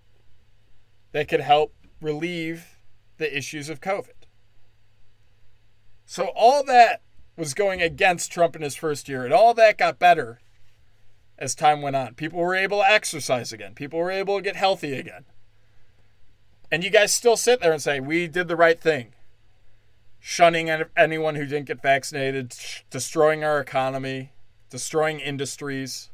that 1.11 1.27
could 1.27 1.41
help 1.41 1.73
relieve 2.01 2.79
the 3.17 3.37
issues 3.37 3.69
of 3.69 3.79
COVID. 3.79 4.14
So 6.05 6.31
all 6.35 6.63
that 6.65 7.01
was 7.35 7.53
going 7.53 7.81
against 7.81 8.31
Trump 8.31 8.55
in 8.55 8.61
his 8.61 8.75
first 8.75 9.09
year, 9.09 9.25
and 9.25 9.33
all 9.33 9.53
that 9.55 9.77
got 9.77 9.99
better 9.99 10.39
as 11.37 11.55
time 11.55 11.81
went 11.81 11.95
on. 11.95 12.13
People 12.13 12.39
were 12.39 12.55
able 12.55 12.79
to 12.79 12.89
exercise 12.89 13.51
again, 13.51 13.73
people 13.73 13.99
were 13.99 14.11
able 14.11 14.37
to 14.37 14.41
get 14.41 14.55
healthy 14.55 14.93
again. 14.93 15.25
And 16.71 16.83
you 16.83 16.89
guys 16.89 17.13
still 17.13 17.37
sit 17.37 17.61
there 17.61 17.71
and 17.71 17.81
say, 17.81 17.99
We 17.99 18.27
did 18.27 18.47
the 18.47 18.55
right 18.55 18.79
thing. 18.79 19.13
Shunning 20.19 20.69
anyone 20.97 21.35
who 21.35 21.45
didn't 21.45 21.67
get 21.67 21.81
vaccinated, 21.81 22.55
destroying 22.89 23.43
our 23.43 23.59
economy, 23.59 24.31
destroying 24.69 25.19
industries. 25.19 26.09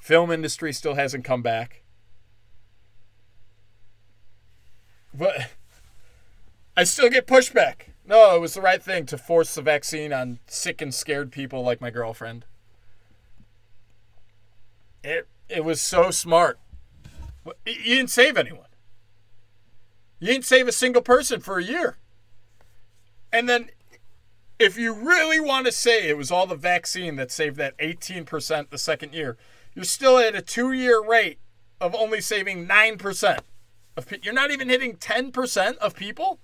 Film 0.00 0.30
industry 0.30 0.72
still 0.74 0.94
hasn't 0.94 1.24
come 1.24 1.40
back. 1.40 1.82
But 5.14 5.52
I 6.76 6.84
still 6.84 7.08
get 7.08 7.26
pushback. 7.26 7.93
No, 8.06 8.36
it 8.36 8.40
was 8.40 8.54
the 8.54 8.60
right 8.60 8.82
thing 8.82 9.06
to 9.06 9.18
force 9.18 9.54
the 9.54 9.62
vaccine 9.62 10.12
on 10.12 10.38
sick 10.46 10.82
and 10.82 10.94
scared 10.94 11.32
people 11.32 11.62
like 11.62 11.80
my 11.80 11.90
girlfriend. 11.90 12.44
It 15.02 15.26
it 15.48 15.64
was 15.64 15.80
so 15.80 16.10
smart. 16.10 16.58
You 17.66 17.96
didn't 17.96 18.10
save 18.10 18.36
anyone. 18.36 18.68
You 20.18 20.28
didn't 20.28 20.46
save 20.46 20.68
a 20.68 20.72
single 20.72 21.02
person 21.02 21.40
for 21.40 21.58
a 21.58 21.64
year. 21.64 21.98
And 23.32 23.48
then 23.48 23.70
if 24.58 24.78
you 24.78 24.94
really 24.94 25.40
want 25.40 25.66
to 25.66 25.72
say 25.72 26.08
it 26.08 26.16
was 26.16 26.30
all 26.30 26.46
the 26.46 26.54
vaccine 26.54 27.16
that 27.16 27.30
saved 27.30 27.56
that 27.56 27.76
18% 27.78 28.70
the 28.70 28.78
second 28.78 29.12
year, 29.12 29.36
you're 29.74 29.84
still 29.84 30.18
at 30.18 30.36
a 30.36 30.40
2-year 30.40 31.02
rate 31.04 31.38
of 31.80 31.94
only 31.94 32.20
saving 32.20 32.66
9% 32.66 33.38
of 33.96 34.08
pe- 34.08 34.20
you're 34.22 34.32
not 34.32 34.50
even 34.50 34.68
hitting 34.68 34.96
10% 34.96 35.76
of 35.78 35.96
people 35.96 36.38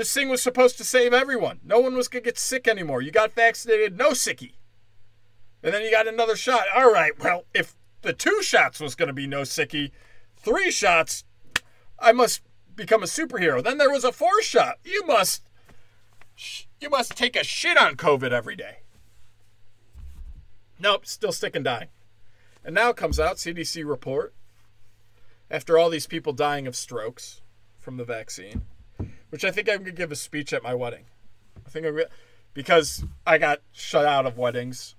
this 0.00 0.14
thing 0.14 0.30
was 0.30 0.40
supposed 0.40 0.78
to 0.78 0.84
save 0.84 1.12
everyone. 1.12 1.60
No 1.62 1.78
one 1.78 1.94
was 1.94 2.08
going 2.08 2.22
to 2.22 2.28
get 2.30 2.38
sick 2.38 2.66
anymore. 2.66 3.02
You 3.02 3.10
got 3.10 3.34
vaccinated, 3.34 3.98
no 3.98 4.12
sicky. 4.12 4.54
And 5.62 5.74
then 5.74 5.82
you 5.82 5.90
got 5.90 6.08
another 6.08 6.36
shot. 6.36 6.64
All 6.74 6.90
right, 6.90 7.12
well, 7.22 7.44
if 7.52 7.76
the 8.00 8.14
two 8.14 8.42
shots 8.42 8.80
was 8.80 8.94
going 8.94 9.08
to 9.08 9.12
be 9.12 9.26
no 9.26 9.42
sickie. 9.42 9.90
Three 10.38 10.70
shots, 10.70 11.24
I 11.98 12.12
must 12.12 12.40
become 12.74 13.02
a 13.02 13.06
superhero. 13.06 13.62
Then 13.62 13.76
there 13.76 13.90
was 13.90 14.04
a 14.04 14.10
four 14.10 14.40
shot. 14.40 14.78
You 14.86 15.04
must 15.06 15.42
you 16.80 16.88
must 16.88 17.14
take 17.14 17.36
a 17.36 17.44
shit 17.44 17.76
on 17.76 17.96
COVID 17.96 18.32
every 18.32 18.56
day. 18.56 18.78
Nope, 20.78 21.04
still 21.04 21.32
stick 21.32 21.54
and 21.54 21.64
dying. 21.66 21.88
And 22.64 22.74
now 22.74 22.94
comes 22.94 23.20
out 23.20 23.36
CDC 23.36 23.86
report 23.86 24.32
after 25.50 25.76
all 25.76 25.90
these 25.90 26.06
people 26.06 26.32
dying 26.32 26.66
of 26.66 26.74
strokes 26.74 27.42
from 27.78 27.98
the 27.98 28.04
vaccine, 28.04 28.62
which 29.30 29.44
I 29.44 29.50
think 29.50 29.68
I'm 29.68 29.78
gonna 29.78 29.92
give 29.92 30.12
a 30.12 30.16
speech 30.16 30.52
at 30.52 30.62
my 30.62 30.74
wedding. 30.74 31.04
I 31.66 31.70
think 31.70 31.86
I'm 31.86 31.94
gonna, 31.94 32.06
because 32.52 33.04
I 33.26 33.38
got 33.38 33.60
shut 33.72 34.04
out 34.04 34.26
of 34.26 34.38
weddings 34.38 34.96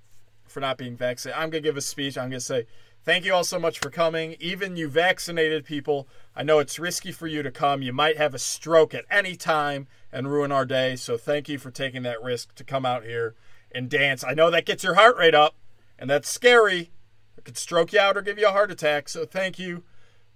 for 0.47 0.59
not 0.59 0.77
being 0.77 0.95
vaccinated. 0.95 1.41
I'm 1.41 1.49
gonna 1.49 1.61
give 1.61 1.77
a 1.77 1.81
speech. 1.81 2.17
I'm 2.17 2.29
gonna 2.29 2.39
say, 2.39 2.65
thank 3.03 3.25
you 3.25 3.33
all 3.33 3.43
so 3.43 3.59
much 3.59 3.79
for 3.79 3.89
coming. 3.89 4.35
Even 4.39 4.75
you 4.75 4.87
vaccinated 4.87 5.65
people, 5.65 6.07
I 6.35 6.43
know 6.43 6.59
it's 6.59 6.79
risky 6.79 7.11
for 7.11 7.27
you 7.27 7.43
to 7.43 7.51
come. 7.51 7.81
You 7.81 7.93
might 7.93 8.17
have 8.17 8.33
a 8.33 8.39
stroke 8.39 8.93
at 8.93 9.05
any 9.09 9.35
time 9.35 9.87
and 10.11 10.31
ruin 10.31 10.51
our 10.51 10.65
day. 10.65 10.95
So 10.95 11.17
thank 11.17 11.49
you 11.49 11.57
for 11.57 11.71
taking 11.71 12.03
that 12.03 12.21
risk 12.21 12.55
to 12.55 12.63
come 12.63 12.85
out 12.85 13.03
here 13.03 13.35
and 13.71 13.89
dance. 13.89 14.23
I 14.23 14.33
know 14.33 14.49
that 14.51 14.65
gets 14.65 14.83
your 14.83 14.95
heart 14.95 15.17
rate 15.17 15.35
up, 15.35 15.55
and 15.97 16.09
that's 16.09 16.29
scary. 16.29 16.91
It 17.37 17.45
could 17.45 17.57
stroke 17.57 17.93
you 17.93 17.99
out 17.99 18.17
or 18.17 18.21
give 18.21 18.37
you 18.37 18.47
a 18.47 18.51
heart 18.51 18.71
attack. 18.71 19.09
So 19.09 19.25
thank 19.25 19.57
you 19.57 19.83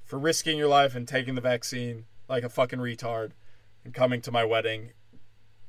for 0.04 0.18
risking 0.18 0.58
your 0.58 0.68
life 0.68 0.96
and 0.96 1.08
taking 1.08 1.36
the 1.36 1.42
vaccine 1.42 2.06
like 2.28 2.44
a 2.44 2.50
fucking 2.50 2.80
retard 2.80 3.32
and 3.86 3.94
coming 3.94 4.20
to 4.22 4.32
my 4.32 4.44
wedding 4.44 4.92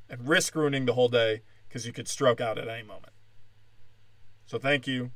and 0.09 0.27
risk 0.27 0.55
ruining 0.55 0.85
the 0.85 0.93
whole 0.93 1.07
day 1.07 1.43
because 1.67 1.85
you 1.85 1.93
could 1.93 2.07
stroke 2.07 2.41
out 2.41 2.57
at 2.57 2.67
any 2.67 2.83
moment. 2.83 3.13
So 4.47 4.57
thank 4.57 4.87
you. 4.87 5.11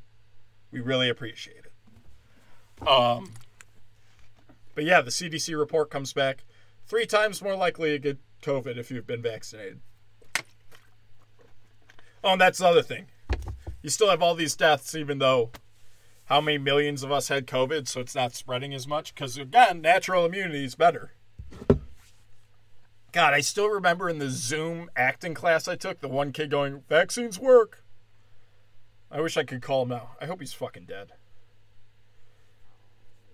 We 0.72 0.80
really 0.80 1.10
appreciate 1.10 1.64
it. 1.66 2.88
Um, 2.88 3.34
but 4.76 4.84
yeah, 4.86 5.02
the 5.02 5.12
CDC 5.12 5.58
report 5.58 5.90
comes 5.90 6.14
back 6.14 6.44
three 6.88 7.06
times 7.06 7.42
more 7.42 7.56
likely 7.56 7.92
to 7.92 8.00
get 8.00 8.20
COVID 8.42 8.78
if 8.78 8.92
you've 8.92 9.08
been 9.08 9.22
vaccinated. 9.22 9.80
Oh, 12.24 12.34
and 12.34 12.42
that's 12.42 12.60
the 12.60 12.68
other 12.68 12.84
thing. 12.84 13.08
You 13.82 13.90
still 13.90 14.10
have 14.10 14.22
all 14.22 14.36
these 14.36 14.56
deaths, 14.56 14.94
even 14.94 15.18
though 15.18 15.50
how 16.26 16.40
many 16.40 16.58
millions 16.60 17.04
of 17.04 17.12
us 17.12 17.30
had 17.30 17.48
COVID, 17.48 17.88
so 17.88 18.00
it's 18.00 18.14
not 18.14 18.36
spreading 18.36 18.74
as 18.74 18.88
much. 18.88 19.14
Because 19.14 19.38
again, 19.38 19.82
natural 19.82 20.26
immunity 20.26 20.64
is 20.64 20.76
better. 20.76 21.14
God, 23.12 23.34
I 23.34 23.42
still 23.42 23.68
remember 23.68 24.10
in 24.10 24.20
the 24.20 24.30
Zoom 24.30 24.90
acting 24.96 25.34
class 25.34 25.68
I 25.68 25.76
took, 25.76 26.00
the 26.00 26.08
one 26.08 26.32
kid 26.32 26.50
going, 26.50 26.84
"Vaccines 26.88 27.38
work." 27.38 27.84
I 29.10 29.20
wish 29.20 29.36
I 29.36 29.44
could 29.44 29.62
call 29.62 29.84
him 29.84 29.92
out. 29.92 30.12
I 30.22 30.26
hope 30.26 30.40
he's 30.40 30.54
fucking 30.54 30.86
dead. 30.86 31.12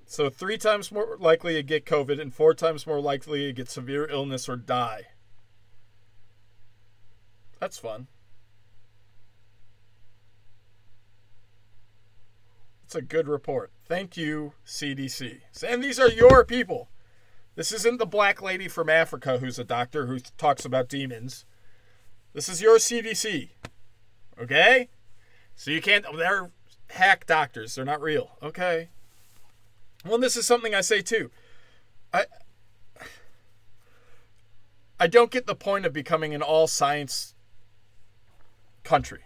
So 0.05 0.29
three 0.29 0.57
times 0.57 0.91
more 0.91 1.17
likely 1.19 1.53
to 1.53 1.61
get 1.61 1.85
COVID 1.85 2.19
and 2.19 2.33
four 2.33 2.53
times 2.53 2.87
more 2.87 3.01
likely 3.01 3.45
to 3.45 3.53
get 3.53 3.69
severe 3.69 4.07
illness 4.09 4.49
or 4.49 4.55
die. 4.55 5.07
That's 7.59 7.77
fun. 7.77 8.07
It's 12.85 12.95
a 12.95 13.01
good 13.01 13.27
report. 13.27 13.71
Thank 13.85 14.15
you, 14.15 14.53
CDC. 14.65 15.41
And 15.67 15.83
these 15.83 15.99
are 15.99 16.09
your 16.09 16.45
people. 16.45 16.87
This 17.57 17.71
isn't 17.71 17.97
the 17.97 18.05
black 18.05 18.39
lady 18.39 18.67
from 18.67 18.87
Africa 18.87 19.39
who's 19.39 19.57
a 19.57 19.63
doctor 19.63 20.05
who 20.05 20.19
talks 20.37 20.63
about 20.63 20.87
demons. 20.87 21.43
This 22.33 22.47
is 22.47 22.61
your 22.61 22.77
CDC. 22.77 23.49
Okay? 24.39 24.89
So 25.55 25.71
you 25.71 25.81
can't. 25.81 26.05
They're 26.15 26.51
hack 26.91 27.25
doctors. 27.25 27.73
They're 27.73 27.83
not 27.83 27.99
real. 27.99 28.37
Okay? 28.43 28.89
Well, 30.05 30.19
this 30.19 30.37
is 30.37 30.45
something 30.45 30.75
I 30.75 30.81
say 30.81 31.01
too. 31.01 31.31
I 32.13 32.25
I 34.99 35.07
don't 35.07 35.31
get 35.31 35.47
the 35.47 35.55
point 35.55 35.87
of 35.87 35.93
becoming 35.93 36.35
an 36.35 36.43
all 36.43 36.67
science 36.67 37.33
country. 38.83 39.23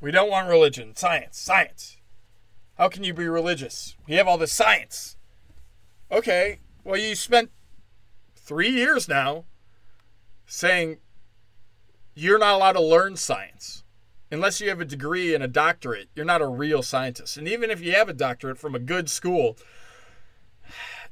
We 0.00 0.10
don't 0.10 0.30
want 0.30 0.48
religion. 0.48 0.96
Science. 0.96 1.38
Science. 1.38 1.98
How 2.78 2.88
can 2.88 3.04
you 3.04 3.12
be 3.12 3.28
religious? 3.28 3.94
We 4.08 4.14
have 4.14 4.26
all 4.26 4.38
this 4.38 4.52
science. 4.54 5.18
Okay. 6.10 6.60
Well, 6.82 6.98
you 6.98 7.14
spent 7.14 7.50
three 8.44 8.68
years 8.68 9.08
now 9.08 9.44
saying 10.46 10.98
you're 12.14 12.38
not 12.38 12.54
allowed 12.54 12.72
to 12.72 12.82
learn 12.82 13.16
science. 13.16 13.82
Unless 14.30 14.60
you 14.60 14.68
have 14.68 14.80
a 14.80 14.84
degree 14.84 15.34
and 15.34 15.42
a 15.42 15.48
doctorate, 15.48 16.08
you're 16.14 16.24
not 16.24 16.42
a 16.42 16.46
real 16.46 16.82
scientist. 16.82 17.36
And 17.36 17.48
even 17.48 17.70
if 17.70 17.80
you 17.80 17.92
have 17.92 18.08
a 18.08 18.14
doctorate 18.14 18.58
from 18.58 18.74
a 18.74 18.80
good 18.80 19.08
school, 19.08 19.56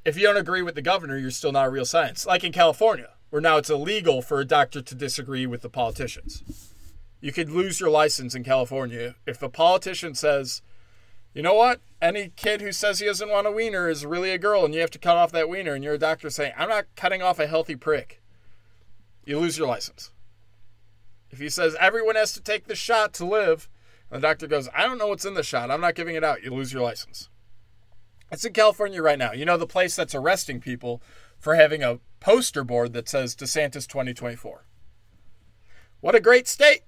if 0.05 0.17
you 0.17 0.23
don't 0.25 0.37
agree 0.37 0.63
with 0.63 0.75
the 0.75 0.83
governor, 0.83 1.17
you're 1.17 1.31
still 1.31 1.53
not 1.53 1.67
a 1.67 1.71
real 1.71 1.85
science. 1.85 2.27
Like 2.27 2.45
in 2.45 2.53
California, 2.53 3.11
where 3.31 3.43
now 3.43 3.57
it's 3.57 3.71
illegal 3.71 4.23
for 4.23 4.41
a 4.41 4.45
doctor 4.45 4.83
to 4.83 4.95
disagree 4.95 5.47
with 5.47 5.63
the 5.63 5.71
politicians. 5.71 6.43
You 7.21 7.33
could 7.33 7.51
lose 7.51 7.81
your 7.81 7.91
license 7.91 8.35
in 8.35 8.45
California 8.45 9.15
if 9.27 9.43
a 9.43 9.49
politician 9.49 10.15
says, 10.15 10.61
you 11.35 11.43
know 11.43 11.55
what? 11.55 11.81
Any 12.01 12.33
kid 12.37 12.61
who 12.61 12.73
says 12.73 12.99
he 12.99 13.07
doesn't 13.07 13.31
want 13.31 13.47
a 13.47 13.53
wiener 13.53 13.89
is 13.89 14.05
really 14.05 14.31
a 14.31 14.39
girl 14.39 14.65
and 14.65 14.75
you 14.75 14.81
have 14.81 14.91
to 14.91 14.99
cut 14.99 15.17
off 15.17 15.33
that 15.33 15.49
wiener, 15.49 15.75
and 15.75 15.83
you're 15.83 15.95
a 15.95 15.99
doctor 15.99 16.31
saying, 16.31 16.53
I'm 16.57 16.69
not 16.69 16.87
cutting 16.97 17.23
off 17.23 17.39
a 17.39 17.47
healthy 17.47 17.77
prick. 17.77 18.23
You 19.25 19.39
lose 19.39 19.57
your 19.57 19.69
license. 19.69 20.11
If 21.31 21.39
he 21.39 21.49
says 21.49 21.77
everyone 21.81 22.17
has 22.17 22.33
to 22.33 22.43
take 22.43 22.67
the 22.67 22.75
shot 22.75 23.15
to 23.15 23.25
live, 23.25 23.69
and 24.11 24.23
the 24.23 24.27
doctor 24.27 24.47
goes, 24.47 24.69
I 24.75 24.83
don't 24.83 24.99
know 24.99 25.07
what's 25.07 25.25
in 25.25 25.35
the 25.35 25.43
shot, 25.43 25.71
I'm 25.71 25.81
not 25.81 25.95
giving 25.95 26.17
it 26.17 26.25
out, 26.25 26.43
you 26.43 26.53
lose 26.53 26.73
your 26.73 26.83
license. 26.83 27.31
It's 28.31 28.45
in 28.45 28.53
California 28.53 29.03
right 29.03 29.19
now. 29.19 29.33
You 29.33 29.45
know 29.45 29.59
the 29.59 29.67
place 29.67 29.95
that's 29.95 30.15
arresting 30.15 30.61
people 30.61 31.03
for 31.39 31.55
having 31.55 31.83
a 31.83 32.01
poster 32.19 32.65
board 32.65 32.95
that 32.95 33.09
says 33.09 33.37
DeSantis 33.37 33.87
2024. 33.87 34.65
What 36.01 36.15
a 36.15 36.21
great 36.21 36.49
state. 36.49 36.81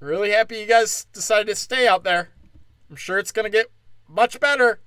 Really 0.00 0.30
happy 0.30 0.58
you 0.58 0.66
guys 0.66 1.06
decided 1.12 1.48
to 1.48 1.54
stay 1.54 1.86
out 1.86 2.02
there. 2.02 2.30
I'm 2.88 2.96
sure 2.96 3.18
it's 3.18 3.32
going 3.32 3.44
to 3.44 3.56
get 3.56 3.70
much 4.08 4.40
better. 4.40 4.80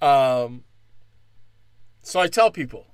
Um 0.00 0.64
so 2.02 2.20
I 2.20 2.28
tell 2.28 2.50
people, 2.50 2.86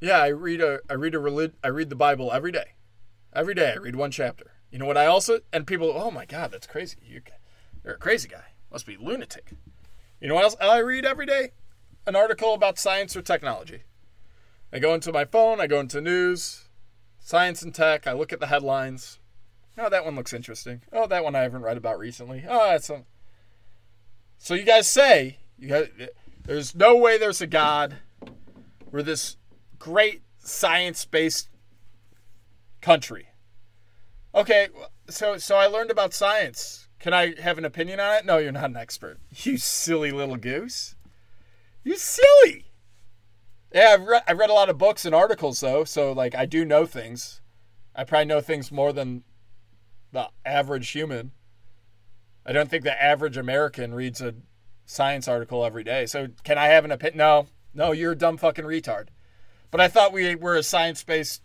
yeah, 0.00 0.18
I 0.18 0.28
read 0.28 0.60
a 0.60 0.80
I 0.88 0.94
read 0.94 1.14
a 1.14 1.18
relig- 1.18 1.54
I 1.64 1.68
read 1.68 1.88
the 1.90 1.96
Bible 1.96 2.30
every 2.32 2.52
day. 2.52 2.74
Every 3.32 3.54
day 3.54 3.72
I 3.72 3.76
read 3.76 3.96
one 3.96 4.10
chapter. 4.10 4.52
You 4.70 4.78
know 4.78 4.86
what 4.86 4.98
I 4.98 5.06
also 5.06 5.40
and 5.52 5.66
people, 5.66 5.92
oh 5.94 6.10
my 6.10 6.26
god, 6.26 6.52
that's 6.52 6.66
crazy. 6.66 6.98
You 7.04 7.22
you're 7.82 7.94
a 7.94 7.98
crazy 7.98 8.28
guy. 8.28 8.44
Must 8.70 8.86
be 8.86 8.96
lunatic. 8.96 9.52
You 10.20 10.28
know 10.28 10.34
what 10.34 10.44
else 10.44 10.56
I 10.60 10.78
read 10.78 11.04
every 11.04 11.26
day? 11.26 11.52
An 12.06 12.16
article 12.16 12.54
about 12.54 12.78
science 12.78 13.16
or 13.16 13.22
technology. 13.22 13.84
I 14.72 14.78
go 14.78 14.94
into 14.94 15.12
my 15.12 15.24
phone, 15.24 15.60
I 15.60 15.66
go 15.66 15.80
into 15.80 16.00
news, 16.00 16.68
science 17.18 17.62
and 17.62 17.74
tech, 17.74 18.06
I 18.06 18.12
look 18.12 18.32
at 18.32 18.40
the 18.40 18.48
headlines. 18.48 19.20
Oh, 19.76 19.88
that 19.90 20.04
one 20.04 20.14
looks 20.14 20.32
interesting. 20.32 20.82
Oh, 20.92 21.06
that 21.06 21.24
one 21.24 21.34
I 21.34 21.42
haven't 21.42 21.62
read 21.62 21.76
about 21.76 21.98
recently. 21.98 22.44
Oh, 22.48 22.70
that's 22.70 22.90
a... 22.90 23.04
So 24.38 24.54
you 24.54 24.64
guys 24.64 24.86
say 24.86 25.38
you 25.58 25.68
guys, 25.68 25.88
there's 26.44 26.74
no 26.74 26.96
way 26.96 27.18
there's 27.18 27.40
a 27.40 27.46
God. 27.46 27.96
We're 28.90 29.02
this 29.02 29.36
great 29.78 30.22
science-based 30.38 31.48
country. 32.80 33.28
Okay, 34.34 34.68
so 35.08 35.38
so 35.38 35.56
I 35.56 35.66
learned 35.66 35.90
about 35.90 36.12
science. 36.12 36.88
Can 36.98 37.12
I 37.12 37.38
have 37.40 37.58
an 37.58 37.64
opinion 37.64 38.00
on 38.00 38.16
it? 38.16 38.26
No, 38.26 38.38
you're 38.38 38.52
not 38.52 38.70
an 38.70 38.76
expert. 38.76 39.18
You 39.44 39.56
silly 39.58 40.10
little 40.10 40.36
goose. 40.36 40.96
You 41.82 41.96
silly. 41.96 42.66
Yeah, 43.72 43.90
I've 43.94 44.06
read, 44.06 44.22
I've 44.26 44.38
read 44.38 44.50
a 44.50 44.54
lot 44.54 44.70
of 44.70 44.78
books 44.78 45.04
and 45.04 45.14
articles, 45.14 45.60
though, 45.60 45.84
so, 45.84 46.12
like, 46.12 46.34
I 46.34 46.46
do 46.46 46.64
know 46.64 46.86
things. 46.86 47.40
I 47.94 48.04
probably 48.04 48.26
know 48.26 48.40
things 48.40 48.70
more 48.70 48.92
than 48.92 49.24
the 50.14 50.30
average 50.46 50.90
human. 50.90 51.32
I 52.46 52.52
don't 52.52 52.70
think 52.70 52.84
the 52.84 53.02
average 53.02 53.36
American 53.36 53.94
reads 53.94 54.20
a 54.20 54.34
science 54.86 55.28
article 55.28 55.64
every 55.64 55.84
day. 55.84 56.06
So, 56.06 56.28
can 56.42 56.56
I 56.56 56.66
have 56.68 56.84
an 56.84 56.92
opinion? 56.92 57.18
No. 57.18 57.46
No, 57.74 57.92
you're 57.92 58.12
a 58.12 58.16
dumb 58.16 58.36
fucking 58.36 58.64
retard. 58.64 59.08
But 59.70 59.80
I 59.80 59.88
thought 59.88 60.12
we 60.12 60.34
were 60.36 60.54
a 60.54 60.62
science 60.62 61.02
based 61.02 61.42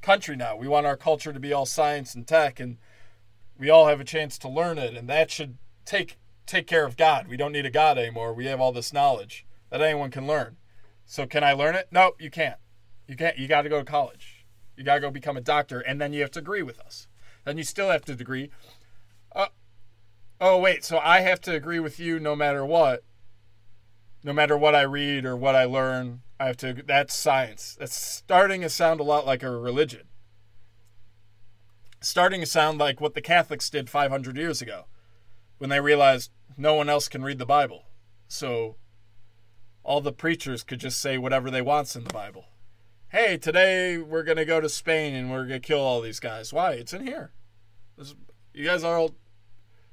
country 0.00 0.34
now. 0.34 0.56
We 0.56 0.66
want 0.66 0.86
our 0.86 0.96
culture 0.96 1.32
to 1.32 1.40
be 1.40 1.52
all 1.52 1.66
science 1.66 2.14
and 2.14 2.26
tech 2.26 2.58
and 2.58 2.78
we 3.58 3.68
all 3.68 3.88
have 3.88 4.00
a 4.00 4.04
chance 4.04 4.38
to 4.38 4.48
learn 4.48 4.78
it, 4.78 4.96
and 4.96 5.08
that 5.08 5.30
should 5.30 5.58
take 5.84 6.16
take 6.46 6.66
care 6.66 6.86
of 6.86 6.96
God. 6.96 7.26
We 7.28 7.36
don't 7.36 7.52
need 7.52 7.66
a 7.66 7.70
God 7.70 7.98
anymore. 7.98 8.32
We 8.32 8.46
have 8.46 8.60
all 8.60 8.72
this 8.72 8.92
knowledge 8.92 9.44
that 9.70 9.82
anyone 9.82 10.10
can 10.10 10.26
learn. 10.26 10.56
So 11.04 11.26
can 11.26 11.44
I 11.44 11.52
learn 11.52 11.74
it? 11.74 11.88
No, 11.90 12.12
you 12.18 12.30
can't. 12.30 12.58
You 13.06 13.16
can't. 13.16 13.36
You 13.36 13.48
got 13.48 13.62
to 13.62 13.68
go 13.68 13.78
to 13.78 13.84
college. 13.84 14.46
You 14.76 14.84
got 14.84 14.94
to 14.94 15.00
go 15.00 15.10
become 15.10 15.36
a 15.36 15.42
doctor, 15.42 15.80
and 15.80 16.00
then 16.00 16.12
you 16.12 16.20
have 16.20 16.30
to 16.32 16.38
agree 16.38 16.62
with 16.62 16.78
us. 16.80 17.08
Then 17.44 17.58
you 17.58 17.64
still 17.64 17.90
have 17.90 18.04
to 18.06 18.12
agree. 18.12 18.50
Uh, 19.34 19.46
oh 20.40 20.58
wait, 20.58 20.84
so 20.84 20.98
I 20.98 21.20
have 21.20 21.40
to 21.42 21.54
agree 21.54 21.80
with 21.80 21.98
you 21.98 22.18
no 22.18 22.36
matter 22.36 22.64
what. 22.64 23.04
No 24.24 24.32
matter 24.32 24.56
what 24.56 24.74
I 24.74 24.82
read 24.82 25.24
or 25.24 25.36
what 25.36 25.54
I 25.54 25.64
learn, 25.64 26.22
I 26.40 26.46
have 26.46 26.56
to. 26.58 26.74
That's 26.74 27.14
science. 27.14 27.76
That's 27.78 27.94
starting 27.94 28.62
to 28.62 28.68
sound 28.68 29.00
a 29.00 29.04
lot 29.04 29.26
like 29.26 29.42
a 29.42 29.50
religion 29.50 30.08
starting 32.00 32.40
to 32.40 32.46
sound 32.46 32.78
like 32.78 33.00
what 33.00 33.14
the 33.14 33.20
Catholics 33.20 33.70
did 33.70 33.90
500 33.90 34.36
years 34.36 34.62
ago 34.62 34.86
when 35.58 35.70
they 35.70 35.80
realized 35.80 36.30
no 36.56 36.74
one 36.74 36.88
else 36.88 37.08
can 37.08 37.22
read 37.22 37.38
the 37.38 37.46
Bible. 37.46 37.84
So 38.28 38.76
all 39.82 40.00
the 40.00 40.12
preachers 40.12 40.62
could 40.62 40.80
just 40.80 41.00
say 41.00 41.18
whatever 41.18 41.50
they 41.50 41.62
wants 41.62 41.96
in 41.96 42.04
the 42.04 42.12
Bible. 42.12 42.46
Hey, 43.10 43.38
today 43.38 43.96
we're 43.96 44.22
going 44.22 44.36
to 44.36 44.44
go 44.44 44.60
to 44.60 44.68
Spain 44.68 45.14
and 45.14 45.30
we're 45.30 45.46
going 45.46 45.62
to 45.62 45.66
kill 45.66 45.80
all 45.80 46.02
these 46.02 46.20
guys. 46.20 46.52
Why? 46.52 46.72
It's 46.72 46.92
in 46.92 47.06
here. 47.06 47.32
This, 47.96 48.14
you 48.52 48.66
guys 48.66 48.84
are 48.84 48.98
all 48.98 49.14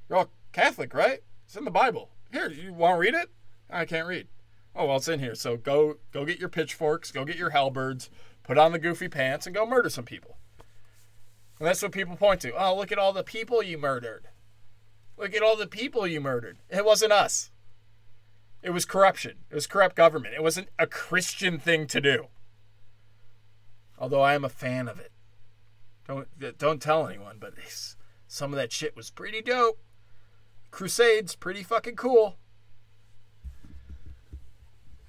you're 0.06 0.18
all 0.18 0.30
Catholic, 0.52 0.92
right? 0.92 1.20
It's 1.46 1.56
in 1.56 1.64
the 1.64 1.70
Bible. 1.70 2.10
Here, 2.30 2.50
you 2.50 2.74
want 2.74 2.96
to 2.96 3.00
read 3.00 3.14
it? 3.14 3.30
I 3.70 3.86
can't 3.86 4.06
read. 4.06 4.28
Oh, 4.74 4.84
well, 4.84 4.98
it's 4.98 5.08
in 5.08 5.20
here. 5.20 5.34
So 5.34 5.56
go 5.56 5.96
go 6.12 6.26
get 6.26 6.38
your 6.38 6.50
pitchforks, 6.50 7.10
go 7.10 7.24
get 7.24 7.36
your 7.36 7.50
halberds, 7.50 8.10
put 8.42 8.58
on 8.58 8.72
the 8.72 8.78
goofy 8.78 9.08
pants 9.08 9.46
and 9.46 9.54
go 9.54 9.64
murder 9.64 9.88
some 9.88 10.04
people. 10.04 10.36
And 11.58 11.66
that's 11.66 11.80
what 11.80 11.92
people 11.92 12.16
point 12.16 12.42
to. 12.42 12.52
Oh, 12.52 12.76
look 12.76 12.92
at 12.92 12.98
all 12.98 13.14
the 13.14 13.24
people 13.24 13.62
you 13.62 13.78
murdered. 13.78 14.28
Look 15.16 15.34
at 15.34 15.42
all 15.42 15.56
the 15.56 15.66
people 15.66 16.06
you 16.06 16.20
murdered. 16.20 16.58
It 16.68 16.84
wasn't 16.84 17.12
us. 17.12 17.50
It 18.62 18.74
was 18.74 18.84
corruption. 18.84 19.36
It 19.50 19.54
was 19.54 19.66
corrupt 19.66 19.96
government. 19.96 20.34
It 20.34 20.42
wasn't 20.42 20.68
a 20.78 20.86
Christian 20.86 21.58
thing 21.58 21.86
to 21.86 22.00
do. 22.02 22.26
Although 23.98 24.22
I 24.22 24.34
am 24.34 24.44
a 24.44 24.50
fan 24.50 24.88
of 24.88 24.98
it. 24.98 25.12
Don't 26.06 26.58
don't 26.58 26.82
tell 26.82 27.06
anyone, 27.08 27.38
but 27.40 27.54
some 28.28 28.52
of 28.52 28.56
that 28.56 28.72
shit 28.72 28.96
was 28.96 29.10
pretty 29.10 29.42
dope. 29.42 29.78
Crusades, 30.70 31.34
pretty 31.34 31.62
fucking 31.62 31.96
cool. 31.96 32.36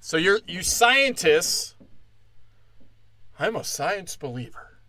So 0.00 0.16
you're 0.16 0.40
you 0.46 0.62
scientists. 0.62 1.74
I'm 3.38 3.54
a 3.54 3.64
science 3.64 4.16
believer. 4.16 4.80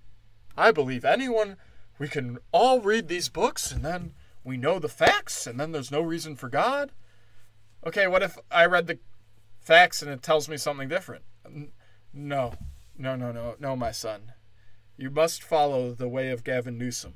I 0.58 0.72
believe 0.72 1.06
anyone 1.06 1.58
we 2.00 2.08
can 2.08 2.40
all 2.52 2.80
read 2.80 3.08
these 3.08 3.30
books 3.30 3.72
and 3.72 3.84
then 3.84 4.14
we 4.44 4.58
know 4.58 4.80
the 4.80 4.90
facts 4.90 5.46
and 5.46 5.60
then 5.60 5.74
there's 5.74 5.92
no 5.92 6.02
reason 6.02 6.36
for 6.36 6.50
God. 6.50 6.92
Okay, 7.86 8.08
what 8.08 8.24
if 8.24 8.38
I 8.50 8.66
read 8.66 8.88
the 8.88 9.00
facts 9.60 10.02
and 10.02 10.10
it 10.10 10.24
tells 10.24 10.50
me 10.50 10.58
something 10.58 10.88
different? 10.88 11.24
No. 12.14 12.54
No, 13.00 13.16
no, 13.16 13.32
no, 13.32 13.56
no, 13.60 13.78
my 13.78 13.92
son. 13.92 14.34
You 14.98 15.10
must 15.10 15.42
follow 15.42 15.94
the 15.94 16.10
way 16.10 16.32
of 16.32 16.44
Gavin 16.44 16.78
Newsom. 16.78 17.14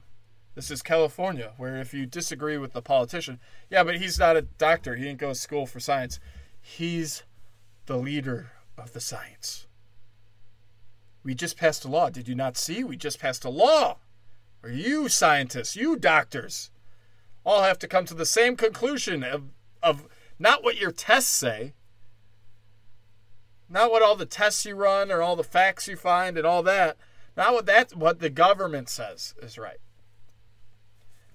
This 0.56 0.72
is 0.72 0.82
California, 0.82 1.52
where 1.58 1.76
if 1.76 1.94
you 1.94 2.06
disagree 2.06 2.58
with 2.58 2.72
the 2.72 2.82
politician, 2.82 3.42
yeah, 3.70 3.84
but 3.84 3.98
he's 3.98 4.18
not 4.18 4.38
a 4.38 4.44
doctor. 4.44 4.96
He 4.96 5.04
didn't 5.04 5.20
go 5.20 5.30
to 5.30 5.36
school 5.36 5.66
for 5.66 5.82
science. 5.82 6.22
He's 6.62 7.24
the 7.86 7.98
leader 7.98 8.52
of 8.78 8.94
the 8.94 9.02
science. 9.02 9.68
We 11.22 11.36
just 11.36 11.58
passed 11.58 11.84
a 11.84 11.90
law. 11.90 12.10
Did 12.10 12.30
you 12.30 12.36
not 12.36 12.56
see? 12.56 12.86
We 12.86 12.96
just 12.96 13.20
passed 13.20 13.44
a 13.44 13.50
law. 13.50 13.98
You 14.66 15.10
scientists, 15.10 15.76
you 15.76 15.98
doctors, 15.98 16.72
all 17.44 17.64
have 17.64 17.80
to 17.80 17.90
come 17.90 18.06
to 18.06 18.14
the 18.14 18.26
same 18.26 18.56
conclusion 18.56 19.22
of, 19.22 19.50
of 19.82 20.08
not 20.40 20.64
what 20.64 20.80
your 20.80 20.92
tests 20.92 21.32
say, 21.32 21.74
not 23.74 23.92
what 23.92 24.04
all 24.04 24.16
the 24.16 24.26
tests 24.26 24.66
you 24.66 24.76
run 24.76 25.12
or 25.12 25.22
all 25.22 25.36
the 25.36 25.44
facts 25.44 25.88
you 25.88 25.98
find 25.98 26.38
and 26.38 26.46
all 26.46 26.62
that. 26.64 26.96
Not 27.36 27.54
what 27.54 27.66
that 27.66 27.96
what 27.96 28.20
the 28.20 28.30
government 28.30 28.88
says 28.88 29.34
is 29.42 29.58
right. 29.58 29.80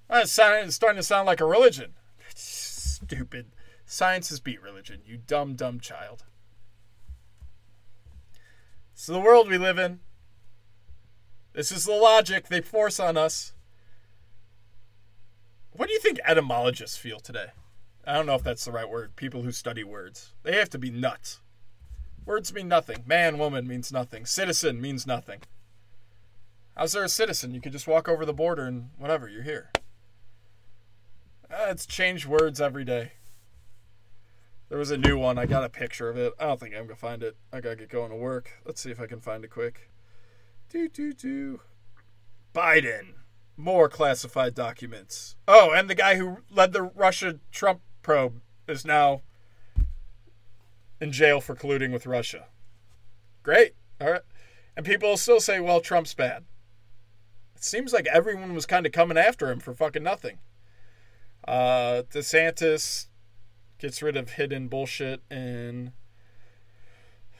It's 0.09 0.32
starting 0.32 0.70
to 0.70 1.03
sound 1.03 1.26
like 1.26 1.41
a 1.41 1.45
religion. 1.45 1.95
Stupid. 2.34 3.47
Science 3.84 4.30
is 4.30 4.39
beat 4.39 4.62
religion, 4.62 5.01
you 5.05 5.18
dumb, 5.18 5.55
dumb 5.55 5.80
child. 5.80 6.24
Is 8.97 9.07
the 9.07 9.18
world 9.18 9.49
we 9.49 9.59
live 9.59 9.78
in. 9.78 10.01
This 11.55 11.72
is 11.72 11.86
the 11.86 11.93
logic 11.93 12.49
they 12.49 12.61
force 12.61 13.01
on 13.01 13.16
us. 13.16 13.53
What 15.72 15.89
do 15.89 15.95
you 15.95 16.01
think 16.01 16.20
etymologists 16.24 16.97
feel 16.97 17.18
today? 17.18 17.47
I 18.07 18.14
don't 18.14 18.26
know 18.26 18.34
if 18.34 18.45
that's 18.45 18.64
the 18.64 18.72
right 18.72 18.89
word. 18.89 19.16
People 19.16 19.43
who 19.43 19.53
study 19.53 19.82
words. 19.82 20.34
They 20.43 20.57
have 20.57 20.70
to 20.70 20.78
be 20.78 20.91
nuts. 20.91 21.41
Words 22.28 22.52
mean 22.52 22.68
nothing. 22.68 23.04
Man, 23.06 23.38
woman 23.38 23.66
means 23.66 23.90
nothing. 23.90 24.26
Citizen 24.26 24.82
means 24.82 25.06
nothing. 25.06 25.40
How's 26.76 26.92
there 26.92 27.02
a 27.02 27.08
citizen? 27.08 27.54
You 27.54 27.60
could 27.62 27.72
just 27.72 27.86
walk 27.86 28.06
over 28.06 28.26
the 28.26 28.34
border 28.34 28.66
and 28.66 28.90
whatever, 28.98 29.30
you're 29.30 29.44
here. 29.44 29.70
Uh, 31.50 31.68
it's 31.70 31.86
changed 31.86 32.26
words 32.26 32.60
every 32.60 32.84
day. 32.84 33.12
There 34.68 34.76
was 34.76 34.90
a 34.90 34.98
new 34.98 35.16
one. 35.16 35.38
I 35.38 35.46
got 35.46 35.64
a 35.64 35.70
picture 35.70 36.10
of 36.10 36.18
it. 36.18 36.34
I 36.38 36.44
don't 36.44 36.60
think 36.60 36.74
I'm 36.74 36.84
gonna 36.84 36.96
find 36.96 37.22
it. 37.22 37.34
I 37.50 37.62
gotta 37.62 37.76
get 37.76 37.88
going 37.88 38.10
to 38.10 38.16
work. 38.16 38.50
Let's 38.66 38.82
see 38.82 38.90
if 38.90 39.00
I 39.00 39.06
can 39.06 39.20
find 39.20 39.42
it 39.42 39.48
quick. 39.48 39.90
Do 40.68 40.86
do 40.86 41.14
do. 41.14 41.60
Biden. 42.54 43.14
More 43.56 43.88
classified 43.88 44.54
documents. 44.54 45.36
Oh, 45.48 45.72
and 45.72 45.88
the 45.88 45.94
guy 45.94 46.16
who 46.16 46.40
led 46.50 46.74
the 46.74 46.82
Russia 46.82 47.40
Trump 47.50 47.80
probe 48.02 48.42
is 48.68 48.84
now 48.84 49.22
in 51.01 51.12
jail 51.12 51.40
for 51.40 51.55
colluding 51.55 51.92
with 51.92 52.07
Russia. 52.07 52.46
Great. 53.42 53.74
All 54.01 54.11
right. 54.11 54.22
And 54.76 54.84
people 54.84 55.16
still 55.16 55.40
say, 55.40 55.61
well, 55.61 55.80
Trump's 55.80 56.14
bad. 56.14 56.44
It 57.57 57.64
seems 57.64 57.92
like 57.92 58.07
everyone 58.07 58.55
was 58.55 58.66
kind 58.66 58.86
of 58.86 58.92
coming 58.92 59.18
after 59.18 59.51
him 59.51 59.59
for 59.59 59.74
fucking 59.74 60.03
nothing. 60.03 60.38
Uh, 61.46 62.03
DeSantis 62.12 63.07
gets 63.78 64.03
rid 64.03 64.16
of 64.16 64.30
hidden 64.30 64.68
bullshit 64.68 65.22
in 65.30 65.92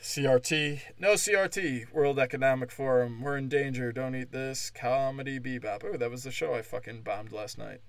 CRT. 0.03 0.81
No 0.99 1.13
CRT. 1.15 1.93
World 1.93 2.19
Economic 2.19 2.71
Forum. 2.71 3.21
We're 3.23 3.37
in 3.37 3.49
danger. 3.49 3.93
Don't 3.93 4.15
eat 4.15 4.33
this. 4.33 4.71
Comedy 4.71 5.39
Bebop. 5.39 5.85
Oh, 5.85 5.97
that 5.97 6.11
was 6.11 6.25
the 6.25 6.31
show 6.31 6.55
I 6.55 6.63
fucking 6.63 7.03
bombed 7.03 7.33
last 7.33 7.59
night. 7.59 7.81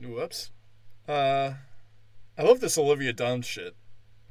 Whoops. 0.00 0.50
Uh, 1.06 1.52
I 2.36 2.42
love 2.42 2.60
this 2.60 2.78
Olivia 2.78 3.12
Dunne 3.12 3.42
shit. 3.42 3.76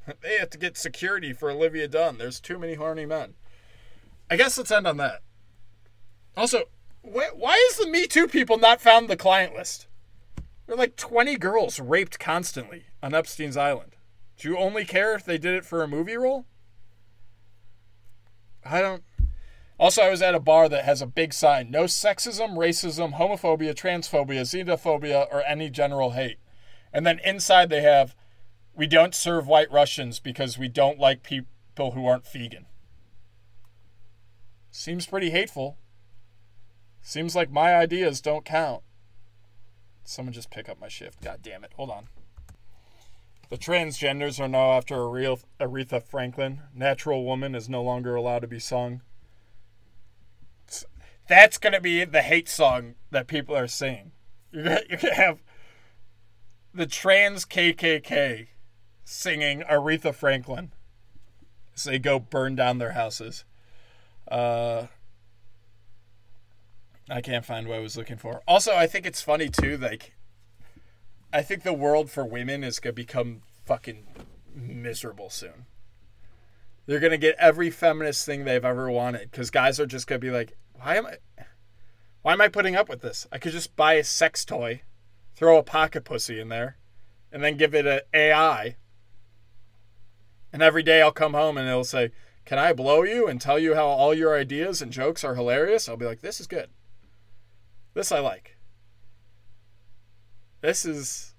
They 0.21 0.37
have 0.37 0.49
to 0.49 0.57
get 0.57 0.77
security 0.77 1.31
for 1.31 1.49
Olivia 1.49 1.87
Dunne. 1.87 2.17
There's 2.17 2.41
too 2.41 2.59
many 2.59 2.73
horny 2.73 3.05
men. 3.05 3.35
I 4.29 4.35
guess 4.35 4.57
let's 4.57 4.71
end 4.71 4.85
on 4.85 4.97
that. 4.97 5.21
Also, 6.35 6.63
why 7.01 7.67
is 7.69 7.77
the 7.77 7.87
Me 7.87 8.07
Too 8.07 8.27
people 8.27 8.57
not 8.57 8.81
found 8.81 9.07
the 9.07 9.15
client 9.15 9.55
list? 9.55 9.87
There 10.65 10.75
are 10.75 10.77
like 10.77 10.95
20 10.95 11.37
girls 11.37 11.79
raped 11.79 12.19
constantly 12.19 12.85
on 13.01 13.13
Epstein's 13.13 13.57
Island. 13.57 13.95
Do 14.37 14.49
you 14.49 14.57
only 14.57 14.85
care 14.85 15.13
if 15.13 15.23
they 15.23 15.37
did 15.37 15.53
it 15.53 15.65
for 15.65 15.83
a 15.83 15.87
movie 15.87 16.17
role? 16.17 16.45
I 18.65 18.81
don't. 18.81 19.03
Also, 19.77 20.01
I 20.01 20.09
was 20.09 20.21
at 20.21 20.35
a 20.35 20.39
bar 20.39 20.69
that 20.69 20.85
has 20.85 21.01
a 21.01 21.07
big 21.07 21.33
sign 21.33 21.69
no 21.69 21.83
sexism, 21.83 22.55
racism, 22.55 23.17
homophobia, 23.17 23.73
transphobia, 23.73 24.41
xenophobia, 24.41 25.27
or 25.31 25.43
any 25.43 25.69
general 25.69 26.11
hate. 26.11 26.37
And 26.93 27.05
then 27.05 27.19
inside 27.25 27.69
they 27.69 27.81
have 27.81 28.15
we 28.75 28.87
don't 28.87 29.13
serve 29.15 29.47
white 29.47 29.71
Russians 29.71 30.19
because 30.19 30.57
we 30.57 30.67
don't 30.67 30.99
like 30.99 31.23
people 31.23 31.91
who 31.91 32.05
aren't 32.05 32.27
vegan. 32.27 32.65
Seems 34.71 35.05
pretty 35.05 35.29
hateful. 35.29 35.77
Seems 37.01 37.35
like 37.35 37.51
my 37.51 37.75
ideas 37.75 38.21
don't 38.21 38.45
count. 38.45 38.81
Someone 40.03 40.33
just 40.33 40.49
pick 40.49 40.67
up 40.67 40.79
my 40.79 40.87
shift. 40.87 41.21
God 41.21 41.39
damn 41.43 41.63
it. 41.63 41.73
Hold 41.75 41.91
on. 41.91 42.07
The 43.49 43.57
transgenders 43.57 44.39
are 44.39 44.47
now 44.47 44.71
after 44.71 44.95
Aretha 44.95 46.01
Franklin. 46.01 46.61
Natural 46.73 47.23
Woman 47.23 47.53
is 47.53 47.69
no 47.69 47.83
longer 47.83 48.15
allowed 48.15 48.39
to 48.39 48.47
be 48.47 48.59
sung. 48.59 49.01
That's 51.27 51.57
going 51.57 51.73
to 51.73 51.81
be 51.81 52.03
the 52.03 52.21
hate 52.21 52.49
song 52.49 52.95
that 53.11 53.27
people 53.27 53.55
are 53.55 53.67
singing. 53.67 54.11
You're 54.51 54.63
going 54.63 54.99
to 54.99 55.13
have 55.13 55.43
the 56.73 56.85
trans 56.85 57.45
KKK 57.45 58.47
singing 59.05 59.61
Aretha 59.61 60.13
Franklin 60.13 60.71
as 61.75 61.83
they 61.83 61.99
go 61.99 62.19
burn 62.19 62.55
down 62.55 62.77
their 62.77 62.93
houses. 62.93 63.45
Uh, 64.29 64.87
I 67.09 67.21
can't 67.21 67.45
find 67.45 67.67
what 67.67 67.77
I 67.77 67.81
was 67.81 67.97
looking 67.97 68.17
for. 68.17 68.41
Also, 68.47 68.73
I 68.75 68.87
think 68.87 69.05
it's 69.05 69.21
funny 69.21 69.49
too. 69.49 69.77
Like, 69.77 70.13
I 71.31 71.41
think 71.41 71.63
the 71.63 71.73
world 71.73 72.09
for 72.09 72.25
women 72.25 72.63
is 72.63 72.79
gonna 72.79 72.93
become 72.93 73.41
fucking 73.65 74.07
miserable 74.55 75.29
soon. 75.29 75.65
They're 76.85 76.99
gonna 76.99 77.17
get 77.17 77.35
every 77.37 77.69
feminist 77.69 78.25
thing 78.25 78.45
they've 78.45 78.63
ever 78.63 78.89
wanted 78.89 79.31
because 79.31 79.51
guys 79.51 79.79
are 79.79 79.85
just 79.85 80.07
gonna 80.07 80.19
be 80.19 80.31
like, 80.31 80.57
why 80.73 80.95
am 80.95 81.05
I, 81.05 81.17
why 82.21 82.33
am 82.33 82.41
I 82.41 82.47
putting 82.47 82.75
up 82.75 82.89
with 82.89 83.01
this? 83.01 83.27
I 83.31 83.37
could 83.37 83.51
just 83.51 83.75
buy 83.75 83.93
a 83.93 84.03
sex 84.03 84.45
toy, 84.45 84.81
throw 85.35 85.57
a 85.57 85.63
pocket 85.63 86.03
pussy 86.03 86.39
in 86.39 86.49
there, 86.49 86.77
and 87.31 87.43
then 87.43 87.57
give 87.57 87.73
it 87.73 87.85
an 87.85 88.01
AI. 88.13 88.75
And 90.51 90.61
every 90.61 90.83
day 90.83 91.01
I'll 91.01 91.11
come 91.11 91.33
home 91.33 91.57
and 91.57 91.67
it'll 91.67 91.83
say, 91.83 92.11
"Can 92.45 92.59
I 92.59 92.73
blow 92.73 93.03
you 93.03 93.27
and 93.27 93.41
tell 93.41 93.57
you 93.57 93.75
how 93.75 93.87
all 93.87 94.13
your 94.13 94.37
ideas 94.37 94.81
and 94.81 94.91
jokes 94.91 95.23
are 95.23 95.35
hilarious?" 95.35 95.89
I'll 95.89 95.97
be 95.97 96.05
like, 96.05 96.21
"This 96.21 96.39
is 96.39 96.47
good." 96.47 96.69
This 97.93 98.11
I 98.11 98.19
like. 98.19 98.57
This 100.61 100.85
is. 100.85 101.35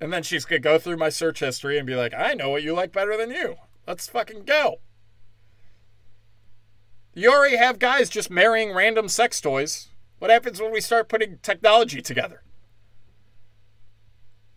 And 0.00 0.12
then 0.12 0.22
she's 0.22 0.44
going 0.44 0.60
to 0.60 0.68
go 0.68 0.78
through 0.78 0.96
my 0.96 1.10
search 1.10 1.40
history 1.40 1.78
and 1.78 1.86
be 1.86 1.94
like, 1.94 2.12
I 2.12 2.34
know 2.34 2.50
what 2.50 2.64
you 2.64 2.74
like 2.74 2.92
better 2.92 3.16
than 3.16 3.30
you. 3.30 3.54
Let's 3.86 4.08
fucking 4.08 4.44
go. 4.44 4.80
You 7.14 7.30
already 7.30 7.56
have 7.56 7.78
guys 7.78 8.08
just 8.08 8.28
marrying 8.28 8.72
random 8.72 9.08
sex 9.08 9.40
toys. 9.40 9.90
What 10.18 10.30
happens 10.30 10.60
when 10.60 10.72
we 10.72 10.80
start 10.80 11.08
putting 11.08 11.38
technology 11.38 12.02
together? 12.02 12.42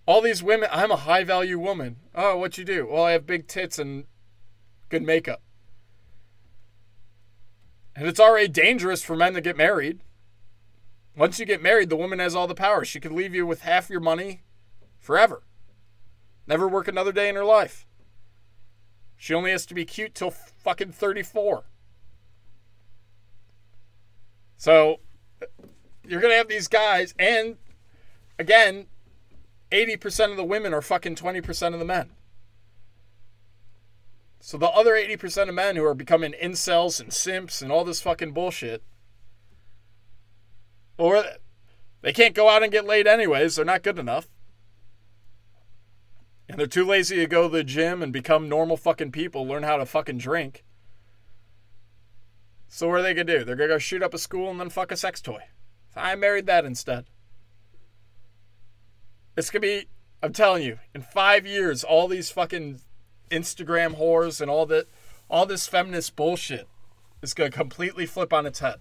All 0.06 0.22
these 0.22 0.44
women, 0.44 0.70
I'm 0.72 0.92
a 0.92 0.98
high 0.98 1.24
value 1.24 1.58
woman. 1.58 1.98
Oh, 2.14 2.38
what 2.38 2.58
you 2.58 2.64
do? 2.64 2.88
Well, 2.90 3.04
I 3.04 3.12
have 3.12 3.26
big 3.26 3.48
tits 3.48 3.80
and 3.80 4.06
good 4.90 5.02
makeup. 5.02 5.42
And 7.96 8.08
it's 8.08 8.20
already 8.20 8.48
dangerous 8.48 9.04
for 9.04 9.16
men 9.16 9.34
to 9.34 9.42
get 9.42 9.58
married. 9.58 10.02
Once 11.18 11.40
you 11.40 11.46
get 11.46 11.64
married, 11.64 11.90
the 11.90 11.96
woman 11.96 12.20
has 12.20 12.36
all 12.36 12.46
the 12.46 12.54
power. 12.54 12.84
She 12.84 13.00
could 13.00 13.14
leave 13.14 13.34
you 13.34 13.46
with 13.46 13.62
half 13.62 13.90
your 13.90 14.02
money 14.02 14.44
forever. 15.00 15.44
Never 16.46 16.68
work 16.68 16.88
another 16.88 17.12
day 17.12 17.30
in 17.30 17.36
her 17.36 17.46
life. 17.46 17.88
She 19.16 19.34
only 19.34 19.52
has 19.52 19.66
to 19.68 19.74
be 19.74 19.86
cute 19.86 20.14
till 20.14 20.30
fucking 20.30 20.92
34. 20.92 21.64
So 24.58 25.00
you're 26.08 26.22
to 26.22 26.38
have 26.38 26.48
these 26.48 26.68
guys, 26.68 27.14
and 27.18 27.56
again, 28.38 28.88
80% 29.76 30.32
of 30.32 30.38
the 30.38 30.44
women 30.44 30.74
are 30.74 30.82
fucking 30.82 31.16
20% 31.16 31.74
of 31.74 31.80
the 31.80 31.86
men. 31.86 32.12
So 34.40 34.58
the 34.58 34.70
other 34.70 34.92
80% 34.92 35.50
of 35.50 35.56
men 35.56 35.76
who 35.76 35.84
are 35.84 35.94
becoming 35.94 36.34
incels 36.42 37.02
and 37.02 37.12
simps 37.12 37.62
and 37.62 37.72
all 37.72 37.84
this 37.84 38.02
fucking 38.02 38.32
bullshit, 38.32 38.84
or 40.98 41.24
they 42.02 42.14
can't 42.14 42.36
go 42.36 42.48
out 42.48 42.64
and 42.64 42.72
get 42.72 42.86
laid 42.86 43.06
anyways, 43.08 43.56
they're 43.56 43.66
not 43.66 43.84
good 43.84 44.00
enough. 44.00 44.28
And 46.48 46.60
they're 46.60 46.68
too 46.68 46.86
lazy 46.86 47.18
to 47.18 47.28
go 47.28 47.50
to 47.50 47.58
the 47.58 47.64
gym 47.64 48.02
and 48.02 48.14
become 48.14 48.48
normal 48.48 48.78
fucking 48.78 49.12
people, 49.12 49.48
learn 49.48 49.64
how 49.64 49.78
to 49.78 49.86
fucking 49.86 50.20
drink. 50.20 50.64
So 52.68 52.88
what 52.88 53.00
are 53.00 53.02
they 53.02 53.14
gonna 53.14 53.40
do? 53.40 53.44
They're 53.44 53.56
gonna 53.56 53.70
go 53.70 53.78
shoot 53.80 54.04
up 54.04 54.14
a 54.14 54.20
school 54.20 54.52
and 54.52 54.60
then 54.60 54.70
fuck 54.70 54.92
a 54.92 54.96
sex 54.96 55.22
toy. 55.22 55.42
I 55.96 56.16
married 56.16 56.46
that 56.46 56.66
instead. 56.66 57.06
It's 59.36 59.50
gonna 59.50 59.62
be 59.62 59.88
I'm 60.24 60.34
telling 60.34 60.64
you, 60.64 60.80
in 60.94 61.02
five 61.02 61.46
years, 61.46 61.84
all 61.84 62.08
these 62.08 62.32
fucking 62.32 62.82
Instagram 63.30 63.98
whores 63.98 64.42
and 64.42 64.50
all 64.50 64.66
that 64.68 64.88
all 65.30 65.46
this 65.46 65.68
feminist 65.68 66.16
bullshit 66.16 66.68
is 67.22 67.34
gonna 67.34 67.52
completely 67.52 68.06
flip 68.06 68.34
on 68.34 68.46
its 68.46 68.60
head. 68.60 68.80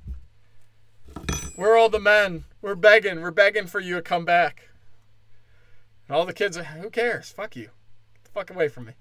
We're 1.57 1.77
all 1.77 1.89
the 1.89 2.01
men. 2.01 2.45
We're 2.61 2.75
begging. 2.75 3.21
We're 3.21 3.31
begging 3.31 3.67
for 3.67 3.81
you 3.81 3.95
to 3.97 4.03
come 4.03 4.25
back. 4.25 4.69
And 6.09 6.17
all 6.17 6.27
the 6.27 6.33
kids 6.33 6.57
are, 6.57 6.65
who 6.65 6.91
cares? 6.91 7.31
Fuck 7.31 7.57
you. 7.57 7.71
Get 8.15 8.25
the 8.25 8.31
fuck 8.31 8.51
away 8.51 8.69
from 8.69 8.87
me. 8.87 8.93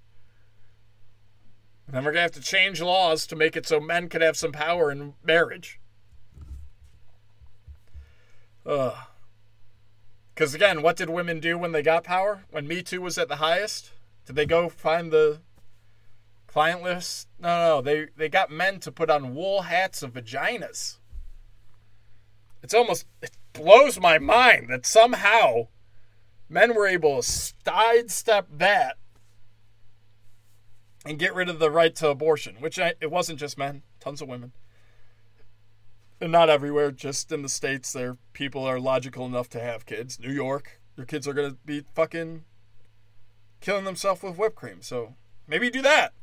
And 1.87 1.95
then 1.95 2.05
we're 2.05 2.13
to 2.13 2.21
have 2.21 2.31
to 2.31 2.41
change 2.41 2.81
laws 2.81 3.27
to 3.27 3.35
make 3.35 3.55
it 3.55 3.67
so 3.67 3.79
men 3.79 4.07
could 4.07 4.21
have 4.21 4.37
some 4.37 4.51
power 4.51 4.91
in 4.91 5.15
marriage. 5.23 5.79
Ugh. 8.65 8.95
Because 10.33 10.55
again, 10.55 10.81
what 10.81 10.95
did 10.95 11.09
women 11.09 11.39
do 11.39 11.57
when 11.57 11.71
they 11.71 11.83
got 11.83 12.03
power? 12.03 12.43
When 12.49 12.67
Me 12.67 12.81
Too 12.81 13.01
was 13.01 13.17
at 13.17 13.27
the 13.27 13.35
highest? 13.35 13.91
Did 14.25 14.35
they 14.35 14.45
go 14.45 14.67
find 14.69 15.11
the 15.11 15.41
client 16.47 16.81
list? 16.81 17.27
No, 17.39 17.47
no, 17.47 17.81
they 17.81 18.07
they 18.15 18.29
got 18.29 18.49
men 18.49 18.79
to 18.81 18.91
put 18.91 19.09
on 19.09 19.35
wool 19.35 19.63
hats 19.63 20.01
of 20.01 20.13
vaginas. 20.13 20.97
It's 22.63 22.73
almost 22.73 23.05
it 23.21 23.31
blows 23.53 23.99
my 23.99 24.17
mind 24.17 24.69
that 24.69 24.85
somehow 24.85 25.67
men 26.49 26.73
were 26.73 26.87
able 26.87 27.21
to 27.21 27.23
sidestep 27.23 28.47
that 28.57 28.97
and 31.05 31.19
get 31.19 31.35
rid 31.35 31.49
of 31.49 31.59
the 31.59 31.69
right 31.69 31.93
to 31.95 32.09
abortion, 32.09 32.55
which 32.59 32.79
I, 32.79 32.93
it 33.01 33.11
wasn't 33.11 33.39
just 33.39 33.57
men, 33.57 33.83
tons 33.99 34.21
of 34.21 34.29
women. 34.29 34.53
Not 36.29 36.49
everywhere, 36.49 36.91
just 36.91 37.31
in 37.33 37.41
the 37.41 37.49
states, 37.49 37.91
there 37.91 38.17
people 38.31 38.63
are 38.63 38.79
logical 38.79 39.25
enough 39.25 39.49
to 39.49 39.59
have 39.59 39.85
kids. 39.85 40.19
New 40.19 40.31
York, 40.31 40.79
your 40.95 41.05
kids 41.05 41.27
are 41.27 41.33
gonna 41.33 41.57
be 41.65 41.83
fucking 41.93 42.45
killing 43.59 43.83
themselves 43.83 44.23
with 44.23 44.37
whipped 44.37 44.55
cream. 44.55 44.81
So 44.81 45.15
maybe 45.47 45.69
do 45.69 45.81
that. 45.81 46.13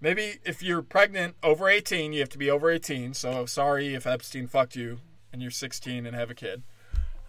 Maybe 0.00 0.38
if 0.44 0.62
you're 0.62 0.82
pregnant 0.82 1.36
over 1.42 1.68
18, 1.68 2.12
you 2.12 2.20
have 2.20 2.30
to 2.30 2.38
be 2.38 2.50
over 2.50 2.70
18. 2.70 3.14
So 3.14 3.46
sorry 3.46 3.94
if 3.94 4.06
Epstein 4.06 4.46
fucked 4.46 4.74
you 4.74 4.98
and 5.32 5.40
you're 5.40 5.50
16 5.50 6.06
and 6.06 6.16
have 6.16 6.30
a 6.30 6.34
kid. 6.34 6.62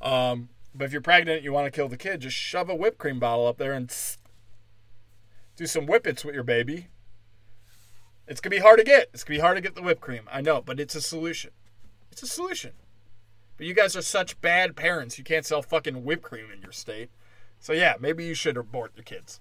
Um, 0.01 0.49
but 0.73 0.85
if 0.85 0.91
you're 0.91 1.01
pregnant, 1.01 1.43
you 1.43 1.51
want 1.51 1.65
to 1.65 1.71
kill 1.71 1.89
the 1.89 1.97
kid, 1.97 2.21
just 2.21 2.35
shove 2.35 2.69
a 2.69 2.75
whipped 2.75 2.97
cream 2.97 3.19
bottle 3.19 3.45
up 3.45 3.57
there 3.57 3.73
and 3.73 3.93
do 5.55 5.67
some 5.67 5.85
whippets 5.85 6.25
with 6.25 6.33
your 6.33 6.43
baby. 6.43 6.87
It's 8.27 8.39
gonna 8.39 8.55
be 8.55 8.61
hard 8.61 8.79
to 8.79 8.85
get. 8.85 9.09
It's 9.13 9.23
gonna 9.23 9.37
be 9.37 9.41
hard 9.41 9.57
to 9.57 9.61
get 9.61 9.75
the 9.75 9.81
whipped 9.81 10.01
cream. 10.01 10.23
I 10.31 10.41
know, 10.41 10.61
but 10.61 10.79
it's 10.79 10.95
a 10.95 11.01
solution. 11.01 11.51
It's 12.11 12.23
a 12.23 12.27
solution. 12.27 12.71
But 13.57 13.67
you 13.67 13.73
guys 13.73 13.95
are 13.95 14.01
such 14.01 14.39
bad 14.41 14.75
parents. 14.75 15.17
You 15.17 15.23
can't 15.23 15.45
sell 15.45 15.61
fucking 15.61 16.03
whipped 16.03 16.23
cream 16.23 16.45
in 16.53 16.61
your 16.61 16.71
state. 16.71 17.09
So 17.59 17.73
yeah, 17.73 17.95
maybe 17.99 18.25
you 18.25 18.33
should 18.33 18.57
abort 18.57 18.93
your 18.95 19.03
kids. 19.03 19.39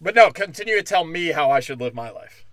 But 0.00 0.14
no, 0.14 0.30
continue 0.30 0.76
to 0.76 0.82
tell 0.82 1.04
me 1.04 1.28
how 1.28 1.50
I 1.50 1.60
should 1.60 1.80
live 1.80 1.94
my 1.94 2.10
life. 2.10 2.44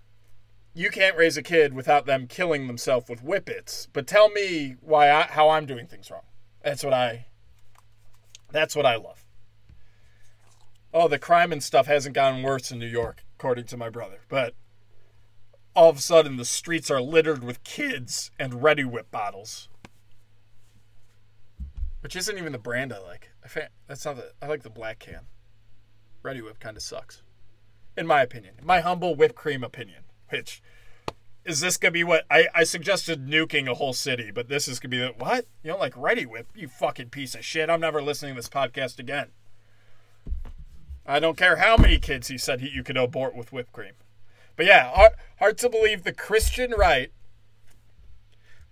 You 0.74 0.90
can't 0.90 1.16
raise 1.16 1.36
a 1.36 1.42
kid 1.42 1.74
without 1.74 2.06
them 2.06 2.26
killing 2.26 2.66
themselves 2.66 3.08
with 3.08 3.24
whippets. 3.24 3.88
But 3.92 4.06
tell 4.06 4.28
me 4.30 4.76
why 4.80 5.10
I, 5.10 5.22
how 5.22 5.50
I'm 5.50 5.66
doing 5.66 5.86
things 5.86 6.10
wrong. 6.10 6.22
That's 6.62 6.84
what 6.84 6.92
I 6.92 7.26
That's 8.50 8.76
what 8.76 8.86
I 8.86 8.96
love. 8.96 9.24
Oh, 10.92 11.08
the 11.08 11.18
crime 11.18 11.52
and 11.52 11.62
stuff 11.62 11.86
hasn't 11.86 12.14
gotten 12.14 12.42
worse 12.42 12.70
in 12.70 12.78
New 12.78 12.86
York, 12.86 13.24
according 13.38 13.66
to 13.66 13.76
my 13.76 13.88
brother. 13.88 14.18
But 14.28 14.54
all 15.74 15.90
of 15.90 15.98
a 15.98 16.00
sudden, 16.00 16.36
the 16.36 16.44
streets 16.44 16.90
are 16.90 17.00
littered 17.00 17.44
with 17.44 17.62
kids 17.62 18.32
and 18.38 18.54
Reddi-wip 18.54 19.12
bottles, 19.12 19.68
which 22.00 22.16
isn't 22.16 22.36
even 22.36 22.50
the 22.50 22.58
brand 22.58 22.92
I 22.92 22.98
like. 22.98 23.30
I 23.44 23.68
that's 23.86 24.04
not 24.04 24.16
the. 24.16 24.32
I 24.42 24.48
like 24.48 24.64
the 24.64 24.70
black 24.70 24.98
can. 24.98 25.26
Reddi-wip 26.24 26.58
kind 26.58 26.76
of 26.76 26.82
sucks, 26.82 27.22
in 27.96 28.08
my 28.08 28.22
opinion. 28.22 28.54
My 28.62 28.80
humble 28.80 29.14
whipped 29.14 29.36
cream 29.36 29.62
opinion. 29.62 30.02
Which 30.30 30.60
is 31.44 31.60
this 31.60 31.76
gonna 31.76 31.92
be 31.92 32.04
what 32.04 32.24
I, 32.28 32.48
I 32.54 32.64
suggested 32.64 33.26
nuking 33.26 33.70
a 33.70 33.74
whole 33.74 33.92
city, 33.92 34.32
but 34.32 34.48
this 34.48 34.66
is 34.66 34.80
gonna 34.80 34.90
be 34.90 34.98
the, 34.98 35.14
what? 35.16 35.46
You 35.62 35.70
don't 35.70 35.80
like 35.80 35.94
Reddi-wip, 35.94 36.48
You 36.56 36.66
fucking 36.66 37.10
piece 37.10 37.36
of 37.36 37.44
shit! 37.44 37.70
I'm 37.70 37.80
never 37.80 38.02
listening 38.02 38.34
to 38.34 38.38
this 38.40 38.48
podcast 38.48 38.98
again. 38.98 39.28
I 41.08 41.20
don't 41.20 41.38
care 41.38 41.56
how 41.56 41.78
many 41.78 41.98
kids 41.98 42.28
he 42.28 42.36
said 42.36 42.60
he, 42.60 42.68
you 42.68 42.84
could 42.84 42.98
abort 42.98 43.34
with 43.34 43.50
whipped 43.50 43.72
cream. 43.72 43.94
But 44.56 44.66
yeah, 44.66 44.90
hard, 44.90 45.12
hard 45.38 45.58
to 45.58 45.70
believe 45.70 46.04
the 46.04 46.12
Christian 46.12 46.72
right 46.72 47.10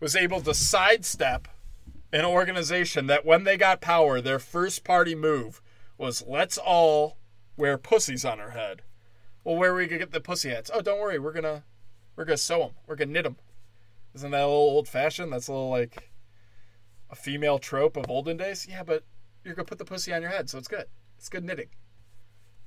was 0.01 0.15
able 0.15 0.43
to 0.43 0.53
sidestep 0.53 1.49
an 2.13 2.27
organization 2.27 3.07
that 3.07 3.25
when 3.25 3.45
they 3.45 3.57
got 3.57 3.81
power, 3.81 4.21
their 4.21 4.39
first 4.39 4.85
party 4.85 5.15
move 5.15 5.63
was 5.97 6.23
let's 6.27 6.59
all 6.59 7.17
wear 7.57 7.79
pussies 7.79 8.25
on 8.25 8.39
our 8.39 8.51
head. 8.51 8.83
Well, 9.43 9.57
where 9.57 9.73
are 9.73 9.77
we 9.77 9.87
gonna 9.87 10.01
get 10.01 10.13
the 10.13 10.21
pussy 10.21 10.51
hats? 10.51 10.71
Oh, 10.75 10.83
don't 10.83 11.01
worry, 11.01 11.19
we're 11.19 11.33
gonna 11.33 11.65
we're 12.17 12.27
gonna 12.27 12.37
sew 12.37 12.59
them. 12.59 12.71
We're 12.87 12.97
gonna 12.97 13.13
knit 13.13 13.25
them. 13.25 13.37
Isn't 14.15 14.33
that 14.33 14.43
a 14.43 14.47
little 14.47 14.61
old 14.61 14.89
fashioned? 14.89 15.33
That's 15.33 15.49
a 15.49 15.53
little 15.53 15.71
like 15.71 16.11
a 17.09 17.15
female 17.15 17.59
trope 17.59 17.97
of 17.97 18.11
olden 18.11 18.37
days. 18.37 18.67
Yeah, 18.69 18.83
but 18.83 19.05
you're 19.43 19.55
gonna 19.55 19.65
put 19.65 19.79
the 19.79 19.87
pussy 19.87 20.13
on 20.13 20.21
your 20.21 20.33
head, 20.33 20.51
so 20.51 20.59
it's 20.59 20.69
good. 20.69 20.85
It's 21.17 21.31
good 21.31 21.45
knitting. 21.45 21.69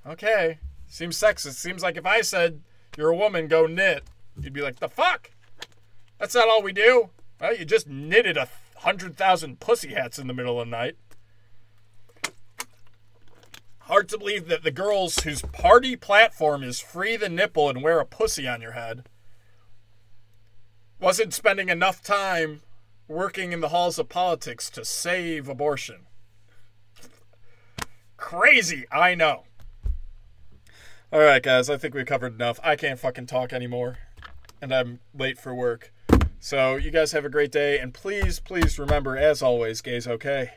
Okay, 0.06 0.60
seems 0.88 1.18
sexist. 1.18 1.54
Seems 1.54 1.84
like 1.84 1.98
if 1.98 2.06
I 2.06 2.22
said 2.22 2.62
you're 2.98 3.10
a 3.10 3.16
woman, 3.16 3.48
go 3.48 3.66
knit, 3.66 4.04
you'd 4.40 4.54
be 4.54 4.62
like, 4.62 4.80
the 4.80 4.90
fuck? 4.90 5.32
That's 6.20 6.36
not 6.36 6.50
all 6.50 6.62
we 6.62 6.74
do. 6.74 7.10
Well, 7.40 7.56
you 7.56 7.66
just 7.66 7.88
knitted 7.88 8.38
a 8.38 8.50
hundred 8.78 9.18
thousand 9.18 9.60
pussy 9.60 9.90
hats 9.90 10.20
in 10.20 10.28
the 10.28 10.34
middle 10.34 10.60
of 10.60 10.68
the 10.68 10.72
night. 10.72 10.96
Hard 13.80 14.10
to 14.10 14.18
believe 14.18 14.48
that 14.48 14.64
the 14.64 14.72
girls 14.72 15.20
whose 15.20 15.42
party 15.42 15.96
platform 15.96 16.64
is 16.64 16.80
free 16.80 17.18
the 17.18 17.30
nipple 17.30 17.70
and 17.70 17.82
wear 17.82 18.00
a 18.00 18.06
pussy 18.06 18.48
on 18.48 18.62
your 18.62 18.74
head 18.74 19.08
wasn't 21.00 21.34
spending 21.34 21.70
enough 21.70 22.04
time 22.04 22.62
working 23.08 23.52
in 23.52 23.62
the 23.62 23.70
halls 23.70 23.98
of 23.98 24.10
politics 24.10 24.70
to 24.70 24.86
save 24.86 25.50
abortion. 25.50 26.06
Crazy, 28.18 28.86
I 28.92 29.16
know. 29.16 29.46
All 31.12 31.22
right, 31.22 31.42
guys, 31.42 31.72
I 31.72 31.78
think 31.78 31.96
we 31.96 32.06
covered 32.06 32.36
enough. 32.36 32.60
I 32.62 32.76
can't 32.76 33.00
fucking 33.00 33.26
talk 33.26 33.52
anymore, 33.52 33.98
and 34.62 34.72
I'm 34.72 35.00
late 35.12 35.40
for 35.40 35.56
work. 35.56 35.92
So, 36.40 36.76
you 36.76 36.92
guys 36.92 37.14
have 37.14 37.26
a 37.26 37.30
great 37.30 37.52
day, 37.52 37.80
and 37.80 37.92
please, 37.92 38.40
please 38.40 38.78
remember, 38.78 39.18
as 39.18 39.42
always, 39.42 39.82
gays 39.82 40.08
okay. 40.08 40.52